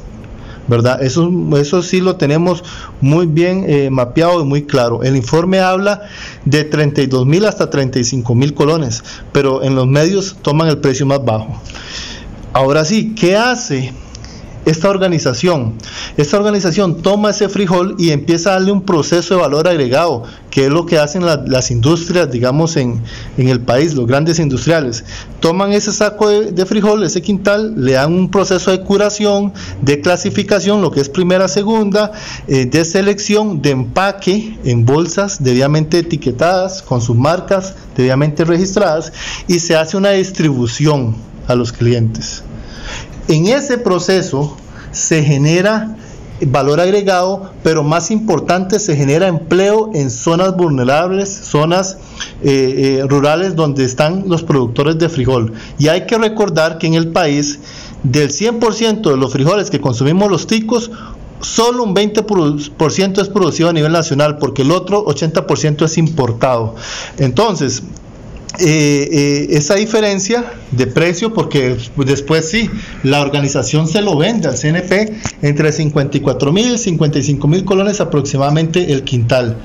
¿Verdad? 0.68 1.02
Eso, 1.02 1.30
eso 1.58 1.82
sí 1.82 2.00
lo 2.00 2.16
tenemos 2.16 2.64
muy 3.00 3.26
bien 3.26 3.64
eh, 3.68 3.90
mapeado 3.90 4.40
y 4.40 4.44
muy 4.44 4.64
claro. 4.64 5.02
El 5.02 5.16
informe 5.16 5.60
habla 5.60 6.02
de 6.44 6.64
32 6.64 7.26
mil 7.26 7.44
hasta 7.44 7.70
35 7.70 8.34
mil 8.34 8.54
colones, 8.54 9.04
pero 9.32 9.62
en 9.62 9.74
los 9.74 9.86
medios 9.86 10.36
toman 10.42 10.68
el 10.68 10.78
precio 10.78 11.06
más 11.06 11.24
bajo. 11.24 11.60
Ahora 12.52 12.84
sí, 12.84 13.14
¿qué 13.14 13.36
hace 13.36 13.92
esta 14.64 14.88
organización. 14.88 15.74
Esta 16.16 16.36
organización 16.36 17.02
toma 17.02 17.30
ese 17.30 17.48
frijol 17.48 17.96
y 17.98 18.10
empieza 18.10 18.50
a 18.50 18.52
darle 18.54 18.72
un 18.72 18.82
proceso 18.82 19.34
de 19.34 19.40
valor 19.40 19.68
agregado, 19.68 20.24
que 20.50 20.66
es 20.66 20.70
lo 20.70 20.86
que 20.86 20.98
hacen 20.98 21.24
las 21.24 21.70
industrias, 21.70 22.30
digamos, 22.30 22.76
en, 22.76 23.02
el 23.36 23.60
país, 23.60 23.94
los 23.94 24.06
grandes 24.06 24.38
industriales. 24.38 25.04
Toman 25.40 25.72
ese 25.72 25.92
saco 25.92 26.28
de, 26.28 26.66
frijol, 26.66 27.02
ese 27.04 27.22
quintal, 27.22 27.74
le 27.76 27.92
dan 27.92 28.12
un 28.12 28.30
proceso 28.30 28.70
de 28.70 28.80
curación, 28.80 29.52
de 29.82 30.00
clasificación, 30.00 30.80
lo 30.80 30.90
que 30.90 31.00
es 31.00 31.08
primera, 31.08 31.48
segunda, 31.48 32.12
eh, 32.46 32.66
de 32.66 32.84
selección, 32.84 33.60
de 33.62 33.70
empaque 33.70 34.58
en 34.64 34.84
bolsas 34.84 35.42
debidamente 35.42 35.98
etiquetadas, 35.98 36.82
con 36.82 37.00
sus 37.00 37.16
marcas 37.16 37.74
debidamente 37.96 38.44
registradas, 38.44 39.12
y 39.48 39.58
se 39.58 39.76
hace 39.76 39.96
una 39.96 40.10
distribución 40.10 41.16
a 41.48 41.54
los 41.54 41.72
clientes. 41.72 42.42
En 43.28 43.46
ese 43.46 43.78
proceso 43.78 44.56
se 44.92 45.22
genera 45.22 45.96
valor 46.46 46.80
agregado, 46.80 47.50
pero 47.62 47.82
más 47.82 48.10
importante, 48.10 48.78
se 48.78 48.96
genera 48.96 49.28
empleo 49.28 49.90
en 49.94 50.10
zonas 50.10 50.56
vulnerables, 50.56 51.32
zonas 51.32 51.96
eh, 52.42 52.98
eh, 53.00 53.06
rurales 53.08 53.54
donde 53.54 53.84
están 53.84 54.24
los 54.28 54.42
productores 54.42 54.98
de 54.98 55.08
frijol. 55.08 55.52
Y 55.78 55.88
hay 55.88 56.06
que 56.06 56.18
recordar 56.18 56.78
que 56.78 56.86
en 56.86 56.94
el 56.94 57.08
país, 57.08 57.60
del 58.02 58.30
100% 58.30 59.10
de 59.10 59.16
los 59.16 59.32
frijoles 59.32 59.70
que 59.70 59.80
consumimos 59.80 60.30
los 60.30 60.46
ticos, 60.46 60.90
solo 61.40 61.84
un 61.84 61.94
20% 61.94 63.20
es 63.20 63.28
producido 63.28 63.68
a 63.68 63.72
nivel 63.72 63.92
nacional, 63.92 64.38
porque 64.38 64.62
el 64.62 64.70
otro 64.70 65.04
80% 65.06 65.84
es 65.84 65.98
importado. 65.98 66.74
Entonces, 67.18 67.82
eh, 68.60 69.08
eh, 69.10 69.46
esa 69.50 69.74
diferencia 69.74 70.44
de 70.70 70.86
precio, 70.86 71.34
porque 71.34 71.76
después 71.96 72.48
sí, 72.48 72.70
la 73.02 73.20
organización 73.20 73.88
se 73.88 74.00
lo 74.00 74.16
vende 74.16 74.48
al 74.48 74.56
CNP 74.56 75.12
entre 75.42 75.72
54 75.72 76.52
mil, 76.52 76.78
55 76.78 77.48
mil 77.48 77.64
colones 77.64 78.00
aproximadamente 78.00 78.92
el 78.92 79.02
quintal. 79.02 79.56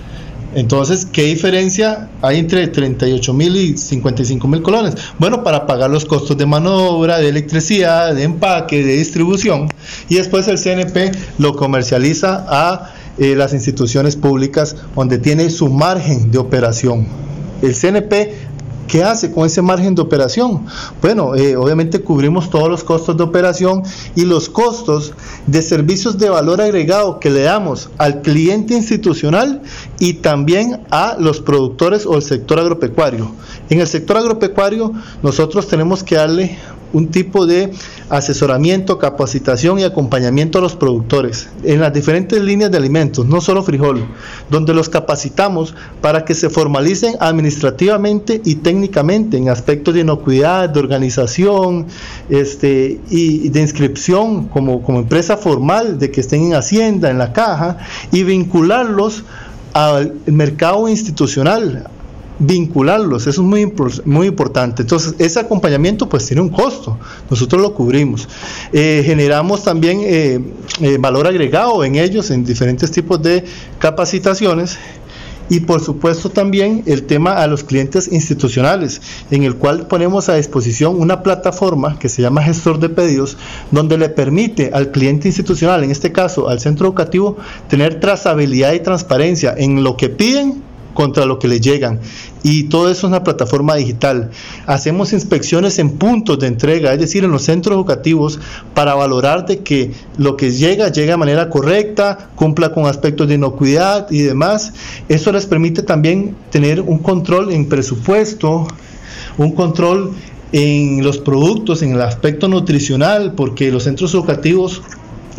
Entonces, 0.55 1.05
¿qué 1.05 1.23
diferencia 1.25 2.09
hay 2.23 2.39
entre 2.39 2.67
38 2.67 3.33
mil 3.33 3.55
y 3.55 3.77
55 3.77 4.47
mil 4.47 4.63
colones? 4.63 4.95
Bueno, 5.19 5.43
para 5.43 5.67
pagar 5.67 5.91
los 5.91 6.05
costos 6.05 6.35
de 6.37 6.47
mano 6.47 6.75
de 6.75 6.87
obra, 6.87 7.19
de 7.19 7.29
electricidad, 7.29 8.15
de 8.15 8.23
empaque, 8.23 8.83
de 8.83 8.97
distribución, 8.97 9.69
y 10.07 10.15
después 10.15 10.47
el 10.47 10.57
CNP 10.57 11.11
lo 11.37 11.55
comercializa 11.55 12.45
a 12.49 12.93
eh, 13.19 13.35
las 13.35 13.53
instituciones 13.53 14.15
públicas 14.15 14.75
donde 14.95 15.19
tiene 15.19 15.51
su 15.51 15.69
margen 15.69 16.31
de 16.31 16.39
operación. 16.39 17.05
El 17.61 17.75
CNP 17.75 18.33
¿Qué 18.89 19.03
hace 19.03 19.31
con 19.31 19.45
ese 19.45 19.61
margen 19.61 19.93
de 19.93 20.01
operación? 20.01 20.65
Bueno, 20.99 21.35
eh, 21.35 21.55
obviamente 21.55 22.01
cubrimos 22.01 22.49
todos 22.49 22.69
los 22.69 22.83
costos 22.83 23.15
de 23.15 23.23
operación 23.23 23.83
y 24.15 24.25
los 24.25 24.49
costos 24.49 25.13
de 25.45 25.61
servicios 25.61 26.17
de 26.17 26.31
valor 26.31 26.59
agregado 26.59 27.19
que 27.19 27.29
le 27.29 27.43
damos 27.43 27.91
al 27.99 28.23
cliente 28.23 28.73
institucional 28.73 29.61
y 29.99 30.15
también 30.15 30.81
a 30.89 31.15
los 31.19 31.39
productores 31.39 32.07
o 32.07 32.15
el 32.15 32.23
sector 32.23 32.59
agropecuario. 32.59 33.31
En 33.69 33.79
el 33.79 33.87
sector 33.87 34.17
agropecuario 34.17 34.91
nosotros 35.21 35.67
tenemos 35.67 36.03
que 36.03 36.15
darle 36.15 36.57
un 36.93 37.09
tipo 37.09 37.45
de 37.45 37.71
asesoramiento, 38.09 38.97
capacitación 38.97 39.79
y 39.79 39.83
acompañamiento 39.83 40.57
a 40.57 40.61
los 40.61 40.75
productores 40.75 41.49
en 41.63 41.79
las 41.81 41.93
diferentes 41.93 42.41
líneas 42.41 42.71
de 42.71 42.77
alimentos, 42.77 43.25
no 43.25 43.41
solo 43.41 43.63
frijol, 43.63 44.05
donde 44.49 44.73
los 44.73 44.89
capacitamos 44.89 45.75
para 46.01 46.25
que 46.25 46.33
se 46.33 46.49
formalicen 46.49 47.15
administrativamente 47.19 48.41
y 48.43 48.55
técnicamente 48.55 49.37
en 49.37 49.49
aspectos 49.49 49.93
de 49.93 50.01
inocuidad, 50.01 50.69
de 50.69 50.79
organización 50.79 51.87
este, 52.29 52.99
y 53.09 53.49
de 53.49 53.61
inscripción 53.61 54.47
como, 54.47 54.81
como 54.81 54.99
empresa 54.99 55.37
formal, 55.37 55.99
de 55.99 56.11
que 56.11 56.21
estén 56.21 56.43
en 56.43 56.53
Hacienda, 56.55 57.09
en 57.09 57.17
la 57.17 57.33
caja, 57.33 57.77
y 58.11 58.23
vincularlos 58.23 59.23
al 59.73 60.15
mercado 60.25 60.89
institucional, 60.89 61.89
vincularlos, 62.39 63.27
eso 63.27 63.41
es 63.41 63.47
muy, 63.47 63.71
muy 64.05 64.27
importante. 64.27 64.81
Entonces, 64.81 65.13
ese 65.19 65.39
acompañamiento 65.39 66.07
pues 66.07 66.25
tiene 66.25 66.41
un 66.41 66.49
costo, 66.49 66.97
nosotros 67.29 67.61
lo 67.61 67.73
cubrimos. 67.73 68.27
Eh, 68.71 69.03
generamos 69.05 69.63
también 69.63 69.99
eh, 70.03 70.39
eh, 70.81 70.97
valor 70.99 71.27
agregado 71.27 71.83
en 71.83 71.95
ellos, 71.95 72.31
en 72.31 72.45
diferentes 72.45 72.89
tipos 72.91 73.21
de 73.21 73.43
capacitaciones. 73.77 74.77
Y 75.51 75.61
por 75.61 75.81
supuesto 75.81 76.29
también 76.29 76.83
el 76.85 77.07
tema 77.07 77.41
a 77.41 77.47
los 77.47 77.63
clientes 77.63 78.07
institucionales, 78.11 79.01
en 79.31 79.41
el 79.41 79.55
cual 79.55 79.87
ponemos 79.87 80.29
a 80.29 80.35
disposición 80.35 81.01
una 81.01 81.23
plataforma 81.23 81.97
que 81.97 82.07
se 82.07 82.21
llama 82.21 82.43
gestor 82.43 82.79
de 82.79 82.89
pedidos, 82.89 83.35
donde 83.71 83.97
le 83.97 84.09
permite 84.09 84.69
al 84.71 84.91
cliente 84.91 85.27
institucional, 85.27 85.83
en 85.83 85.89
este 85.89 86.11
caso 86.11 86.49
al 86.49 86.59
centro 86.59 86.85
educativo, 86.85 87.35
tener 87.67 87.99
trazabilidad 87.99 88.73
y 88.73 88.79
transparencia 88.81 89.55
en 89.57 89.83
lo 89.83 89.97
que 89.97 90.09
piden 90.09 90.68
contra 90.93 91.25
lo 91.25 91.39
que 91.39 91.47
le 91.47 91.59
llegan. 91.59 91.99
Y 92.43 92.63
todo 92.63 92.89
eso 92.89 92.99
es 92.99 93.03
una 93.05 93.23
plataforma 93.23 93.75
digital. 93.75 94.31
Hacemos 94.65 95.13
inspecciones 95.13 95.79
en 95.79 95.91
puntos 95.91 96.39
de 96.39 96.47
entrega, 96.47 96.93
es 96.93 96.99
decir, 96.99 97.23
en 97.23 97.31
los 97.31 97.43
centros 97.43 97.75
educativos, 97.75 98.39
para 98.73 98.95
valorar 98.95 99.45
de 99.45 99.59
que 99.59 99.91
lo 100.17 100.37
que 100.37 100.51
llega 100.51 100.89
llega 100.89 101.11
de 101.11 101.17
manera 101.17 101.49
correcta, 101.49 102.29
cumpla 102.35 102.71
con 102.73 102.85
aspectos 102.85 103.27
de 103.27 103.35
inocuidad 103.35 104.09
y 104.09 104.19
demás. 104.21 104.73
Eso 105.09 105.31
les 105.31 105.45
permite 105.45 105.83
también 105.83 106.35
tener 106.49 106.81
un 106.81 106.99
control 106.99 107.51
en 107.51 107.67
presupuesto, 107.67 108.67
un 109.37 109.51
control 109.51 110.13
en 110.51 111.03
los 111.03 111.19
productos, 111.19 111.81
en 111.81 111.93
el 111.93 112.01
aspecto 112.01 112.47
nutricional, 112.47 113.33
porque 113.33 113.71
los 113.71 113.83
centros 113.83 114.13
educativos 114.13 114.81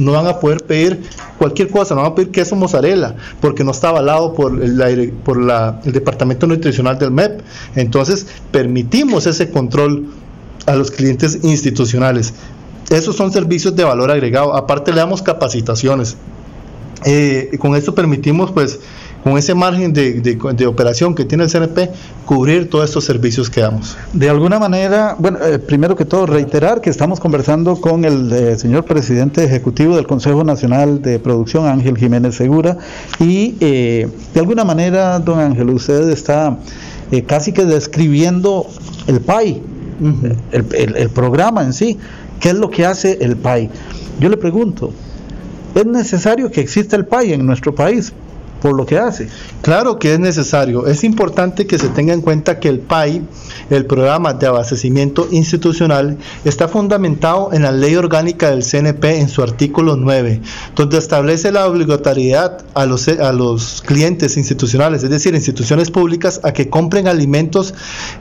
no 0.01 0.13
van 0.13 0.27
a 0.27 0.39
poder 0.39 0.65
pedir 0.65 1.03
cualquier 1.39 1.69
cosa, 1.69 1.95
no 1.95 2.03
van 2.03 2.13
a 2.13 2.15
pedir 2.15 2.31
queso 2.31 2.57
mozzarella, 2.57 3.15
porque 3.41 3.65
no 3.65 3.71
está 3.71 3.91
avalado 3.91 4.35
por, 4.35 4.63
el, 4.63 5.13
por 5.25 5.39
el 5.39 5.93
Departamento 5.93 6.47
Nutricional 6.47 6.99
del 6.99 7.11
MEP. 7.11 7.41
Entonces, 7.77 8.27
permitimos 8.51 9.27
ese 9.27 9.51
control 9.51 10.09
a 10.67 10.75
los 10.75 10.91
clientes 10.91 11.41
institucionales. 11.43 12.35
Esos 12.91 13.17
son 13.17 13.33
servicios 13.33 13.77
de 13.77 13.85
valor 13.85 14.11
agregado. 14.11 14.55
Aparte, 14.55 14.93
le 14.93 14.99
damos 14.99 15.23
capacitaciones. 15.23 16.17
Eh, 17.05 17.57
con 17.59 17.77
esto 17.77 17.95
permitimos, 17.95 18.51
pues, 18.51 18.81
con 19.23 19.37
ese 19.37 19.55
margen 19.55 19.93
de, 19.93 20.67
operación 20.67 21.15
que 21.15 21.25
tiene 21.25 21.45
el 21.45 21.51
CNP, 21.51 21.91
cubrir 22.25 22.71
todos 22.71 22.87
estos 22.87 23.05
servicios 23.05 23.51
que 23.51 23.61
damos. 23.61 23.97
De 24.13 24.29
alguna 24.31 24.59
manera, 24.59 25.17
bueno, 25.19 25.39
eh, 25.45 25.59
primero 25.59 25.95
que 25.97 26.05
todo, 26.05 26.27
reiterar 26.27 26.81
que 26.81 26.91
estamos 26.91 27.21
conversando 27.21 27.77
con 27.77 28.05
el 28.05 28.33
eh, 28.33 28.57
señor 28.57 28.85
presidente 28.85 29.45
ejecutivo 29.45 29.97
del 29.97 30.07
Consejo 30.07 30.45
Nacional 30.45 31.03
de 31.03 31.19
Producción, 31.19 31.67
Ángel 31.67 31.97
Jiménez 31.99 32.35
Segura, 32.35 32.79
y 33.19 33.57
eh, 33.61 34.09
de 34.33 34.41
alguna 34.41 34.65
manera, 34.65 35.19
don 35.19 35.39
Ángel, 35.39 35.71
usted 35.71 36.09
está 36.11 36.59
casi 37.27 37.53
que 37.53 37.65
describiendo 37.65 38.67
el 39.09 39.21
PAI, 39.21 39.61
el, 40.53 40.97
el 40.97 41.11
programa 41.11 41.63
en 41.63 41.73
sí, 41.73 41.99
qué 42.39 42.51
es 42.51 42.55
lo 42.55 42.71
que 42.71 42.87
hace 42.87 43.19
el 43.21 43.37
PAI. 43.37 43.69
Yo 44.21 44.29
le 44.29 44.37
pregunto, 44.37 44.93
¿es 45.75 45.85
necesario 45.87 46.51
que 46.51 46.61
exista 46.61 46.95
el 46.95 47.05
PAI 47.05 47.33
en 47.33 47.45
nuestro 47.45 47.75
país? 47.75 48.13
Por 48.61 48.77
lo 48.77 48.87
que 48.87 48.99
hace. 48.99 49.29
Claro 49.63 49.99
que 49.99 50.15
es 50.15 50.21
necesario. 50.21 50.87
Es 50.87 51.05
importante 51.05 51.67
que 51.67 51.79
se 51.79 51.89
tenga 51.89 52.13
en 52.13 52.21
cuenta 52.21 52.61
que 52.61 52.69
el 52.69 52.81
PAI, 52.81 53.23
el 53.71 53.87
programa 53.87 54.35
de 54.35 54.47
abastecimiento 54.47 55.29
institucional, 55.31 56.19
está 56.45 56.69
fundamentado 56.69 57.53
en 57.53 57.63
la 57.63 57.73
ley 57.73 57.97
orgánica 57.97 58.51
del 58.51 58.65
CNP 58.65 59.21
en 59.21 59.29
su 59.29 59.43
artículo 59.43 59.97
9, 59.97 60.41
donde 60.77 60.99
establece 60.99 61.53
la 61.53 61.67
obligatoriedad 61.67 62.65
a 62.75 62.87
los, 62.87 63.09
a 63.09 63.33
los 63.33 63.83
clientes 63.87 64.37
institucionales, 64.37 65.03
es 65.03 65.11
decir, 65.11 65.35
instituciones 65.35 65.91
públicas, 65.91 66.41
a 66.43 66.53
que 66.53 66.69
compren 66.69 67.09
alimentos 67.09 67.75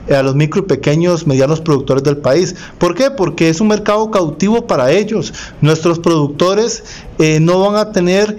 eh, 0.08 0.14
a 0.14 0.22
los 0.22 0.34
micro, 0.34 0.66
pequeños, 0.66 1.26
medianos 1.26 1.60
productores 1.60 2.02
del 2.02 2.18
país. 2.18 2.54
¿Por 2.78 2.94
qué? 2.94 3.10
Porque 3.10 3.48
es 3.48 3.60
un 3.60 3.68
mercado 3.68 4.10
cautivo 4.10 4.66
para 4.66 4.90
ellos. 4.90 5.32
Nuestros 5.60 5.98
productores 5.98 6.84
eh, 7.18 7.38
no 7.40 7.60
van 7.60 7.76
a 7.76 7.92
tener 7.92 8.36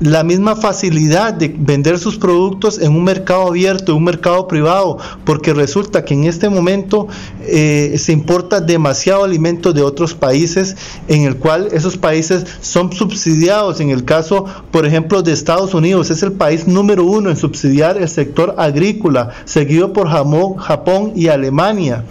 la 0.00 0.24
misma 0.24 0.56
facilidad 0.56 1.34
de 1.34 1.54
vender 1.56 1.98
sus 1.98 2.16
productos 2.16 2.80
en 2.80 2.92
un 2.92 3.04
mercado 3.04 3.48
abierto, 3.48 3.92
en 3.92 3.98
un 3.98 4.04
mercado 4.04 4.48
privado, 4.48 4.98
porque 5.24 5.54
resulta 5.54 6.04
que 6.04 6.14
en 6.14 6.24
este 6.24 6.48
momento 6.48 7.06
eh, 7.42 7.94
se 7.98 8.12
importa 8.12 8.60
demasiado 8.60 9.24
alimento 9.24 9.72
de 9.72 9.82
otros 9.82 10.14
países, 10.14 10.76
en 11.08 11.22
el 11.22 11.36
cual 11.36 11.68
esos 11.72 11.96
países 11.96 12.44
son 12.60 12.92
subsidiados. 12.92 13.80
En 13.80 13.90
el 13.90 14.04
caso, 14.04 14.44
por 14.70 14.84
ejemplo, 14.84 15.22
de 15.22 15.32
Estados 15.32 15.74
Unidos, 15.74 16.10
es 16.10 16.22
el 16.22 16.32
país 16.32 16.66
número 16.66 17.04
uno 17.04 17.30
en 17.30 17.36
subsidiar 17.36 17.96
el 17.96 18.08
sector 18.08 18.54
agrícola, 18.58 19.30
seguido 19.44 19.92
por 19.92 20.08
Japón 20.08 21.12
y 21.14 21.28
Alemania. 21.28 22.04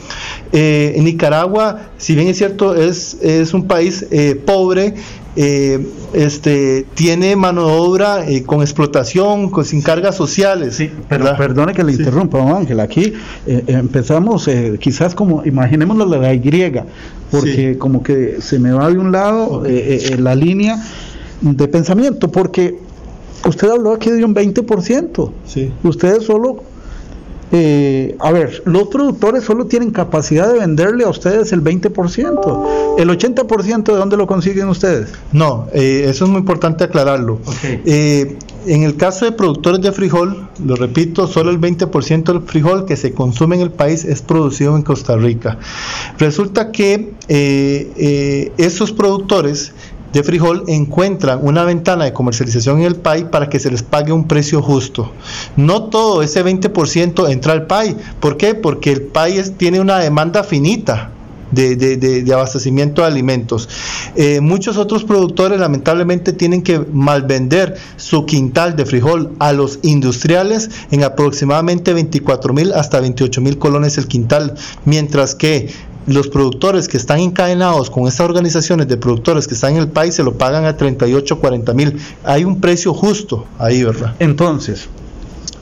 Eh, 0.52 0.94
en 0.96 1.06
Nicaragua, 1.06 1.90
si 1.98 2.16
bien 2.16 2.28
es 2.28 2.38
cierto, 2.38 2.76
es, 2.76 3.16
es 3.22 3.54
un 3.54 3.68
país 3.68 4.06
eh, 4.12 4.36
pobre, 4.36 4.94
eh, 5.36 5.88
este, 6.14 6.86
tiene 6.94 7.36
mano 7.36 7.66
de 7.66 7.74
obra 7.74 8.30
eh, 8.30 8.44
con 8.44 8.62
explotación, 8.62 9.50
con, 9.50 9.66
sin 9.66 9.82
cargas 9.82 10.16
sociales. 10.16 10.76
Sí, 10.76 10.92
pero 11.10 11.36
perdone 11.38 11.74
que 11.74 11.84
le 11.84 11.94
interrumpa, 11.94 12.38
don 12.38 12.50
Ángel. 12.50 12.80
Aquí 12.80 13.14
eh, 13.48 13.64
empezamos 13.68 14.48
quizás 14.80 15.16
como, 15.16 15.44
imaginémoslo 15.46 16.06
la 16.06 16.34
Y, 16.34 16.74
porque 17.32 17.78
como 17.80 18.04
que 18.04 18.38
se 18.42 18.60
me 18.60 18.72
va 18.72 18.90
de 18.92 18.98
un 19.00 19.12
lado 19.12 19.64
la 20.18 20.36
línea 20.36 20.78
de 21.42 21.68
pensamiento, 21.68 22.32
porque 22.32 22.78
usted 23.46 23.70
habló 23.70 23.94
aquí 23.94 24.12
de 24.12 24.24
un 24.24 24.36
20%. 24.36 25.32
Sí. 25.48 25.72
Ustedes 25.84 26.26
solo 26.26 26.64
eh, 27.52 28.16
a 28.20 28.32
ver, 28.32 28.64
los 28.66 28.88
productores 28.88 29.44
solo 29.44 29.66
tienen 29.66 29.92
capacidad 29.92 30.52
de 30.52 30.60
venderle 30.60 31.04
a 31.04 31.10
ustedes 31.10 31.52
el 31.52 31.64
20%. 31.64 32.98
¿El 32.98 33.10
80% 33.10 33.84
de 33.84 33.94
dónde 33.94 34.18
lo 34.18 34.28
consiguen 34.28 34.70
ustedes? 34.70 35.10
No, 35.32 35.68
eh, 35.74 36.06
eso 36.08 36.26
es 36.26 36.32
muy 36.32 36.40
importante 36.40 36.84
aclararlo. 36.84 37.40
Eh, 37.64 38.38
en 38.66 38.84
el 38.84 38.96
caso 38.96 39.26
de 39.26 39.34
productores 39.34 39.82
de 39.82 39.92
frijol, 39.92 40.48
lo 40.66 40.76
repito, 40.76 41.28
solo 41.28 41.52
el 41.52 41.60
20% 41.60 42.24
del 42.24 42.42
frijol 42.42 42.86
que 42.86 42.96
se 42.96 43.14
consume 43.14 43.58
en 43.58 43.62
el 43.62 43.72
país 43.72 44.06
es 44.06 44.22
producido 44.22 44.76
en 44.76 44.84
Costa 44.84 45.18
Rica. 45.18 45.60
Resulta 46.18 46.72
que 46.72 47.14
esos 48.58 48.92
productores 48.94 49.74
de 50.14 50.24
frijol 50.24 50.64
encuentran 50.68 51.40
una 51.42 51.66
ventana 51.66 52.06
de 52.06 52.14
comercialización 52.14 52.80
en 52.80 52.86
el 52.86 52.96
PAI 52.96 53.32
para 53.32 53.50
que 53.50 53.60
se 53.60 53.72
les 53.72 53.82
pague 53.82 54.14
un 54.14 54.28
precio 54.28 54.62
justo. 54.62 55.12
No 55.58 55.86
todo 55.86 56.22
ese 56.22 56.46
20% 56.46 57.30
entra 57.32 57.54
al 57.54 57.66
PAI. 57.66 57.98
¿Por 58.20 58.38
qué? 58.38 58.54
Porque 58.54 58.92
el 58.92 59.02
PAI 59.02 59.44
tiene 59.58 59.82
una 59.82 59.98
demanda 60.00 60.44
finita. 60.44 61.10
De, 61.52 62.26
abastecimiento 62.34 63.04
de 63.04 63.08
alimentos. 63.08 63.70
Eh, 64.16 64.42
muchos 64.42 64.78
otros 64.78 65.04
productores 65.04 65.60
lamentablemente 65.60 66.34
tienen 66.34 66.64
que 66.64 66.80
malvender 66.80 67.78
su 67.96 68.26
quintal 68.26 68.76
de 68.76 68.88
frijol 68.88 69.34
a 69.38 69.54
los 69.54 69.78
industriales 69.84 70.72
en 70.90 71.04
aproximadamente 71.04 71.94
24 71.94 72.56
mil 72.56 72.74
hasta 72.74 73.00
28 73.00 73.40
mil 73.42 73.60
colones 73.60 74.00
el 74.00 74.08
quintal, 74.08 74.56
mientras 74.86 75.36
que 75.36 75.70
los 76.06 76.28
productores 76.28 76.88
que 76.88 76.98
están 76.98 77.20
encadenados 77.20 77.90
con 77.90 78.08
estas 78.08 78.22
organizaciones 78.22 78.88
de 78.88 78.98
productores 78.98 79.48
que 79.48 79.54
están 79.54 79.74
en 79.74 79.80
el 79.80 79.88
país 79.88 80.16
se 80.16 80.24
lo 80.24 80.34
pagan 80.34 80.66
a 80.66 80.76
38, 80.76 81.40
40 81.40 81.74
mil. 81.74 82.00
Hay 82.24 82.44
un 82.44 82.60
precio 82.60 82.94
justo 82.94 83.46
ahí, 83.58 83.84
¿verdad? 83.84 84.16
Entonces, 84.20 84.90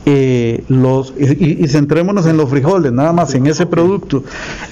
eh, 0.05 0.63
los 0.67 1.13
y, 1.19 1.67
centrémonos 1.67 2.25
en 2.25 2.37
los 2.37 2.49
frijoles, 2.49 2.91
nada 2.91 3.13
más 3.13 3.35
en 3.35 3.45
ese 3.47 3.65
producto. 3.65 4.23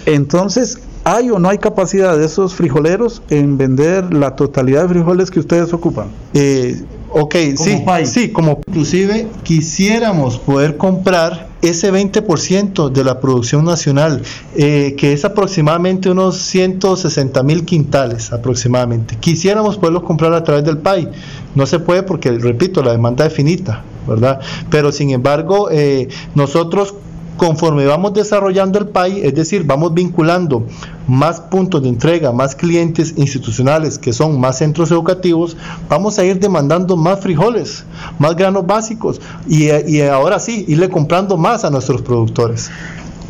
Entonces, 0.05 0.79
¿hay 1.03 1.29
o 1.29 1.37
no 1.37 1.49
hay 1.49 1.59
capacidad 1.59 2.17
de 2.17 2.25
esos 2.25 2.55
frijoleros 2.55 3.21
en 3.29 3.57
vender 3.57 4.13
la 4.13 4.35
totalidad 4.35 4.83
de 4.83 4.89
frijoles 4.89 5.29
que 5.29 5.39
ustedes 5.39 5.71
ocupan? 5.71 6.07
Eh, 6.33 6.81
ok, 7.11 7.35
sí, 7.55 7.83
sí, 8.05 8.29
como 8.29 8.61
inclusive 8.67 9.27
quisiéramos 9.43 10.37
poder 10.37 10.77
comprar 10.77 11.49
ese 11.61 11.91
20% 11.91 12.89
de 12.89 13.03
la 13.03 13.19
producción 13.19 13.65
nacional, 13.65 14.21
eh, 14.55 14.95
que 14.97 15.13
es 15.13 15.25
aproximadamente 15.25 16.09
unos 16.09 16.37
160 16.37 17.43
mil 17.43 17.65
quintales 17.65 18.31
aproximadamente. 18.31 19.17
Quisiéramos 19.19 19.77
poderlos 19.77 20.03
comprar 20.03 20.33
a 20.33 20.43
través 20.43 20.63
del 20.63 20.77
PAI. 20.77 21.09
No 21.55 21.65
se 21.65 21.79
puede 21.79 22.03
porque, 22.03 22.31
repito, 22.31 22.81
la 22.81 22.91
demanda 22.91 23.25
es 23.25 23.33
finita, 23.33 23.83
¿verdad? 24.07 24.39
Pero 24.69 24.91
sin 24.91 25.09
embargo, 25.09 25.69
eh, 25.71 26.07
nosotros 26.35 26.93
conforme 27.39 27.85
vamos 27.85 28.13
desarrollando 28.13 28.77
el 28.77 28.89
PAI, 28.89 29.21
es 29.25 29.33
decir, 29.33 29.63
vamos 29.63 29.93
vinculando 29.95 30.65
más 31.07 31.39
puntos 31.39 31.81
de 31.81 31.89
entrega, 31.89 32.31
más 32.31 32.53
clientes 32.53 33.15
institucionales 33.17 33.97
que 33.97 34.13
son 34.13 34.39
más 34.39 34.59
centros 34.59 34.91
educativos, 34.91 35.57
vamos 35.89 36.19
a 36.19 36.25
ir 36.25 36.39
demandando 36.39 36.95
más 36.95 37.21
frijoles, 37.21 37.85
más 38.19 38.35
granos 38.35 38.67
básicos 38.67 39.19
y, 39.47 40.01
ahora 40.01 40.39
sí, 40.39 40.65
irle 40.67 40.89
comprando 40.89 41.37
más 41.37 41.65
a 41.65 41.71
nuestros 41.71 42.03
productores. 42.03 42.69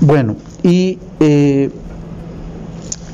Bueno, 0.01 0.36
y 0.64 0.97
eh, 1.20 1.70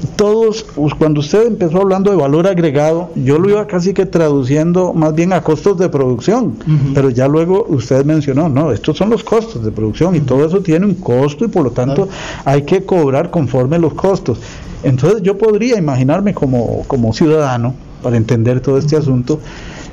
todos, 0.05 0.63
pues, 0.75 0.93
cuando 0.93 1.19
usted 1.19 1.47
empezó 1.47 1.81
hablando 1.81 2.11
de 2.11 2.17
valor 2.17 2.47
agregado, 2.47 3.09
yo 3.15 3.37
lo 3.37 3.49
iba 3.49 3.67
casi 3.67 3.93
que 3.93 4.05
traduciendo 4.05 4.93
más 4.93 5.13
bien 5.13 5.33
a 5.33 5.41
costos 5.41 5.77
de 5.77 5.89
producción, 5.89 6.55
pero 6.93 7.09
ya 7.09 7.27
luego 7.27 7.65
usted 7.69 8.05
mencionó, 8.05 8.49
no, 8.49 8.71
estos 8.71 8.97
son 8.97 9.09
los 9.09 9.23
costos 9.23 9.63
de 9.63 9.71
producción 9.71 10.15
y 10.15 10.21
todo 10.21 10.45
eso 10.45 10.61
tiene 10.61 10.85
un 10.85 10.95
costo 10.95 11.45
y 11.45 11.47
por 11.47 11.63
lo 11.63 11.71
tanto 11.71 12.07
hay 12.43 12.63
que 12.63 12.83
cobrar 12.83 13.31
conforme 13.31 13.79
los 13.79 13.93
costos. 13.93 14.39
Entonces 14.83 15.21
yo 15.21 15.37
podría 15.37 15.77
imaginarme 15.77 16.33
como, 16.33 16.83
como 16.87 17.13
ciudadano, 17.13 17.73
para 18.01 18.17
entender 18.17 18.59
todo 18.61 18.77
este 18.77 18.95
asunto, 18.95 19.39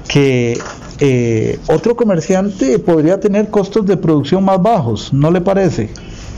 que 0.07 0.59
eh, 1.01 1.59
otro 1.69 1.97
comerciante 1.97 2.79
podría 2.79 3.19
tener 3.19 3.49
costos 3.49 3.87
de 3.87 3.97
producción 3.97 4.45
más 4.45 4.63
bajos, 4.63 5.13
¿no 5.13 5.31
le 5.31 5.41
parece? 5.41 5.91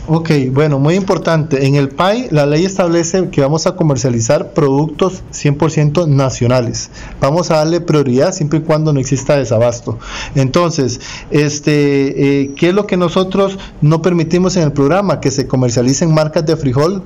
Ok, 0.07 0.31
bueno, 0.53 0.79
muy 0.79 0.97
importante. 0.97 1.67
En 1.67 1.77
el 1.77 1.89
PAI 1.89 2.29
la 2.31 2.45
ley 2.45 2.67
establece 2.67 3.31
que 3.31 3.41
vamos 3.41 3.67
a 3.67 3.75
comercializar 3.75 4.53
productos 4.53 5.23
100% 5.33 6.07
nacionales. 6.07 6.91
Vamos 7.23 7.51
a 7.51 7.57
darle 7.57 7.81
prioridad 7.81 8.35
siempre 8.35 8.59
y 8.59 8.63
cuando 8.63 8.93
no 8.93 9.01
exista 9.01 9.35
desabasto. 9.35 9.99
Entonces, 10.35 11.01
este, 11.31 12.43
eh, 12.43 12.55
¿qué 12.55 12.69
es 12.69 12.75
lo 12.75 12.87
que 12.87 12.99
nosotros 12.99 13.59
no 13.81 14.03
permitimos 14.03 14.59
en 14.59 14.65
el 14.65 14.73
programa? 14.73 15.21
Que 15.21 15.31
se 15.31 15.47
comercialicen 15.47 16.13
marcas 16.13 16.45
de 16.45 16.59
frijol 16.59 17.03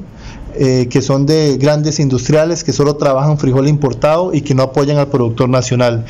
eh, 0.60 0.88
que 0.90 1.02
son 1.02 1.24
de 1.24 1.56
grandes 1.56 2.00
industriales 2.00 2.64
que 2.64 2.72
solo 2.72 2.96
trabajan 2.96 3.38
frijol 3.38 3.68
importado 3.68 4.34
y 4.34 4.40
que 4.40 4.56
no 4.56 4.64
apoyan 4.64 4.96
al 4.96 5.06
productor 5.06 5.48
nacional. 5.48 6.04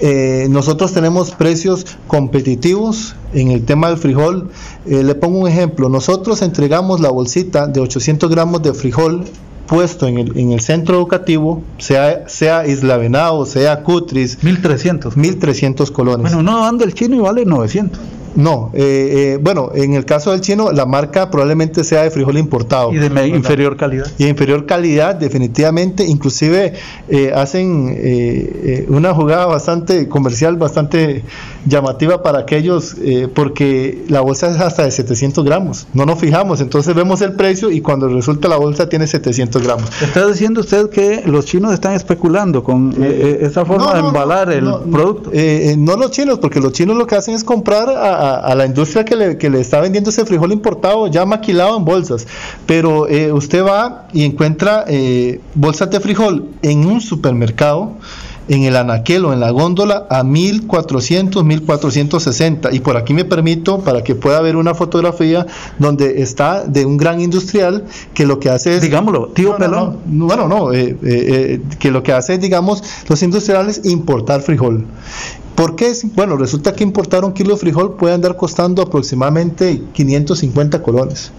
Eh, 0.00 0.48
nosotros 0.50 0.92
tenemos 0.92 1.30
precios 1.30 1.86
competitivos 2.08 3.14
en 3.32 3.52
el 3.52 3.64
tema 3.64 3.88
del 3.88 3.96
frijol. 3.96 4.50
Eh, 4.86 5.04
le 5.04 5.14
pongo 5.14 5.38
un 5.38 5.48
ejemplo. 5.48 5.88
Nosotros 5.88 6.42
entregamos 6.42 6.98
la 6.98 7.10
bolsita 7.10 7.68
de 7.68 7.78
800 7.78 8.28
gramos 8.28 8.62
de 8.64 8.74
frijol 8.74 9.26
puesto 9.68 10.08
en 10.08 10.18
el, 10.18 10.36
en 10.38 10.50
el 10.50 10.60
centro 10.60 10.96
educativo, 10.96 11.62
sea, 11.78 12.28
sea 12.28 12.66
Isla 12.66 12.96
Venado, 12.96 13.46
sea 13.46 13.84
Cutris. 13.84 14.42
1300. 14.42 15.16
1300 15.16 15.90
colones. 15.92 16.32
Bueno, 16.34 16.42
no 16.42 16.66
anda 16.66 16.84
el 16.84 16.94
chino 16.94 17.14
y 17.14 17.20
vale 17.20 17.44
900. 17.44 18.00
No, 18.36 18.70
eh, 18.74 19.34
eh, 19.34 19.38
bueno, 19.40 19.70
en 19.74 19.94
el 19.94 20.04
caso 20.04 20.32
del 20.32 20.40
chino, 20.40 20.72
la 20.72 20.86
marca 20.86 21.30
probablemente 21.30 21.84
sea 21.84 22.02
de 22.02 22.10
frijol 22.10 22.36
importado. 22.36 22.92
Y 22.92 22.98
de 22.98 23.28
inferior 23.28 23.76
calidad. 23.76 24.06
Y 24.18 24.24
de 24.24 24.30
inferior 24.30 24.66
calidad, 24.66 25.14
definitivamente. 25.14 26.04
Inclusive 26.04 26.74
eh, 27.08 27.32
hacen 27.34 28.86
una 28.88 29.14
jugada 29.14 29.46
bastante 29.46 30.08
comercial, 30.08 30.56
bastante 30.56 31.22
llamativa 31.66 32.22
para 32.22 32.40
aquellos, 32.40 32.96
porque 33.34 34.04
la 34.08 34.20
bolsa 34.20 34.50
es 34.50 34.60
hasta 34.60 34.84
de 34.84 34.90
700 34.90 35.44
gramos. 35.44 35.86
No 35.92 36.06
nos 36.06 36.18
fijamos, 36.18 36.60
entonces 36.60 36.94
vemos 36.94 37.20
el 37.20 37.32
precio 37.32 37.70
y 37.70 37.80
cuando 37.80 38.08
resulta 38.08 38.48
la 38.48 38.56
bolsa 38.56 38.88
tiene 38.88 39.06
700 39.06 39.62
gramos. 39.62 39.90
¿Está 40.02 40.26
diciendo 40.26 40.60
usted 40.60 40.90
que 40.90 41.22
los 41.26 41.46
chinos 41.46 41.72
están 41.72 41.94
especulando 41.94 42.62
con 42.62 42.94
esa 43.02 43.64
forma 43.64 43.94
de 43.94 44.00
embalar 44.00 44.50
el 44.52 44.64
producto? 44.90 45.30
no 45.76 45.96
los 45.96 46.10
chinos, 46.10 46.38
porque 46.38 46.60
los 46.60 46.72
chinos 46.72 46.96
lo 46.96 47.06
que 47.06 47.16
hacen 47.16 47.34
es 47.34 47.44
comprar 47.44 47.88
a 47.88 48.14
a, 48.44 48.54
la 48.54 48.66
industria 48.66 49.04
que 49.04 49.16
le, 49.16 49.38
que 49.38 49.50
le, 49.50 49.60
está 49.60 49.80
vendiendo 49.80 50.10
ese 50.10 50.24
frijol 50.24 50.52
importado 50.52 51.06
ya 51.08 51.24
maquilado 51.24 51.76
en 51.76 51.84
bolsas. 51.84 52.26
Pero 52.66 53.08
eh, 53.08 53.32
usted 53.32 53.64
va 53.64 54.06
y 54.12 54.24
encuentra 54.24 54.84
eh, 54.88 55.40
bolsas 55.54 55.90
de 55.90 56.00
frijol 56.00 56.48
en 56.62 56.86
un 56.86 57.00
supermercado 57.00 57.92
en 58.48 58.64
el 58.64 58.76
anaquel 58.76 59.24
o 59.24 59.32
en 59.32 59.40
la 59.40 59.50
góndola 59.50 60.06
a 60.10 60.22
1400, 60.24 61.44
1460. 61.44 62.72
Y 62.72 62.80
por 62.80 62.96
aquí 62.96 63.14
me 63.14 63.24
permito, 63.24 63.80
para 63.80 64.02
que 64.02 64.14
pueda 64.14 64.40
ver 64.40 64.56
una 64.56 64.74
fotografía 64.74 65.46
donde 65.78 66.22
está 66.22 66.64
de 66.64 66.84
un 66.84 66.96
gran 66.96 67.20
industrial 67.20 67.84
que 68.12 68.26
lo 68.26 68.38
que 68.40 68.50
hace 68.50 68.76
es. 68.76 68.82
Digámoslo, 68.82 69.28
tío 69.28 69.56
Pelón. 69.56 69.98
bueno, 70.06 70.48
no, 70.48 70.72
eh, 70.72 71.60
que 71.78 71.90
lo 71.90 72.02
que 72.02 72.12
hace 72.12 72.34
es, 72.34 72.40
digamos, 72.40 72.82
los 73.08 73.22
industriales 73.22 73.80
importar 73.84 74.42
frijol. 74.42 74.86
¿Por 75.54 75.76
qué? 75.76 75.92
Bueno, 76.14 76.36
resulta 76.36 76.72
que 76.72 76.82
importar 76.82 77.24
un 77.24 77.32
kilo 77.32 77.54
de 77.54 77.60
frijol 77.60 77.94
puede 77.94 78.14
andar 78.14 78.36
costando 78.36 78.82
aproximadamente 78.82 79.82
550 79.92 80.82
colones 80.82 81.30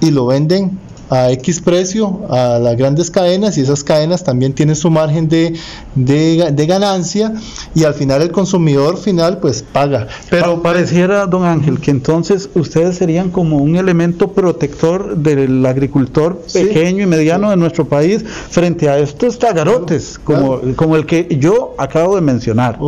y 0.00 0.10
lo 0.10 0.26
venden 0.26 0.78
a 1.10 1.30
X 1.32 1.60
precio 1.60 2.22
a 2.30 2.58
las 2.58 2.76
grandes 2.76 3.10
cadenas 3.10 3.58
y 3.58 3.60
esas 3.60 3.84
cadenas 3.84 4.24
también 4.24 4.52
tienen 4.52 4.76
su 4.76 4.90
margen 4.90 5.28
de, 5.28 5.58
de, 5.94 6.66
ganancia 6.66 7.32
y 7.74 7.84
al 7.84 7.94
final 7.94 8.22
el 8.22 8.30
consumidor 8.30 8.96
final 8.96 9.38
pues 9.38 9.62
paga. 9.62 10.08
Pero 10.30 10.62
pareciera, 10.62 11.26
don 11.26 11.44
Ángel, 11.44 11.80
que 11.80 11.90
entonces 11.90 12.48
ustedes 12.54 12.96
serían 12.96 13.30
como 13.30 13.58
un 13.58 13.76
elemento 13.76 14.32
protector 14.32 15.16
del 15.16 15.64
agricultor 15.66 16.40
pequeño 16.52 17.02
y 17.02 17.06
mediano 17.06 17.50
de 17.50 17.56
nuestro 17.56 17.86
país 17.86 18.24
frente 18.24 18.88
a 18.88 18.98
estos 18.98 19.38
tagarotes, 19.38 20.18
como, 20.22 20.60
como 20.76 20.96
el 20.96 21.06
que 21.06 21.36
yo 21.38 21.74
acabo 21.78 22.14
de 22.14 22.22
mencionar. 22.22 22.78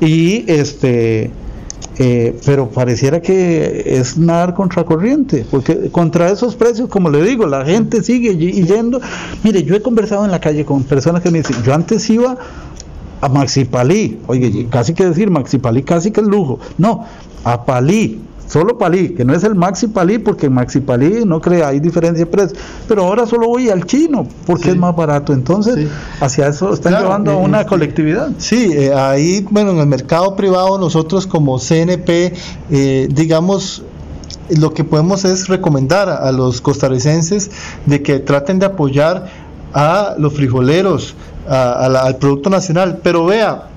Y 0.00 0.50
este 0.50 1.30
eh, 1.98 2.38
pero 2.46 2.68
pareciera 2.68 3.20
que 3.20 3.82
es 3.86 4.16
nadar 4.16 4.54
contracorriente, 4.54 5.44
porque 5.50 5.90
contra 5.90 6.30
esos 6.30 6.54
precios, 6.54 6.88
como 6.88 7.10
le 7.10 7.22
digo, 7.22 7.46
la 7.46 7.64
gente 7.64 8.02
sigue 8.04 8.36
yendo. 8.36 9.00
Mire, 9.42 9.64
yo 9.64 9.74
he 9.74 9.82
conversado 9.82 10.24
en 10.24 10.30
la 10.30 10.40
calle 10.40 10.64
con 10.64 10.84
personas 10.84 11.22
que 11.22 11.30
me 11.30 11.38
dicen, 11.38 11.56
yo 11.64 11.74
antes 11.74 12.08
iba 12.08 12.36
a 13.20 13.28
Maxi 13.28 13.64
Palí, 13.64 14.20
oye, 14.28 14.68
casi 14.70 14.94
que 14.94 15.06
decir 15.06 15.28
Maxi 15.28 15.58
Palí, 15.58 15.82
casi 15.82 16.12
que 16.12 16.20
es 16.20 16.26
lujo, 16.26 16.60
no, 16.78 17.04
a 17.42 17.64
Palí, 17.64 18.20
solo 18.48 18.78
Palí, 18.78 19.10
que 19.10 19.24
no 19.24 19.34
es 19.34 19.44
el 19.44 19.54
Maxi 19.54 19.86
Palí, 19.86 20.18
porque 20.18 20.50
Maxi 20.50 20.80
Palí 20.80 21.24
no 21.24 21.40
crea, 21.40 21.68
hay 21.68 21.80
diferencia 21.80 22.24
de 22.24 22.30
precio, 22.30 22.56
pero 22.88 23.04
ahora 23.04 23.26
solo 23.26 23.46
voy 23.46 23.68
al 23.68 23.84
chino, 23.84 24.26
porque 24.46 24.70
es 24.70 24.76
más 24.76 24.96
barato, 24.96 25.32
entonces 25.32 25.88
hacia 26.20 26.48
eso 26.48 26.72
están 26.72 26.94
llevando 26.94 27.32
a 27.32 27.36
una 27.36 27.66
colectividad. 27.66 28.30
Sí, 28.38 28.72
eh, 28.72 28.92
ahí, 28.92 29.46
bueno, 29.50 29.70
en 29.72 29.78
el 29.78 29.86
mercado 29.86 30.34
privado 30.34 30.78
nosotros 30.78 31.26
como 31.26 31.58
CNP, 31.58 32.32
eh, 32.70 33.08
digamos, 33.10 33.84
lo 34.48 34.72
que 34.72 34.82
podemos 34.82 35.24
es 35.24 35.48
recomendar 35.48 36.08
a, 36.08 36.32
los 36.32 36.60
costarricenses 36.60 37.50
de 37.86 38.02
que 38.02 38.18
traten 38.18 38.58
de 38.58 38.66
apoyar 38.66 39.26
a 39.74 40.14
los 40.18 40.32
frijoleros, 40.32 41.14
al 41.46 42.16
Producto 42.16 42.50
Nacional. 42.50 43.00
Pero 43.02 43.26
vea, 43.26 43.68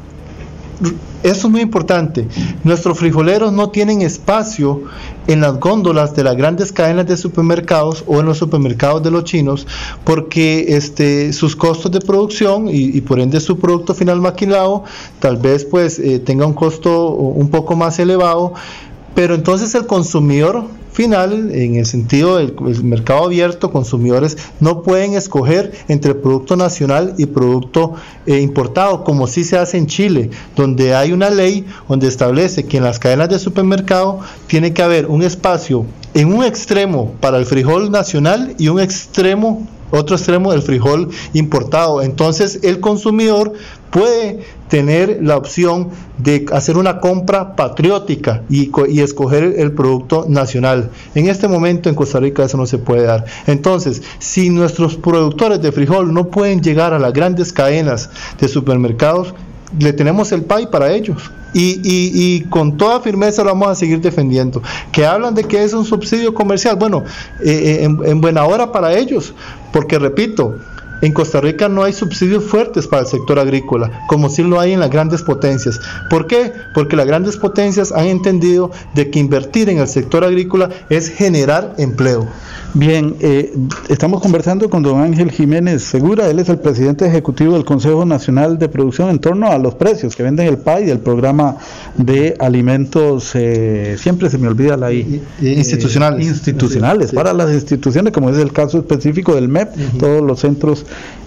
eso 1.24 1.48
es 1.48 1.52
muy 1.52 1.62
importante. 1.62 2.28
Nuestros 2.64 2.98
frijoleros 2.98 3.54
no 3.54 3.70
tienen 3.70 4.02
espacio 4.02 4.84
en 5.28 5.42
las 5.42 5.60
góndolas 5.60 6.16
de 6.16 6.24
las 6.24 6.36
grandes 6.36 6.72
cadenas 6.72 7.06
de 7.08 7.16
supermercados 7.16 8.04
o 8.08 8.20
en 8.20 8.26
los 8.26 8.38
supermercados 8.40 9.04
de 9.04 9.12
los 9.12 9.24
chinos 9.24 9.68
porque 10.04 10.66
este, 10.70 11.32
sus 11.34 11.56
costos 11.56 11.92
de 11.92 12.00
producción 12.00 12.68
y, 12.70 13.00
por 13.02 13.20
ende 13.20 13.40
su 13.40 13.60
producto 13.60 13.94
final 13.94 14.20
maquilado 14.20 14.84
tal 15.20 15.38
vez 15.38 15.66
pues 15.66 16.00
eh, 16.00 16.20
tenga 16.20 16.46
un 16.46 16.54
costo 16.54 17.12
un 17.12 17.50
poco 17.50 17.76
más 17.76 18.00
elevado 18.00 18.54
pero 19.16 19.36
entonces 19.36 19.74
el 19.76 19.86
consumidor 19.86 20.66
final, 20.91 21.51
en 21.53 21.76
el 21.76 21.86
sentido 21.86 22.38
del 22.38 22.53
mercado 22.84 23.26
abierto, 23.26 23.72
consumidores 23.72 24.38
no 24.59 24.84
pueden 24.84 25.14
escoger 25.14 25.72
entre 25.88 26.16
producto 26.16 26.55
nacional 26.55 27.16
y 27.18 27.26
producto 27.26 27.93
eh, 28.26 28.39
importado, 28.39 29.03
como 29.03 29.28
sí 29.28 29.43
se 29.43 29.57
hace 29.57 29.78
en 29.78 29.88
Chile, 29.88 30.30
donde 30.55 30.95
hay 30.95 31.12
una 31.12 31.30
ley 31.30 31.66
donde 31.88 32.07
establece 32.07 32.66
que 32.66 32.78
en 32.78 32.84
las 32.84 32.99
cadenas 32.99 33.30
de 33.30 33.39
supermercado 33.39 34.20
tiene 34.47 34.74
que 34.74 34.84
haber 34.84 35.07
un 35.07 35.24
espacio 35.24 35.86
en 36.14 36.34
un 36.34 36.43
extremo 36.43 37.14
para 37.20 37.38
el 37.38 37.45
frijol 37.45 37.89
nacional 37.89 38.55
y 38.57 38.68
un 38.68 38.80
extremo 38.80 39.68
otro 39.91 40.16
extremo 40.16 40.51
del 40.51 40.62
frijol 40.62 41.09
importado. 41.34 42.01
Entonces 42.01 42.59
el 42.64 42.80
consumidor 42.80 43.53
puede 43.92 44.39
tener 44.70 45.20
la 45.22 45.38
opción 45.38 45.89
de 46.18 46.46
hacer 46.52 46.78
una 46.78 47.00
compra 47.00 47.56
patriótica 47.56 48.42
y, 48.50 48.72
escoger 49.02 49.56
el 49.58 49.74
producto 49.74 50.26
nacional. 50.28 50.89
En 51.14 51.28
este 51.28 51.48
momento 51.48 51.89
en 51.89 51.96
Costa 51.96 52.20
Rica 52.20 52.44
eso 52.44 52.58
no 52.58 52.66
se 52.66 52.78
puede 52.78 53.04
dar. 53.04 53.26
Entonces, 53.48 54.02
si 54.18 54.50
nuestros 54.50 54.96
productores 54.96 55.62
de 55.62 55.72
frijol 55.72 56.14
no 56.14 56.30
pueden 56.30 56.62
llegar 56.62 56.94
a 56.94 57.00
las 57.00 57.14
grandes 57.14 57.52
cadenas 57.52 58.10
de 58.39 58.48
supermercados, 58.48 59.34
le 59.78 59.94
tenemos 59.94 60.32
el 60.32 60.44
PAI 60.44 60.68
para 60.72 60.92
ellos. 60.92 61.30
Y, 61.54 62.46
con 62.50 62.78
toda 62.78 63.02
firmeza 63.02 63.44
lo 63.44 63.50
vamos 63.50 63.68
a 63.68 63.76
seguir 63.76 64.00
defendiendo. 64.00 64.62
Que 64.94 65.06
hablan 65.06 65.36
de 65.36 65.44
que 65.44 65.62
es 65.64 65.74
un 65.74 65.84
subsidio 65.84 66.34
comercial. 66.34 66.78
Bueno, 66.78 67.04
eh, 67.44 67.52
eh, 67.82 67.84
en, 67.84 68.00
en 68.06 68.22
buena 68.22 68.46
hora 68.46 68.72
para 68.72 68.94
ellos, 68.98 69.34
porque 69.74 70.00
repito, 70.00 70.56
en 71.02 71.14
Costa 71.14 71.41
Rica 71.41 71.68
no 71.70 71.84
hay 71.84 71.93
subsidios 71.93 72.43
fuertes 72.43 72.88
para 72.88 73.04
el 73.04 73.08
sector 73.08 73.39
agrícola, 73.39 74.06
como 74.08 74.30
sí 74.30 74.43
lo 74.43 74.60
hay 74.60 74.74
en 74.74 74.80
las 74.80 74.89
grandes 74.89 75.22
potencias. 75.22 75.80
¿Por 76.10 76.28
qué? 76.28 76.54
Porque 76.74 76.95
las 76.95 77.08
grandes 77.08 77.38
potencias 77.38 77.91
han 77.91 78.06
entendido 78.06 78.72
de 78.93 79.10
que 79.10 79.20
invertir 79.20 79.70
en 79.70 79.80
el 79.80 79.88
sector 79.88 80.24
agrícola 80.24 80.70
es 80.89 81.10
generar 81.10 81.74
empleo. 81.78 82.28
Bien, 82.74 83.17
eh, 83.19 83.53
estamos 83.89 84.22
conversando 84.22 84.69
con 84.69 84.82
don 84.82 85.01
Ángel 85.01 85.30
Jiménez 85.30 85.84
Segura, 85.84 86.30
él 86.30 86.39
es 86.39 86.47
el 86.47 86.57
presidente 86.57 87.05
ejecutivo 87.05 87.53
del 87.53 87.65
Consejo 87.65 88.05
Nacional 88.05 88.57
de 88.59 88.69
Producción 88.69 89.09
en 89.09 89.19
torno 89.19 89.47
a 89.47 89.57
los 89.57 89.76
precios 89.76 90.15
que 90.15 90.24
venden 90.24 90.47
el 90.47 90.57
PAI 90.57 90.86
del 90.86 90.99
programa 90.99 91.57
de 91.97 92.34
alimentos, 92.39 93.32
eh, 93.36 93.97
siempre 93.99 94.30
se 94.30 94.38
me 94.38 94.47
olvida 94.47 94.78
la 94.78 94.93
I, 94.93 95.22
institucionales. 95.41 96.26
Institucionales, 96.26 97.11
para 97.11 97.34
las 97.34 97.51
instituciones, 97.51 98.13
como 98.13 98.30
es 98.30 98.38
el 98.38 98.53
caso 98.53 98.78
específico 98.78 99.36
del 99.36 99.49
MEP, 99.49 99.99
todos 99.99 100.22
los 100.22 100.39
centros 100.39 100.86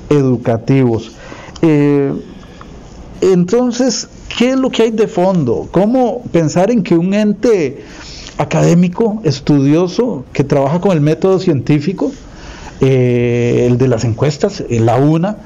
educativos. 0.09 1.13
Eh, 1.61 2.11
entonces, 3.21 4.09
¿qué 4.39 4.51
es 4.51 4.57
lo 4.57 4.71
que 4.71 4.85
hay 4.85 4.91
de 4.93 5.09
fondo? 5.09 5.69
¿Cómo 5.71 6.23
pensar 6.33 6.71
en 6.71 6.83
que 6.83 6.95
un 6.95 7.13
ente 7.13 7.85
académico, 8.39 9.21
estudioso, 9.25 10.25
que 10.33 10.45
trabaja 10.45 10.81
con 10.81 10.93
el 10.93 11.01
método 11.01 11.39
científico, 11.39 12.13
eh, 12.81 13.67
el 13.69 13.79
de 13.79 13.89
las 13.89 14.05
encuestas, 14.05 14.65
la 14.69 14.97
UNA, 14.97 15.37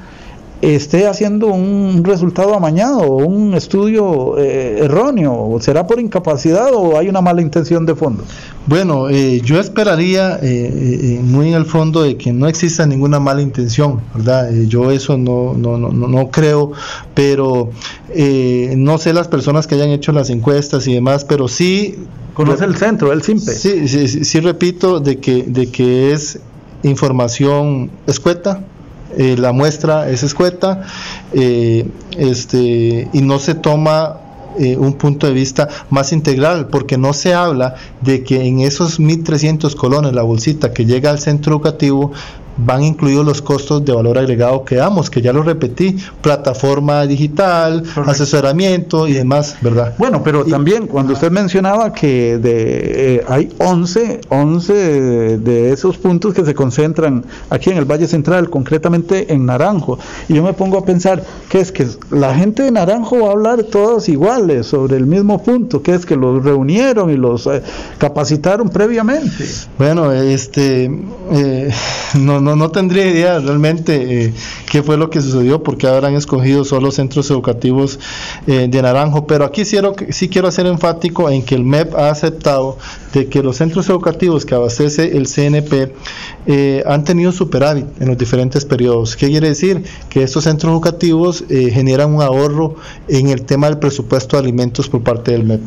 esté 0.61 1.07
haciendo 1.07 1.47
un 1.47 2.03
resultado 2.03 2.53
amañado 2.53 3.09
un 3.11 3.53
estudio 3.53 4.37
eh, 4.37 4.79
erróneo? 4.83 5.57
¿Será 5.61 5.87
por 5.87 5.99
incapacidad 5.99 6.73
o 6.73 6.97
hay 6.97 7.07
una 7.07 7.21
mala 7.21 7.41
intención 7.41 7.85
de 7.85 7.95
fondo? 7.95 8.23
Bueno, 8.69 9.09
eh, 9.09 9.41
yo 9.43 9.59
esperaría 9.59 10.39
muy 11.23 11.49
en 11.49 11.55
el 11.55 11.65
fondo 11.65 12.03
de 12.03 12.17
que 12.17 12.31
no 12.31 12.47
exista 12.47 12.85
ninguna 12.85 13.19
mala 13.19 13.41
intención, 13.41 13.99
¿verdad? 14.13 14.51
yo 14.67 14.91
eso 14.91 15.17
no, 15.17 15.55
no, 15.55 15.77
no, 15.77 15.89
no 15.91 16.29
creo, 16.29 16.71
pero 17.15 17.71
no 18.15 18.97
sé 18.99 19.13
las 19.13 19.27
personas 19.27 19.65
que 19.65 19.73
hayan 19.75 19.89
hecho 19.89 20.11
las 20.11 20.29
encuestas 20.29 20.87
y 20.87 20.93
demás, 20.93 21.25
pero 21.25 21.47
sí 21.47 21.97
Conoce 22.39 22.63
el 22.63 22.77
centro, 22.77 23.11
el 23.11 23.21
simple. 23.21 23.53
Sí, 23.53 23.89
sí, 23.89 24.23
sí, 24.23 24.39
repito 24.39 25.01
de 25.01 25.17
que, 25.17 25.43
de 25.43 25.69
que 25.69 26.13
es 26.13 26.39
información 26.83 27.91
escueta, 28.07 28.61
eh, 29.17 29.35
la 29.37 29.51
muestra 29.51 30.09
es 30.09 30.23
escueta 30.23 30.83
eh, 31.33 31.85
este, 32.17 33.09
y 33.11 33.21
no 33.21 33.39
se 33.39 33.55
toma 33.55 34.21
eh, 34.57 34.77
un 34.77 34.93
punto 34.93 35.27
de 35.27 35.33
vista 35.33 35.67
más 35.89 36.11
integral, 36.11 36.67
porque 36.67 36.97
no 36.97 37.13
se 37.13 37.33
habla 37.33 37.75
de 38.01 38.23
que 38.23 38.45
en 38.45 38.59
esos 38.59 38.99
1.300 38.99 39.75
colones, 39.75 40.13
la 40.13 40.23
bolsita 40.23 40.73
que 40.73 40.85
llega 40.85 41.11
al 41.11 41.19
centro 41.19 41.53
educativo, 41.53 42.11
van 42.57 42.83
incluidos 42.83 43.25
los 43.25 43.41
costos 43.41 43.83
de 43.85 43.93
valor 43.93 44.17
agregado 44.17 44.63
que 44.65 44.75
damos, 44.75 45.09
que 45.09 45.21
ya 45.21 45.33
lo 45.33 45.43
repetí, 45.43 45.97
plataforma 46.21 47.05
digital, 47.05 47.83
asesoramiento 48.05 49.07
y 49.07 49.13
demás, 49.13 49.57
¿verdad? 49.61 49.95
Bueno, 49.97 50.21
pero 50.23 50.43
también 50.45 50.87
cuando 50.87 51.13
usted 51.13 51.31
mencionaba 51.31 51.93
que 51.93 52.37
de, 52.37 53.15
eh, 53.15 53.25
hay 53.27 53.49
11, 53.57 54.21
11 54.29 54.73
de, 55.37 55.73
esos 55.73 55.97
puntos 55.97 56.33
que 56.33 56.43
se 56.45 56.53
concentran 56.53 57.23
aquí 57.49 57.69
en 57.69 57.77
el 57.77 57.85
Valle 57.85 58.07
Central, 58.07 58.49
concretamente 58.49 59.31
en 59.33 59.45
Naranjo, 59.45 59.99
y 60.27 60.33
yo 60.35 60.43
me 60.43 60.53
pongo 60.53 60.77
a 60.77 60.85
pensar 60.85 61.23
que 61.49 61.59
es 61.59 61.71
que 61.71 61.87
la 62.11 62.33
gente 62.35 62.63
de 62.63 62.71
Naranjo 62.71 63.19
va 63.19 63.29
a 63.29 63.31
hablar 63.31 63.63
todas 63.63 64.09
iguales 64.09 64.67
sobre 64.67 64.97
el 64.97 65.05
mismo 65.05 65.41
punto, 65.41 65.81
que 65.81 65.93
es 65.93 66.05
que 66.05 66.15
los 66.15 66.43
reunieron 66.43 67.09
y 67.09 67.17
los 67.17 67.47
eh, 67.47 67.61
capacitaron 67.97 68.69
previamente. 68.69 69.45
Bueno, 69.77 70.11
este, 70.11 70.91
eh, 71.31 71.71
no, 72.19 72.39
no 72.41 72.48
no, 72.55 72.71
tendría 72.71 73.05
idea 73.07 73.39
realmente 73.39 74.25
eh, 74.25 74.33
qué 74.69 74.83
fue 74.83 74.97
lo 74.97 75.09
que 75.09 75.21
sucedió, 75.21 75.63
porque 75.63 75.87
habrán 75.87 76.15
escogido 76.15 76.63
solo 76.63 76.91
centros 76.91 77.29
educativos 77.31 77.99
eh, 78.47 78.67
de 78.69 78.81
Naranjo, 78.81 79.27
pero 79.27 79.45
aquí 79.45 79.63
sí 79.65 80.29
quiero 80.29 80.47
hacer 80.47 80.65
enfático 80.65 81.29
en 81.29 81.43
que 81.43 81.55
el 81.55 81.63
MEP 81.63 81.95
ha 81.95 82.09
aceptado 82.09 82.77
de 83.13 83.27
que 83.27 83.43
los 83.43 83.57
centros 83.57 83.89
educativos 83.89 84.45
que 84.45 84.55
abastece 84.55 85.17
el 85.17 85.27
CNP 85.27 85.93
eh, 86.51 86.83
han 86.87 87.03
tenido 87.03 87.31
superávit 87.31 87.85
en 88.01 88.07
los 88.07 88.17
diferentes 88.17 88.65
periodos. 88.65 89.15
¿Qué 89.15 89.29
quiere 89.29 89.49
decir? 89.49 89.83
Que 90.09 90.23
estos 90.23 90.45
centros 90.45 90.71
educativos 90.71 91.43
generan 91.47 92.13
un 92.15 92.21
ahorro 92.21 92.75
en 93.07 93.29
el 93.29 93.43
tema 93.43 93.67
del 93.67 93.77
presupuesto 93.77 94.35
de 94.35 94.43
alimentos 94.43 94.89
por 94.89 95.01
parte 95.01 95.31
del 95.31 95.43
MEP. 95.43 95.61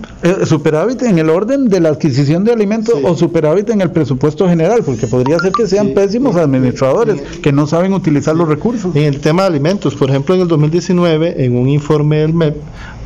¿Superávit 0.44 1.02
en 1.02 1.18
el 1.18 1.30
orden 1.30 1.68
de 1.68 1.80
la 1.80 1.90
adquisición 1.90 2.44
de 2.44 2.52
alimentos 2.52 2.94
o 3.02 3.16
superávit 3.16 3.70
en 3.70 3.80
el 3.80 3.90
presupuesto 3.92 4.48
general? 4.48 4.82
Porque 4.84 5.06
podría 5.06 5.38
ser 5.38 5.52
que 5.52 5.66
sean 5.66 5.94
pésimos 5.94 6.36
administradores 6.36 7.20
que 7.42 7.52
no 7.52 7.66
saben 7.66 7.92
utilizar 7.92 8.34
los 8.34 8.48
recursos. 8.48 8.94
En 8.96 9.04
el 9.04 9.20
tema 9.20 9.42
de 9.42 9.48
alimentos, 9.48 9.94
por 9.94 10.10
ejemplo, 10.10 10.34
en 10.34 10.42
el 10.42 10.48
2019, 10.48 11.44
en 11.44 11.56
un 11.56 11.68
informe 11.68 12.18
del 12.18 12.34
MEP, 12.34 12.56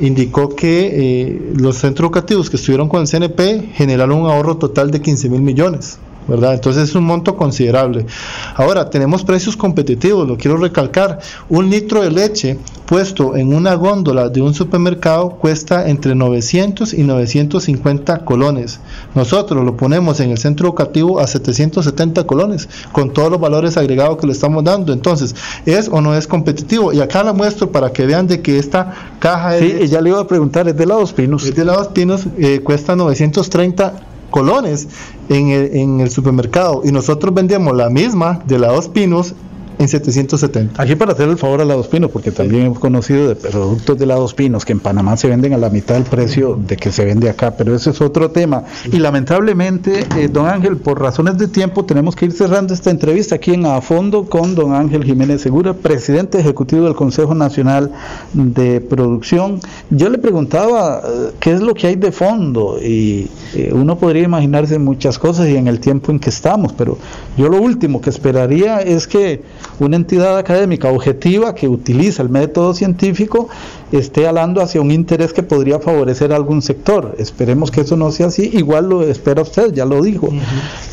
indicó 0.00 0.48
que 0.48 0.90
eh, 0.92 1.52
los 1.56 1.76
centros 1.76 2.06
educativos 2.06 2.50
que 2.50 2.56
estuvieron 2.56 2.88
con 2.88 3.02
el 3.02 3.08
CNP 3.08 3.72
generaron 3.74 4.22
un 4.22 4.30
ahorro 4.30 4.56
total 4.56 4.90
de 4.90 5.00
15 5.00 5.28
mil 5.28 5.42
millones. 5.42 5.98
¿Verdad? 6.28 6.54
Entonces 6.54 6.88
es 6.88 6.94
un 6.94 7.04
monto 7.04 7.36
considerable. 7.36 8.06
Ahora, 8.54 8.90
tenemos 8.90 9.24
precios 9.24 9.56
competitivos, 9.56 10.26
lo 10.26 10.36
quiero 10.36 10.56
recalcar. 10.56 11.20
Un 11.48 11.70
litro 11.70 12.02
de 12.02 12.10
leche 12.10 12.58
puesto 12.86 13.36
en 13.36 13.52
una 13.52 13.74
góndola 13.74 14.28
de 14.28 14.40
un 14.40 14.54
supermercado 14.54 15.30
cuesta 15.30 15.88
entre 15.88 16.14
900 16.14 16.94
y 16.94 17.02
950 17.02 18.24
colones. 18.24 18.80
Nosotros 19.14 19.64
lo 19.64 19.76
ponemos 19.76 20.20
en 20.20 20.30
el 20.30 20.38
centro 20.38 20.68
educativo 20.68 21.18
a 21.18 21.26
770 21.26 22.24
colones, 22.24 22.68
con 22.92 23.12
todos 23.12 23.30
los 23.30 23.40
valores 23.40 23.76
agregados 23.76 24.18
que 24.18 24.26
le 24.26 24.32
estamos 24.32 24.64
dando. 24.64 24.92
Entonces, 24.92 25.34
¿es 25.64 25.88
o 25.88 26.00
no 26.00 26.14
es 26.14 26.26
competitivo? 26.26 26.92
Y 26.92 27.00
acá 27.00 27.22
la 27.22 27.32
muestro 27.32 27.70
para 27.70 27.92
que 27.92 28.06
vean 28.06 28.26
de 28.26 28.40
que 28.40 28.58
esta 28.58 28.94
caja. 29.18 29.58
Sí, 29.58 29.88
ya 29.88 30.00
le 30.00 30.10
iba 30.10 30.20
a 30.20 30.26
preguntar, 30.26 30.68
es 30.68 30.76
de 30.76 30.86
Lados 30.86 31.12
Pinos. 31.12 31.44
Es 31.44 31.54
de 31.54 31.64
Lados 31.64 31.88
Pinos, 31.88 32.26
eh, 32.38 32.60
cuesta 32.60 32.94
930 32.94 34.15
colones 34.30 34.88
en 35.28 35.48
el, 35.48 35.76
en 35.76 36.00
el 36.00 36.10
supermercado. 36.10 36.82
Y 36.84 36.92
nosotros 36.92 37.34
vendemos 37.34 37.76
la 37.76 37.90
misma 37.90 38.42
de 38.46 38.58
la 38.58 38.68
Dos 38.68 38.88
Pinos 38.88 39.34
en 39.78 39.88
770. 39.88 40.82
Aquí 40.82 40.94
para 40.96 41.12
hacer 41.12 41.28
el 41.28 41.38
favor 41.38 41.60
a 41.60 41.64
Lados 41.64 41.88
Pinos, 41.88 42.10
porque 42.10 42.30
también 42.30 42.66
hemos 42.66 42.78
conocido 42.78 43.28
de 43.28 43.36
productos 43.36 43.98
de 43.98 44.06
Lados 44.06 44.34
Pinos 44.34 44.64
que 44.64 44.72
en 44.72 44.80
Panamá 44.80 45.16
se 45.16 45.28
venden 45.28 45.52
a 45.52 45.58
la 45.58 45.70
mitad 45.70 45.94
del 45.94 46.04
precio 46.04 46.56
de 46.56 46.76
que 46.76 46.92
se 46.92 47.04
vende 47.04 47.28
acá, 47.28 47.56
pero 47.56 47.74
ese 47.74 47.90
es 47.90 48.00
otro 48.00 48.30
tema. 48.30 48.64
Y 48.90 48.98
lamentablemente, 48.98 50.06
eh, 50.16 50.28
don 50.28 50.46
Ángel, 50.46 50.76
por 50.76 51.00
razones 51.00 51.38
de 51.38 51.48
tiempo 51.48 51.84
tenemos 51.84 52.16
que 52.16 52.26
ir 52.26 52.32
cerrando 52.32 52.74
esta 52.74 52.90
entrevista 52.90 53.36
aquí 53.36 53.54
en 53.54 53.66
A 53.66 53.80
Fondo 53.80 54.24
con 54.24 54.54
don 54.54 54.74
Ángel 54.74 55.04
Jiménez 55.04 55.42
Segura, 55.42 55.74
presidente 55.74 56.38
ejecutivo 56.38 56.84
del 56.84 56.94
Consejo 56.94 57.34
Nacional 57.34 57.92
de 58.32 58.80
Producción. 58.80 59.60
Yo 59.90 60.08
le 60.08 60.18
preguntaba 60.18 61.02
eh, 61.04 61.30
qué 61.40 61.52
es 61.52 61.60
lo 61.60 61.74
que 61.74 61.88
hay 61.88 61.96
de 61.96 62.12
fondo 62.12 62.78
y 62.80 63.28
eh, 63.54 63.70
uno 63.72 63.96
podría 63.96 64.22
imaginarse 64.22 64.78
muchas 64.78 65.18
cosas 65.18 65.48
y 65.48 65.56
en 65.56 65.68
el 65.68 65.80
tiempo 65.80 66.12
en 66.12 66.18
que 66.18 66.30
estamos, 66.30 66.72
pero 66.72 66.98
yo 67.36 67.48
lo 67.48 67.60
último 67.60 68.00
que 68.00 68.10
esperaría 68.10 68.80
es 68.80 69.06
que 69.06 69.42
una 69.78 69.96
entidad 69.96 70.38
académica 70.38 70.90
objetiva 70.90 71.54
que 71.54 71.68
utiliza 71.68 72.22
el 72.22 72.28
método 72.28 72.74
científico 72.74 73.48
esté 73.92 74.26
hablando 74.26 74.62
hacia 74.62 74.80
un 74.80 74.90
interés 74.90 75.32
que 75.32 75.42
podría 75.42 75.78
favorecer 75.78 76.32
a 76.32 76.36
algún 76.36 76.62
sector. 76.62 77.14
Esperemos 77.18 77.70
que 77.70 77.82
eso 77.82 77.96
no 77.96 78.10
sea 78.10 78.26
así, 78.26 78.50
igual 78.54 78.88
lo 78.88 79.02
espera 79.02 79.42
usted, 79.42 79.72
ya 79.72 79.84
lo 79.84 80.02
dijo. 80.02 80.28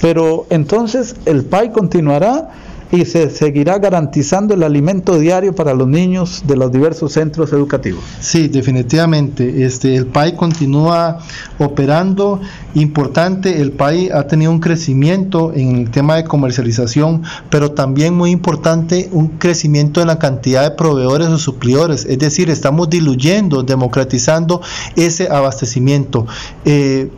Pero 0.01 0.45
entonces 0.49 1.15
el 1.25 1.43
PAI 1.45 1.71
continuará 1.71 2.51
y 2.93 3.05
se 3.05 3.31
seguirá 3.31 3.79
garantizando 3.79 4.53
el 4.53 4.61
alimento 4.61 5.17
diario 5.17 5.55
para 5.55 5.73
los 5.73 5.87
niños 5.87 6.43
de 6.45 6.55
los 6.55 6.71
diversos 6.71 7.13
centros 7.13 7.51
educativos. 7.51 8.03
Sí, 8.19 8.47
definitivamente. 8.47 9.65
Este, 9.65 9.95
el 9.95 10.05
PAI 10.05 10.35
continúa 10.35 11.17
operando. 11.57 12.39
Importante, 12.75 13.61
el 13.61 13.71
PAI 13.71 14.11
ha 14.11 14.27
tenido 14.27 14.51
un 14.51 14.59
crecimiento 14.59 15.53
en 15.55 15.75
el 15.75 15.89
tema 15.89 16.17
de 16.17 16.23
comercialización, 16.23 17.23
pero 17.49 17.71
también 17.71 18.13
muy 18.13 18.29
importante 18.29 19.09
un 19.11 19.39
crecimiento 19.39 19.99
en 19.99 20.07
la 20.07 20.19
cantidad 20.19 20.61
de 20.61 20.75
proveedores 20.75 21.29
o 21.29 21.39
suplidores. 21.39 22.05
Es 22.05 22.19
decir, 22.19 22.51
estamos 22.51 22.91
diluyendo, 22.91 23.63
democratizando 23.63 24.61
ese 24.95 25.29
abastecimiento. 25.29 26.27
Eh, 26.63 27.09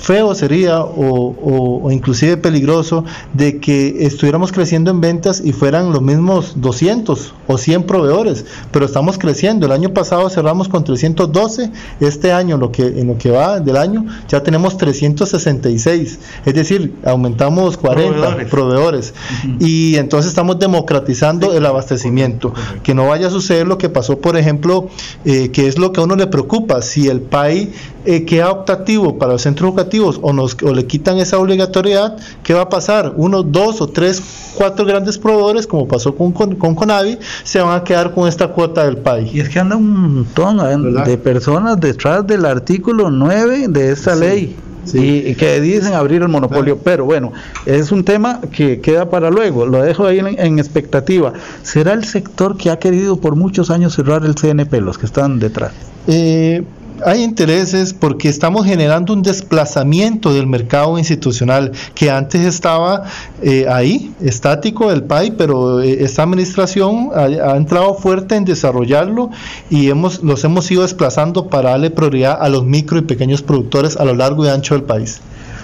feo 0.00 0.34
sería 0.34 0.80
o, 0.80 1.82
o, 1.82 1.90
inclusive 1.90 2.36
peligroso 2.36 3.04
de 3.34 3.58
que 3.58 4.06
estuviéramos 4.06 4.52
creciendo 4.52 4.90
en 4.90 5.00
ventas 5.00 5.42
y 5.44 5.52
fueran 5.52 5.92
los 5.92 6.02
mismos 6.02 6.54
200 6.56 7.34
o 7.46 7.58
100 7.58 7.84
proveedores, 7.84 8.44
pero 8.72 8.86
estamos 8.86 9.18
creciendo. 9.18 9.66
El 9.66 9.72
año 9.72 9.90
pasado 9.90 10.28
cerramos 10.30 10.68
con 10.68 10.84
312, 10.84 11.70
este 12.00 12.32
año 12.32 12.56
lo 12.56 12.72
que, 12.72 12.86
en 12.86 13.08
lo 13.08 13.18
que 13.18 13.30
va 13.30 13.60
del 13.60 13.76
año 13.76 14.06
ya 14.28 14.42
tenemos 14.42 14.76
366, 14.76 16.18
es 16.44 16.54
decir, 16.54 16.94
aumentamos 17.04 17.76
40 17.76 18.46
proveedores, 18.50 19.14
y 19.58 19.96
entonces 19.96 20.30
estamos 20.30 20.58
democratizando 20.58 21.52
el 21.52 21.66
abastecimiento, 21.66 22.52
que 22.82 22.94
no 22.94 23.08
vaya 23.08 23.26
a 23.26 23.30
suceder 23.30 23.66
lo 23.66 23.78
que 23.78 23.88
pasó, 23.88 24.18
por 24.18 24.36
ejemplo, 24.36 24.88
eh, 25.24 25.50
que 25.50 25.68
es 25.68 25.78
lo 25.78 25.92
que 25.92 26.00
a 26.00 26.04
uno 26.04 26.16
le 26.16 26.26
preocupa, 26.26 26.82
si 26.82 27.08
el 27.08 27.20
país 27.20 27.68
eh, 28.06 28.24
queda 28.24 28.50
optativo 28.50 29.18
para 29.18 29.32
los 29.32 29.42
centros 29.42 29.70
educativos 29.90 30.20
o, 30.22 30.32
nos, 30.32 30.56
o 30.62 30.72
le 30.72 30.86
quitan 30.86 31.18
esa 31.18 31.38
obligatoriedad, 31.38 32.16
¿qué 32.42 32.54
va 32.54 32.62
a 32.62 32.68
pasar? 32.68 33.12
Uno, 33.16 33.42
dos 33.42 33.80
o 33.80 33.88
tres, 33.88 34.22
cuatro 34.56 34.84
grandes 34.84 35.18
proveedores, 35.18 35.66
como 35.66 35.88
pasó 35.88 36.14
con, 36.14 36.32
con, 36.32 36.74
Conavi, 36.74 37.18
se 37.42 37.60
van 37.60 37.80
a 37.80 37.84
quedar 37.84 38.14
con 38.14 38.28
esta 38.28 38.48
cuota 38.48 38.84
del 38.84 38.98
país. 38.98 39.32
Y 39.34 39.40
es 39.40 39.48
que 39.48 39.58
anda 39.58 39.76
un 39.76 39.90
montón 39.90 41.04
de 41.04 41.18
personas 41.18 41.80
detrás 41.80 42.26
del 42.26 42.44
artículo 42.44 43.10
9 43.10 43.68
de 43.68 43.92
esta 43.92 44.14
ley. 44.14 44.56
Y, 44.94 45.34
que 45.34 45.60
dicen 45.60 45.92
abrir 45.92 46.22
el 46.22 46.28
monopolio, 46.28 46.78
pero 46.78 47.04
bueno, 47.04 47.32
es 47.66 47.92
un 47.92 48.02
tema 48.02 48.40
que 48.50 48.80
queda 48.80 49.08
para 49.10 49.30
luego, 49.30 49.66
lo 49.66 49.82
dejo 49.82 50.06
ahí 50.06 50.18
en, 50.18 50.26
en, 50.26 50.58
expectativa. 50.58 51.34
¿Será 51.62 51.92
el 51.92 52.04
sector 52.04 52.56
que 52.56 52.70
ha 52.70 52.78
querido 52.78 53.20
por 53.20 53.36
muchos 53.36 53.70
años 53.70 53.94
cerrar 53.94 54.24
el 54.24 54.34
CNP, 54.34 54.80
los 54.80 54.96
que 54.96 55.04
están 55.06 55.38
detrás? 55.38 55.72
Eh, 56.08 56.64
hay 57.04 57.22
intereses 57.22 57.94
porque 57.94 58.28
estamos 58.28 58.66
generando 58.66 59.12
un 59.12 59.22
desplazamiento 59.22 60.32
del 60.32 60.46
mercado 60.46 60.98
institucional 60.98 61.72
que 61.94 62.10
antes 62.10 62.42
estaba 62.42 63.04
eh, 63.42 63.66
ahí, 63.68 64.12
estático 64.20 64.90
del 64.90 65.04
PAI, 65.04 65.32
pero 65.32 65.80
eh, 65.80 66.02
esta 66.04 66.22
administración 66.22 67.10
ha, 67.14 67.56
entrado 67.56 67.94
fuerte 67.94 68.36
en 68.36 68.44
desarrollarlo 68.44 69.30
y 69.68 69.88
hemos, 69.90 70.22
los 70.22 70.44
hemos 70.44 70.70
ido 70.70 70.82
desplazando 70.82 71.48
para 71.48 71.70
darle 71.70 71.90
prioridad 71.90 72.38
a 72.40 72.48
los 72.48 72.64
micro 72.64 72.98
y 72.98 73.02
pequeños 73.02 73.42
productores 73.42 73.96
a 73.96 74.04
lo 74.04 74.14
largo 74.14 74.44
y 74.44 74.48
ancho 74.48 74.74
del 74.74 74.84
país. 74.84 75.20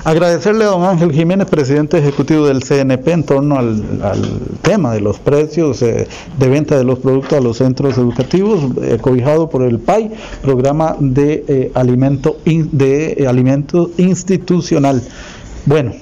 Agradecerle 0.06 0.62
a 0.62 0.68
don 0.68 0.84
Ángel 0.84 1.10
Jiménez, 1.10 1.48
presidente 1.48 1.98
ejecutivo 1.98 2.46
del 2.46 2.62
CNP, 2.62 3.10
en 3.10 3.24
torno 3.24 3.58
al, 3.58 3.82
tema 4.62 4.92
de 4.92 5.00
los 5.00 5.18
precios 5.18 5.82
eh, 5.82 6.06
de 6.38 6.48
venta 6.48 6.78
de 6.78 6.84
los 6.84 7.00
productos 7.00 7.36
a 7.36 7.40
los 7.40 7.56
centros 7.56 7.98
educativos, 7.98 8.60
eh, 8.82 8.98
cobijado 9.00 9.50
por 9.50 9.64
el 9.64 9.80
PAI, 9.80 10.12
programa 10.42 10.94
de, 11.00 11.44
eh, 11.48 11.72
alimento, 11.74 12.36
de 12.44 13.26
alimento 13.28 13.90
institucional. 13.96 15.02
Bueno, 15.64 15.92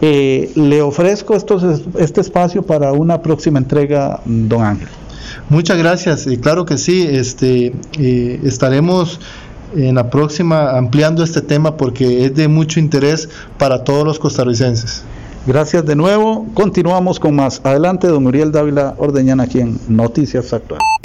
le 0.00 0.82
ofrezco 0.82 1.36
este 1.36 2.20
espacio 2.22 2.64
para 2.64 2.90
una 2.90 3.22
próxima 3.22 3.60
entrega, 3.60 4.20
don 4.24 4.62
Ángel. 4.62 4.88
Muchas 5.48 5.78
gracias, 5.78 6.26
claro 6.40 6.64
que 6.64 6.76
sí, 6.76 7.06
este, 7.08 7.72
estaremos 8.42 9.20
en 9.76 9.94
la 9.96 10.10
próxima 10.10 10.76
ampliando 10.76 11.22
este 11.22 11.42
tema 11.42 11.76
porque 11.76 12.24
es 12.24 12.34
de 12.34 12.48
mucho 12.48 12.80
interés 12.80 13.28
para 13.58 13.84
todos 13.84 14.04
los 14.04 14.18
costarricenses. 14.18 15.02
Gracias 15.46 15.84
de 15.84 15.94
nuevo. 15.94 16.46
Continuamos 16.54 17.20
con 17.20 17.36
más. 17.36 17.60
Adelante, 17.64 18.06
don 18.06 18.26
Uriel 18.26 18.50
Dávila 18.50 18.94
Ordeñana, 18.98 19.44
aquí 19.44 19.60
en 19.60 19.78
Noticias 19.88 20.52
Actuales. 20.52 21.03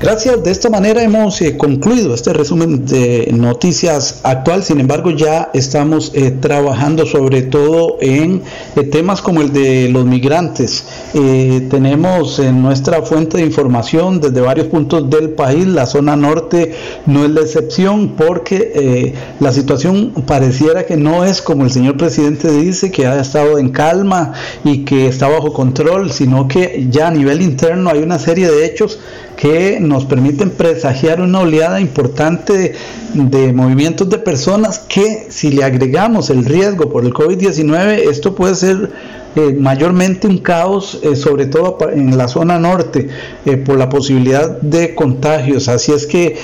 Gracias, 0.00 0.42
de 0.42 0.50
esta 0.50 0.70
manera 0.70 1.02
hemos 1.02 1.42
eh, 1.42 1.58
concluido 1.58 2.14
este 2.14 2.32
resumen 2.32 2.86
de 2.86 3.28
noticias 3.34 4.20
actual, 4.22 4.64
sin 4.64 4.80
embargo 4.80 5.10
ya 5.10 5.50
estamos 5.52 6.12
eh, 6.14 6.30
trabajando 6.30 7.04
sobre 7.04 7.42
todo 7.42 7.98
en 8.00 8.40
eh, 8.76 8.84
temas 8.84 9.20
como 9.20 9.42
el 9.42 9.52
de 9.52 9.90
los 9.90 10.06
migrantes. 10.06 10.86
tenemos 11.12 12.38
en 12.38 12.62
nuestra 12.62 13.02
fuente 13.02 13.36
de 13.36 13.44
información 13.44 14.22
desde 14.22 14.40
varios 14.40 14.68
puntos 14.68 15.10
del 15.10 15.30
país, 15.30 15.66
la 15.66 15.84
zona 15.84 16.16
norte 16.16 16.74
no 17.04 17.26
es 17.26 17.30
la 17.32 17.42
excepción 17.42 18.14
porque 18.16 19.12
la 19.38 19.52
situación 19.52 20.12
pareciera 20.26 20.86
que 20.86 20.96
no 20.96 21.24
es 21.24 21.42
como 21.42 21.64
el 21.64 21.70
señor 21.70 21.98
presidente 21.98 22.50
dice, 22.50 22.90
que 22.90 23.06
ha 23.06 23.20
estado 23.20 23.58
en 23.58 23.68
calma 23.68 24.32
y 24.64 24.84
que 24.84 25.08
está 25.08 25.28
bajo 25.28 25.52
control, 25.52 26.10
sino 26.10 26.48
que 26.48 26.86
ya 26.90 27.08
a 27.08 27.10
nivel 27.10 27.42
interno 27.42 27.90
hay 27.90 27.98
una 27.98 28.18
serie 28.18 28.50
de 28.50 28.64
hechos 28.64 28.98
que 29.40 29.80
nos 29.80 30.04
permiten 30.04 30.50
presagiar 30.50 31.20
una 31.22 31.40
oleada 31.40 31.80
importante 31.80 32.74
de, 33.14 33.52
movimientos 33.54 34.10
de 34.10 34.18
personas 34.18 34.80
que 34.80 35.28
si 35.30 35.50
le 35.50 35.64
agregamos 35.64 36.28
el 36.28 36.44
riesgo 36.44 36.90
por 36.90 37.06
el 37.06 37.14
COVID-19, 37.14 38.10
esto 38.10 38.34
puede 38.34 38.54
ser 38.54 38.92
eh, 39.36 39.56
mayormente 39.58 40.26
un 40.26 40.38
caos, 40.38 40.98
eh, 41.02 41.16
sobre 41.16 41.46
todo 41.46 41.78
en 41.90 42.18
la 42.18 42.28
zona 42.28 42.58
norte, 42.58 43.08
eh, 43.46 43.56
por 43.56 43.78
la 43.78 43.88
posibilidad 43.88 44.60
de 44.60 44.94
contagios. 44.94 45.68
Así 45.68 45.92
es 45.92 46.06
que 46.06 46.36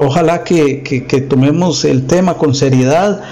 ojalá 0.00 0.44
que, 0.44 0.82
que, 0.82 1.20
tomemos 1.22 1.86
el 1.86 2.06
tema 2.06 2.34
con 2.34 2.54
seriedad. 2.54 3.22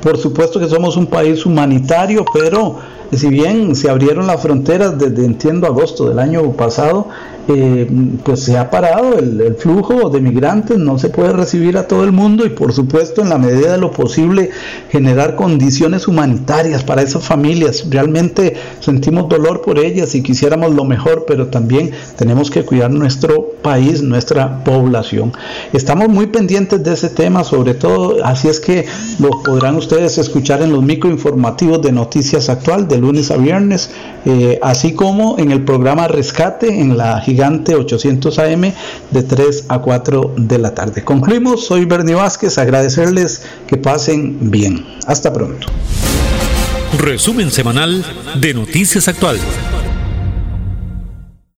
Por 0.00 0.16
supuesto 0.16 0.58
que 0.58 0.68
somos 0.68 0.96
un 0.96 1.06
país 1.06 1.44
humanitario, 1.44 2.24
pero 2.32 2.78
si 3.12 3.28
bien 3.28 3.76
se 3.76 3.90
abrieron 3.90 4.26
las 4.26 4.40
fronteras 4.40 4.98
desde, 4.98 5.26
entiendo, 5.26 5.66
agosto 5.66 6.08
del 6.08 6.18
año 6.18 6.50
pasado, 6.52 7.08
eh, 7.48 7.90
pues 8.24 8.40
se 8.44 8.56
ha 8.56 8.70
parado 8.70 9.18
el, 9.18 9.56
flujo 9.58 10.10
de 10.10 10.20
migrantes, 10.20 10.78
no 10.78 10.98
se 10.98 11.08
puede 11.08 11.32
recibir 11.32 11.76
a 11.76 11.88
todo 11.88 12.04
el 12.04 12.12
mundo 12.12 12.46
y 12.46 12.50
por 12.50 12.72
supuesto 12.72 13.20
en 13.20 13.30
la 13.30 13.38
medida 13.38 13.72
de 13.72 13.78
lo 13.78 13.90
posible 13.90 14.50
generar 14.90 15.34
condiciones 15.34 16.06
humanitarias 16.06 16.84
para 16.84 17.02
esas 17.02 17.24
familias. 17.24 17.84
Realmente 17.90 18.54
sentimos 18.80 19.28
dolor 19.28 19.62
por 19.62 19.78
ellas 19.78 20.14
y 20.14 20.22
quisiéramos 20.22 20.72
lo 20.72 20.84
mejor, 20.84 21.24
pero 21.26 21.48
también 21.48 21.90
tenemos 22.16 22.50
que 22.50 22.64
cuidar 22.64 22.90
nuestro 22.90 23.52
país, 23.60 24.02
nuestra 24.02 24.62
población. 24.62 25.32
Estamos 25.72 26.08
muy 26.08 26.26
pendientes 26.26 26.82
de 26.82 26.92
ese 26.92 27.08
tema, 27.08 27.42
sobre 27.42 27.74
todo, 27.74 28.24
así 28.24 28.48
es 28.48 28.60
que 28.60 28.86
lo 29.18 29.30
podrán 29.42 29.76
ustedes 29.76 30.16
escuchar 30.18 30.62
en 30.62 30.72
los 30.72 30.82
microinformativos 30.82 31.82
de 31.82 31.90
Noticias 31.90 32.48
Actual 32.48 32.86
de 32.86 32.98
lunes 32.98 33.30
a 33.30 33.36
viernes, 33.36 33.90
eh, 34.24 34.58
así 34.62 34.92
como 34.92 35.38
en 35.38 35.50
el 35.50 35.64
programa 35.64 36.06
Rescate 36.06 36.80
en 36.80 36.96
la 36.96 37.20
Gigante 37.32 37.74
800 37.74 38.38
AM 38.40 38.74
de 39.10 39.22
3 39.22 39.64
a 39.68 39.78
4 39.78 40.34
de 40.36 40.58
la 40.58 40.74
tarde. 40.74 41.02
Concluimos, 41.02 41.64
soy 41.64 41.86
Bernie 41.86 42.14
Vázquez, 42.14 42.58
agradecerles 42.58 43.42
que 43.66 43.78
pasen 43.78 44.50
bien. 44.50 44.84
Hasta 45.06 45.32
pronto. 45.32 45.66
Resumen 46.98 47.50
semanal 47.50 48.04
de 48.34 48.52
Noticias 48.52 49.08
Actuales. 49.08 49.42